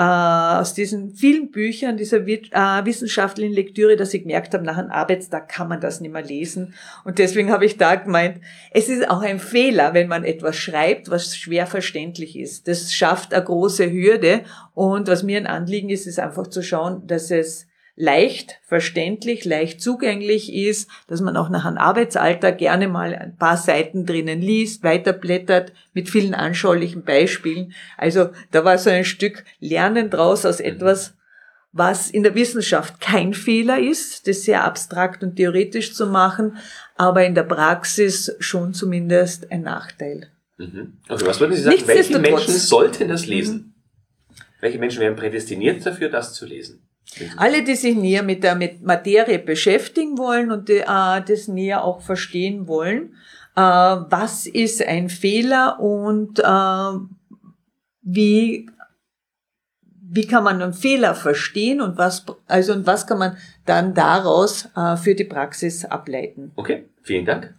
aus 0.00 0.72
diesen 0.72 1.14
vielen 1.14 1.50
Büchern, 1.50 1.98
dieser 1.98 2.26
äh, 2.26 2.84
wissenschaftlichen 2.84 3.52
Lektüre, 3.52 3.96
dass 3.96 4.14
ich 4.14 4.22
gemerkt 4.22 4.54
habe, 4.54 4.64
nach 4.64 4.78
einem 4.78 4.90
Arbeitstag 4.90 5.50
kann 5.50 5.68
man 5.68 5.80
das 5.80 6.00
nicht 6.00 6.12
mehr 6.12 6.22
lesen. 6.22 6.72
Und 7.04 7.18
deswegen 7.18 7.50
habe 7.50 7.66
ich 7.66 7.76
da 7.76 7.96
gemeint, 7.96 8.40
es 8.70 8.88
ist 8.88 9.10
auch 9.10 9.20
ein 9.20 9.38
Fehler, 9.38 9.92
wenn 9.92 10.08
man 10.08 10.24
etwas 10.24 10.56
schreibt, 10.56 11.10
was 11.10 11.36
schwer 11.36 11.66
verständlich 11.66 12.38
ist. 12.38 12.66
Das 12.66 12.94
schafft 12.94 13.34
eine 13.34 13.44
große 13.44 13.92
Hürde. 13.92 14.44
Und 14.72 15.06
was 15.06 15.22
mir 15.22 15.36
ein 15.36 15.46
Anliegen 15.46 15.90
ist, 15.90 16.06
ist 16.06 16.18
einfach 16.18 16.46
zu 16.46 16.62
schauen, 16.62 17.06
dass 17.06 17.30
es 17.30 17.66
leicht 18.00 18.58
verständlich, 18.62 19.44
leicht 19.44 19.82
zugänglich 19.82 20.54
ist, 20.54 20.88
dass 21.06 21.20
man 21.20 21.36
auch 21.36 21.50
nach 21.50 21.66
einem 21.66 21.76
Arbeitsalltag 21.76 22.56
gerne 22.56 22.88
mal 22.88 23.14
ein 23.14 23.36
paar 23.36 23.58
Seiten 23.58 24.06
drinnen 24.06 24.40
liest, 24.40 24.82
weiterblättert 24.82 25.72
mit 25.92 26.08
vielen 26.08 26.32
anschaulichen 26.32 27.04
Beispielen. 27.04 27.74
Also 27.98 28.30
da 28.52 28.64
war 28.64 28.78
so 28.78 28.88
ein 28.88 29.04
Stück 29.04 29.44
Lernen 29.60 30.08
draus 30.08 30.46
aus 30.46 30.60
etwas, 30.60 31.14
was 31.72 32.10
in 32.10 32.22
der 32.22 32.34
Wissenschaft 32.34 33.00
kein 33.02 33.34
Fehler 33.34 33.78
ist, 33.78 34.26
das 34.26 34.42
sehr 34.44 34.64
abstrakt 34.64 35.22
und 35.22 35.36
theoretisch 35.36 35.94
zu 35.94 36.06
machen, 36.06 36.56
aber 36.96 37.26
in 37.26 37.34
der 37.34 37.44
Praxis 37.44 38.34
schon 38.40 38.72
zumindest 38.72 39.52
ein 39.52 39.60
Nachteil. 39.60 40.30
Mhm. 40.56 40.94
Also 41.06 41.26
was 41.26 41.38
würden 41.38 41.54
Sie 41.54 41.62
sagen, 41.62 41.82
welche 41.84 42.18
Menschen 42.18 42.54
sollten 42.54 43.08
das 43.08 43.26
lesen? 43.26 43.56
Mhm. 43.56 43.74
Welche 44.60 44.78
Menschen 44.78 45.00
wären 45.00 45.16
prädestiniert 45.16 45.84
dafür, 45.84 46.08
das 46.08 46.32
zu 46.32 46.46
lesen? 46.46 46.82
Alle, 47.36 47.62
die 47.62 47.74
sich 47.74 47.96
näher 47.96 48.22
mit 48.22 48.42
der 48.42 48.56
Materie 48.82 49.38
beschäftigen 49.38 50.18
wollen 50.18 50.50
und 50.50 50.68
die, 50.68 50.78
äh, 50.78 51.22
das 51.26 51.48
näher 51.48 51.84
auch 51.84 52.00
verstehen 52.00 52.68
wollen, 52.68 53.14
äh, 53.56 53.60
was 53.60 54.46
ist 54.46 54.86
ein 54.86 55.08
Fehler 55.08 55.80
und 55.80 56.38
äh, 56.38 57.06
wie 58.02 58.66
wie 60.12 60.26
kann 60.26 60.42
man 60.42 60.60
einen 60.60 60.72
Fehler 60.72 61.14
verstehen 61.14 61.80
und 61.80 61.96
was 61.96 62.24
also 62.48 62.72
und 62.72 62.86
was 62.86 63.06
kann 63.06 63.18
man 63.18 63.36
dann 63.64 63.94
daraus 63.94 64.68
äh, 64.76 64.96
für 64.96 65.14
die 65.14 65.24
Praxis 65.24 65.84
ableiten? 65.84 66.50
Okay, 66.56 66.88
vielen 67.02 67.24
Dank. 67.24 67.54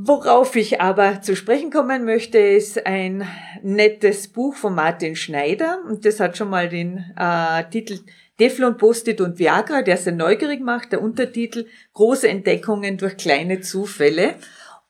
Worauf 0.00 0.54
ich 0.54 0.80
aber 0.80 1.22
zu 1.22 1.34
sprechen 1.34 1.72
kommen 1.72 2.04
möchte, 2.04 2.38
ist 2.38 2.86
ein 2.86 3.26
nettes 3.64 4.28
Buch 4.28 4.54
von 4.54 4.76
Martin 4.76 5.16
Schneider 5.16 5.80
und 5.88 6.04
das 6.04 6.20
hat 6.20 6.36
schon 6.36 6.50
mal 6.50 6.68
den 6.68 7.04
äh, 7.18 7.64
Titel 7.68 7.98
Teflon, 8.38 8.76
Post-it 8.76 9.20
und 9.20 9.40
Viagra, 9.40 9.82
der 9.82 9.96
sehr 9.96 10.12
neugierig 10.12 10.60
macht. 10.60 10.92
Der 10.92 11.02
Untertitel 11.02 11.66
Große 11.94 12.28
Entdeckungen 12.28 12.96
durch 12.96 13.16
kleine 13.16 13.60
Zufälle. 13.60 14.36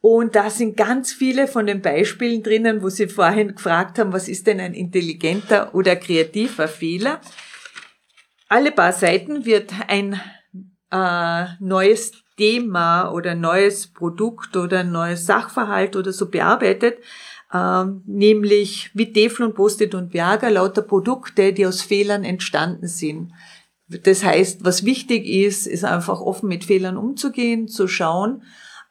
Und 0.03 0.37
da 0.37 0.51
sind 0.51 0.77
ganz 0.77 1.11
viele 1.11 1.49
von 1.49 1.65
den 1.65 1.81
Beispielen 1.81 2.43
drinnen, 2.43 2.83
wo 2.83 2.91
Sie 2.91 3.09
vorhin 3.09 3.55
gefragt 3.55 3.99
haben, 3.99 4.13
was 4.13 4.29
ist 4.29 4.47
denn 4.47 4.61
ein 4.61 4.75
intelligenter 4.75 5.75
oder 5.75 5.97
kreativer 5.97 6.69
Fehler? 6.69 7.23
Alle 8.51 8.73
paar 8.73 8.93
Seiten 8.93 9.47
wird 9.47 9.73
ein 9.87 10.21
äh, 10.93 11.47
neues 11.61 12.13
Thema 12.39 13.11
oder 13.11 13.35
neues 13.35 13.89
Produkt 13.89 14.57
oder 14.57 14.85
neues 14.85 15.27
Sachverhalt 15.27 15.97
oder 15.97 16.13
so 16.13 16.31
bearbeitet, 16.31 16.99
ähm, 17.53 18.03
nämlich 18.07 18.91
wie 18.95 19.13
Teflon, 19.13 19.53
Post-it 19.53 19.95
und 19.95 20.15
Viagra, 20.15 20.49
lauter 20.49 20.83
Produkte, 20.83 21.53
die 21.53 21.67
aus 21.67 21.83
Fehlern 21.83 22.25
entstanden 22.25 22.87
sind. 22.87 23.33
Das 23.89 24.25
heißt, 24.25 24.65
was 24.65 24.85
wichtig 24.85 25.27
ist, 25.27 25.67
ist 25.67 25.85
einfach 25.85 26.21
offen 26.21 26.49
mit 26.49 26.65
Fehlern 26.65 26.97
umzugehen, 26.97 27.69
zu 27.69 27.89
schauen, 27.89 28.43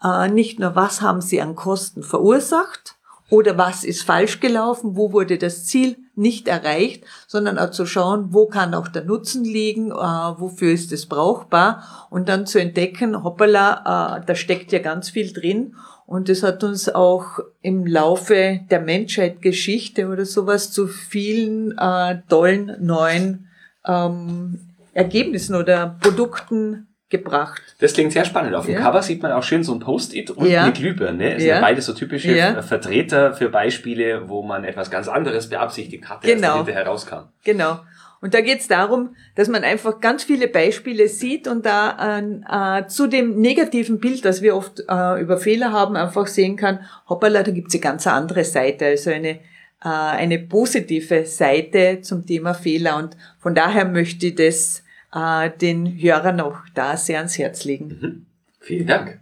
äh, 0.03 0.27
nicht 0.27 0.59
nur, 0.59 0.75
was 0.75 1.01
haben 1.01 1.21
sie 1.21 1.41
an 1.41 1.55
Kosten 1.55 2.03
verursacht, 2.03 2.96
oder 3.29 3.57
was 3.57 3.83
ist 3.83 4.03
falsch 4.03 4.39
gelaufen, 4.39 4.95
wo 4.95 5.11
wurde 5.11 5.37
das 5.37 5.65
Ziel 5.65 5.97
nicht 6.15 6.47
erreicht, 6.47 7.03
sondern 7.27 7.59
auch 7.59 7.71
zu 7.71 7.85
schauen, 7.85 8.27
wo 8.31 8.47
kann 8.47 8.73
auch 8.73 8.87
der 8.87 9.03
Nutzen 9.03 9.43
liegen, 9.43 9.91
äh, 9.91 9.93
wofür 9.93 10.71
ist 10.71 10.91
es 10.91 11.05
brauchbar? 11.05 12.07
Und 12.09 12.29
dann 12.29 12.45
zu 12.45 12.59
entdecken, 12.59 13.23
hoppala, 13.23 14.17
äh, 14.19 14.25
da 14.25 14.35
steckt 14.35 14.71
ja 14.71 14.79
ganz 14.79 15.09
viel 15.09 15.33
drin. 15.33 15.75
Und 16.05 16.29
das 16.29 16.41
hat 16.41 16.63
uns 16.63 16.87
auch 16.87 17.39
im 17.61 17.85
Laufe 17.85 18.61
der 18.71 18.79
Menschheit 18.79 19.41
Geschichte 19.41 20.07
oder 20.07 20.25
sowas 20.25 20.71
zu 20.71 20.87
vielen 20.87 21.77
äh, 21.77 22.21
tollen 22.29 22.77
neuen 22.79 23.49
ähm, 23.85 24.59
Ergebnissen 24.93 25.55
oder 25.55 25.97
Produkten 25.99 26.86
gebracht. 27.09 27.61
Das 27.79 27.93
klingt 27.93 28.11
sehr 28.11 28.25
spannend. 28.25 28.53
Auf 28.55 28.65
dem 28.65 28.75
ja. 28.75 28.81
Cover 28.81 29.01
sieht 29.01 29.21
man 29.21 29.31
auch 29.31 29.43
schön 29.43 29.63
so 29.63 29.73
ein 29.73 29.79
Post-it 29.79 30.31
und 30.31 30.47
ja. 30.47 30.63
eine 30.63 30.73
Glühbirne. 30.73 31.35
Das 31.35 31.43
ja. 31.43 31.55
sind 31.55 31.61
beides 31.61 31.85
so 31.85 31.93
typische 31.93 32.35
ja. 32.35 32.61
Vertreter 32.61 33.33
für 33.33 33.49
Beispiele, 33.49 34.27
wo 34.27 34.43
man 34.43 34.63
etwas 34.63 34.91
ganz 34.91 35.07
anderes 35.07 35.49
beabsichtigt 35.49 36.09
hatte, 36.09 36.27
genau. 36.27 36.49
als 36.49 36.57
hinterher 36.57 36.87
rauskam. 36.87 37.29
Genau. 37.43 37.79
Und 38.19 38.33
da 38.33 38.41
geht 38.41 38.59
es 38.59 38.67
darum, 38.67 39.15
dass 39.35 39.47
man 39.47 39.63
einfach 39.63 40.01
ganz 40.01 40.23
viele 40.23 40.47
Beispiele 40.47 41.07
sieht 41.07 41.47
und 41.47 41.65
da 41.65 42.19
äh, 42.19 42.79
äh, 42.81 42.87
zu 42.87 43.07
dem 43.07 43.39
negativen 43.39 43.99
Bild, 43.99 44.25
das 44.25 44.41
wir 44.41 44.55
oft 44.55 44.79
äh, 44.89 45.21
über 45.21 45.37
Fehler 45.37 45.71
haben, 45.71 45.95
einfach 45.95 46.25
sehen 46.27 46.55
kann, 46.55 46.79
hoppala, 47.07 47.43
da 47.43 47.51
gibt's 47.51 47.75
eine 47.75 47.81
ganz 47.81 48.07
andere 48.07 48.43
Seite, 48.43 48.87
also 48.87 49.11
eine, 49.11 49.29
äh, 49.29 49.39
eine 49.83 50.39
positive 50.39 51.25
Seite 51.25 52.01
zum 52.01 52.25
Thema 52.25 52.55
Fehler. 52.55 52.97
Und 52.97 53.15
von 53.39 53.53
daher 53.53 53.85
möchte 53.85 54.27
ich 54.27 54.35
das 54.35 54.83
äh, 55.13 55.49
den 55.49 55.99
Hörern 55.99 56.39
auch 56.41 56.59
da 56.73 56.97
sehr 56.97 57.17
ans 57.17 57.37
Herz 57.37 57.63
legen. 57.63 57.87
Mhm. 57.87 58.25
Vielen 58.59 58.87
Dank. 58.87 59.19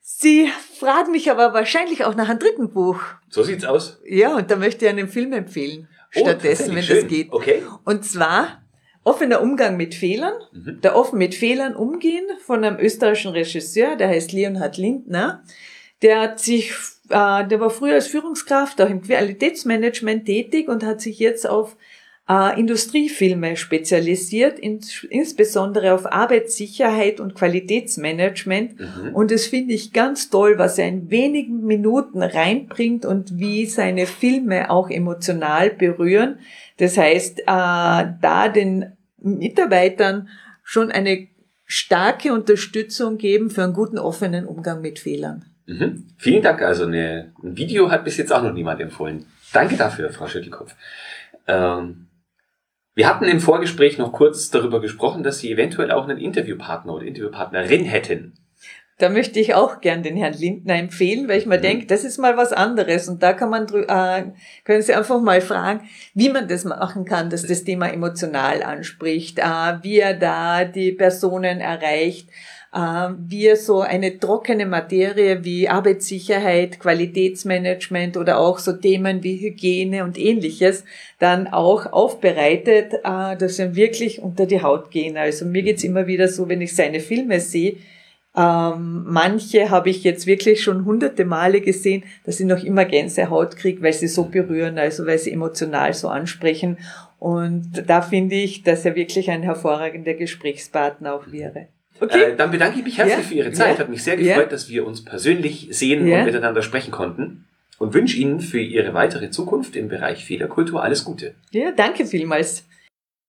Sie 0.00 0.48
fragen 0.78 1.12
mich 1.12 1.30
aber 1.30 1.52
wahrscheinlich 1.52 2.04
auch 2.04 2.14
nach 2.14 2.28
einem 2.28 2.38
dritten 2.38 2.70
Buch. 2.70 3.00
So 3.28 3.42
sieht's 3.42 3.64
aus. 3.64 4.00
Ja, 4.08 4.34
und 4.36 4.50
da 4.50 4.56
möchte 4.56 4.86
ich 4.86 4.90
einen 4.90 5.08
Film 5.08 5.32
empfehlen. 5.34 5.88
Oh, 6.14 6.20
stattdessen, 6.20 6.74
wenn 6.74 6.82
schön. 6.82 7.02
das 7.02 7.06
geht. 7.08 7.32
Okay. 7.32 7.62
Und 7.84 8.04
zwar 8.04 8.62
offener 9.04 9.40
Umgang 9.42 9.76
mit 9.76 9.94
Fehlern. 9.94 10.32
Mhm. 10.52 10.80
Der 10.80 10.96
offen 10.96 11.18
mit 11.18 11.34
Fehlern 11.34 11.76
umgehen 11.76 12.24
von 12.44 12.64
einem 12.64 12.78
österreichischen 12.78 13.32
Regisseur, 13.32 13.96
der 13.96 14.08
heißt 14.08 14.32
Leonhard 14.32 14.78
Lindner. 14.78 15.44
Der 16.02 16.20
hat 16.20 16.40
sich, 16.40 16.72
äh, 17.08 17.46
der 17.46 17.60
war 17.60 17.70
früher 17.70 17.94
als 17.94 18.08
Führungskraft 18.08 18.80
auch 18.80 18.90
im 18.90 19.02
Qualitätsmanagement 19.02 20.24
tätig 20.26 20.68
und 20.68 20.82
hat 20.82 21.00
sich 21.00 21.18
jetzt 21.18 21.48
auf 21.48 21.76
äh, 22.28 22.58
Industriefilme 22.58 23.56
spezialisiert, 23.56 24.58
in, 24.58 24.80
insbesondere 25.10 25.94
auf 25.94 26.10
Arbeitssicherheit 26.10 27.20
und 27.20 27.34
Qualitätsmanagement. 27.34 28.80
Mhm. 28.80 29.14
Und 29.14 29.30
das 29.30 29.46
finde 29.46 29.74
ich 29.74 29.92
ganz 29.92 30.28
toll, 30.28 30.58
was 30.58 30.78
er 30.78 30.88
in 30.88 31.10
wenigen 31.10 31.64
Minuten 31.64 32.22
reinbringt 32.22 33.06
und 33.06 33.38
wie 33.38 33.66
seine 33.66 34.06
Filme 34.06 34.70
auch 34.70 34.90
emotional 34.90 35.70
berühren. 35.70 36.38
Das 36.78 36.98
heißt, 36.98 37.40
äh, 37.40 37.44
da 37.46 38.48
den 38.52 38.92
Mitarbeitern 39.18 40.28
schon 40.62 40.90
eine 40.90 41.28
starke 41.64 42.32
Unterstützung 42.32 43.18
geben 43.18 43.50
für 43.50 43.62
einen 43.62 43.72
guten 43.72 43.98
offenen 43.98 44.46
Umgang 44.46 44.80
mit 44.80 44.98
Fehlern. 44.98 45.44
Mhm. 45.66 46.06
Vielen 46.16 46.42
Dank. 46.42 46.62
Also 46.62 46.84
eine, 46.84 47.32
ein 47.42 47.56
Video 47.56 47.90
hat 47.90 48.04
bis 48.04 48.16
jetzt 48.16 48.32
auch 48.32 48.42
noch 48.42 48.52
niemand 48.52 48.80
empfohlen. 48.80 49.26
Danke 49.52 49.76
dafür, 49.76 50.10
Frau 50.10 50.26
Schüttelkopf. 50.26 50.74
Ähm, 51.48 52.05
wir 52.96 53.06
hatten 53.06 53.26
im 53.26 53.40
Vorgespräch 53.40 53.98
noch 53.98 54.10
kurz 54.10 54.50
darüber 54.50 54.80
gesprochen, 54.80 55.22
dass 55.22 55.38
Sie 55.38 55.52
eventuell 55.52 55.90
auch 55.90 56.08
einen 56.08 56.18
Interviewpartner 56.18 56.94
oder 56.94 57.04
Interviewpartnerin 57.04 57.84
hätten. 57.84 58.32
Da 58.98 59.10
möchte 59.10 59.38
ich 59.38 59.54
auch 59.54 59.82
gern 59.82 60.02
den 60.02 60.16
Herrn 60.16 60.32
Lindner 60.32 60.76
empfehlen, 60.76 61.28
weil 61.28 61.38
ich 61.38 61.44
mir 61.44 61.58
mhm. 61.58 61.62
denke, 61.62 61.86
das 61.86 62.04
ist 62.04 62.16
mal 62.16 62.38
was 62.38 62.54
anderes. 62.54 63.06
Und 63.08 63.22
da 63.22 63.34
kann 63.34 63.50
man, 63.50 63.66
äh, 63.66 64.32
können 64.64 64.80
Sie 64.80 64.94
einfach 64.94 65.20
mal 65.20 65.42
fragen, 65.42 65.86
wie 66.14 66.30
man 66.30 66.48
das 66.48 66.64
machen 66.64 67.04
kann, 67.04 67.28
dass 67.28 67.46
das 67.46 67.64
Thema 67.64 67.92
emotional 67.92 68.62
anspricht, 68.62 69.38
äh, 69.40 69.42
wie 69.82 69.98
er 69.98 70.14
da 70.14 70.64
die 70.64 70.92
Personen 70.92 71.60
erreicht, 71.60 72.30
wir 72.76 73.56
so 73.56 73.80
eine 73.80 74.18
trockene 74.18 74.66
Materie 74.66 75.44
wie 75.44 75.68
Arbeitssicherheit, 75.68 76.78
Qualitätsmanagement 76.78 78.16
oder 78.16 78.38
auch 78.38 78.58
so 78.58 78.72
Themen 78.72 79.22
wie 79.22 79.38
Hygiene 79.38 80.04
und 80.04 80.18
ähnliches 80.18 80.84
dann 81.18 81.46
auch 81.46 81.92
aufbereitet, 81.92 82.92
äh, 83.04 83.36
dass 83.36 83.58
wir 83.58 83.74
wirklich 83.74 84.20
unter 84.20 84.46
die 84.46 84.62
Haut 84.62 84.90
gehen. 84.90 85.16
Also 85.16 85.46
mir 85.46 85.62
geht's 85.62 85.84
immer 85.84 86.06
wieder 86.06 86.28
so, 86.28 86.48
wenn 86.48 86.60
ich 86.60 86.74
seine 86.74 87.00
Filme 87.00 87.40
sehe, 87.40 87.76
Ähm, 88.38 89.04
manche 89.06 89.70
habe 89.70 89.88
ich 89.88 90.04
jetzt 90.04 90.26
wirklich 90.26 90.62
schon 90.62 90.84
hunderte 90.84 91.24
Male 91.24 91.62
gesehen, 91.62 92.04
dass 92.26 92.38
ich 92.38 92.46
noch 92.46 92.62
immer 92.62 92.84
Gänsehaut 92.84 93.56
kriege, 93.56 93.80
weil 93.80 93.94
sie 93.94 94.08
so 94.08 94.24
berühren, 94.24 94.78
also 94.78 95.06
weil 95.06 95.16
sie 95.18 95.32
emotional 95.32 95.94
so 95.94 96.08
ansprechen. 96.08 96.76
Und 97.18 97.84
da 97.86 98.02
finde 98.02 98.34
ich, 98.34 98.62
dass 98.62 98.84
er 98.84 98.94
wirklich 98.94 99.30
ein 99.30 99.42
hervorragender 99.42 100.12
Gesprächspartner 100.12 101.14
auch 101.14 101.32
wäre. 101.32 101.68
Okay. 102.00 102.32
Äh, 102.32 102.36
dann 102.36 102.50
bedanke 102.50 102.78
ich 102.78 102.84
mich 102.84 102.98
herzlich 102.98 103.18
ja. 103.18 103.24
für 103.24 103.34
Ihre 103.34 103.52
Zeit. 103.52 103.74
Ja. 103.74 103.80
Hat 103.80 103.88
mich 103.88 104.02
sehr 104.02 104.16
gefreut, 104.16 104.36
ja. 104.36 104.44
dass 104.44 104.68
wir 104.68 104.86
uns 104.86 105.04
persönlich 105.04 105.68
sehen 105.70 106.02
und 106.02 106.24
miteinander 106.24 106.62
sprechen 106.62 106.90
konnten. 106.90 107.44
Und 107.78 107.92
wünsche 107.92 108.16
Ihnen 108.16 108.40
für 108.40 108.60
Ihre 108.60 108.94
weitere 108.94 109.30
Zukunft 109.30 109.76
im 109.76 109.88
Bereich 109.88 110.24
Federkultur 110.24 110.82
alles 110.82 111.04
Gute. 111.04 111.34
Ja, 111.50 111.72
danke 111.72 112.06
vielmals. 112.06 112.64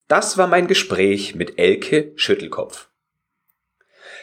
Das 0.08 0.38
war 0.38 0.48
mein 0.48 0.68
Gespräch 0.68 1.36
mit 1.36 1.60
Elke 1.60 2.14
Schüttelkopf. 2.16 2.88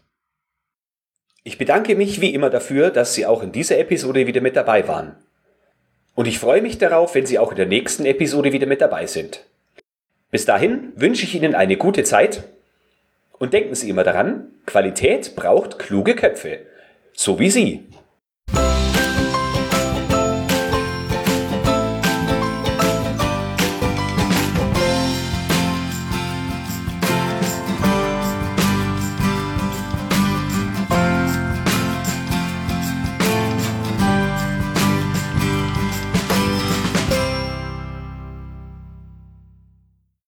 Ich 1.45 1.57
bedanke 1.59 1.97
mich 1.97 2.21
wie 2.21 2.35
immer 2.35 2.51
dafür, 2.51 2.91
dass 2.91 3.15
Sie 3.15 3.25
auch 3.27 3.43
in 3.43 3.53
dieser 3.53 3.79
Episode 3.79 4.27
wieder 4.27 4.43
mit 4.43 4.55
dabei 4.55 4.87
waren. 4.87 5.17
Und 6.15 6.27
ich 6.27 6.39
freue 6.39 6.61
mich 6.63 6.79
darauf, 6.79 7.15
wenn 7.15 7.27
Sie 7.27 7.39
auch 7.39 7.51
in 7.51 7.57
der 7.57 7.67
nächsten 7.67 8.05
Episode 8.05 8.53
wieder 8.53 8.67
mit 8.67 8.83
dabei 8.83 9.07
sind. 9.07 9.47
Bis 10.35 10.47
dahin 10.47 10.93
wünsche 10.97 11.23
ich 11.23 11.37
Ihnen 11.37 11.55
eine 11.55 11.77
gute 11.77 12.03
Zeit 12.03 12.43
und 13.39 13.53
denken 13.53 13.77
Sie 13.77 13.89
immer 13.89 14.03
daran, 14.03 14.49
Qualität 14.67 15.37
braucht 15.37 15.79
kluge 15.79 16.17
Köpfe, 16.17 16.59
so 17.13 17.39
wie 17.39 17.51
Sie. 17.51 17.85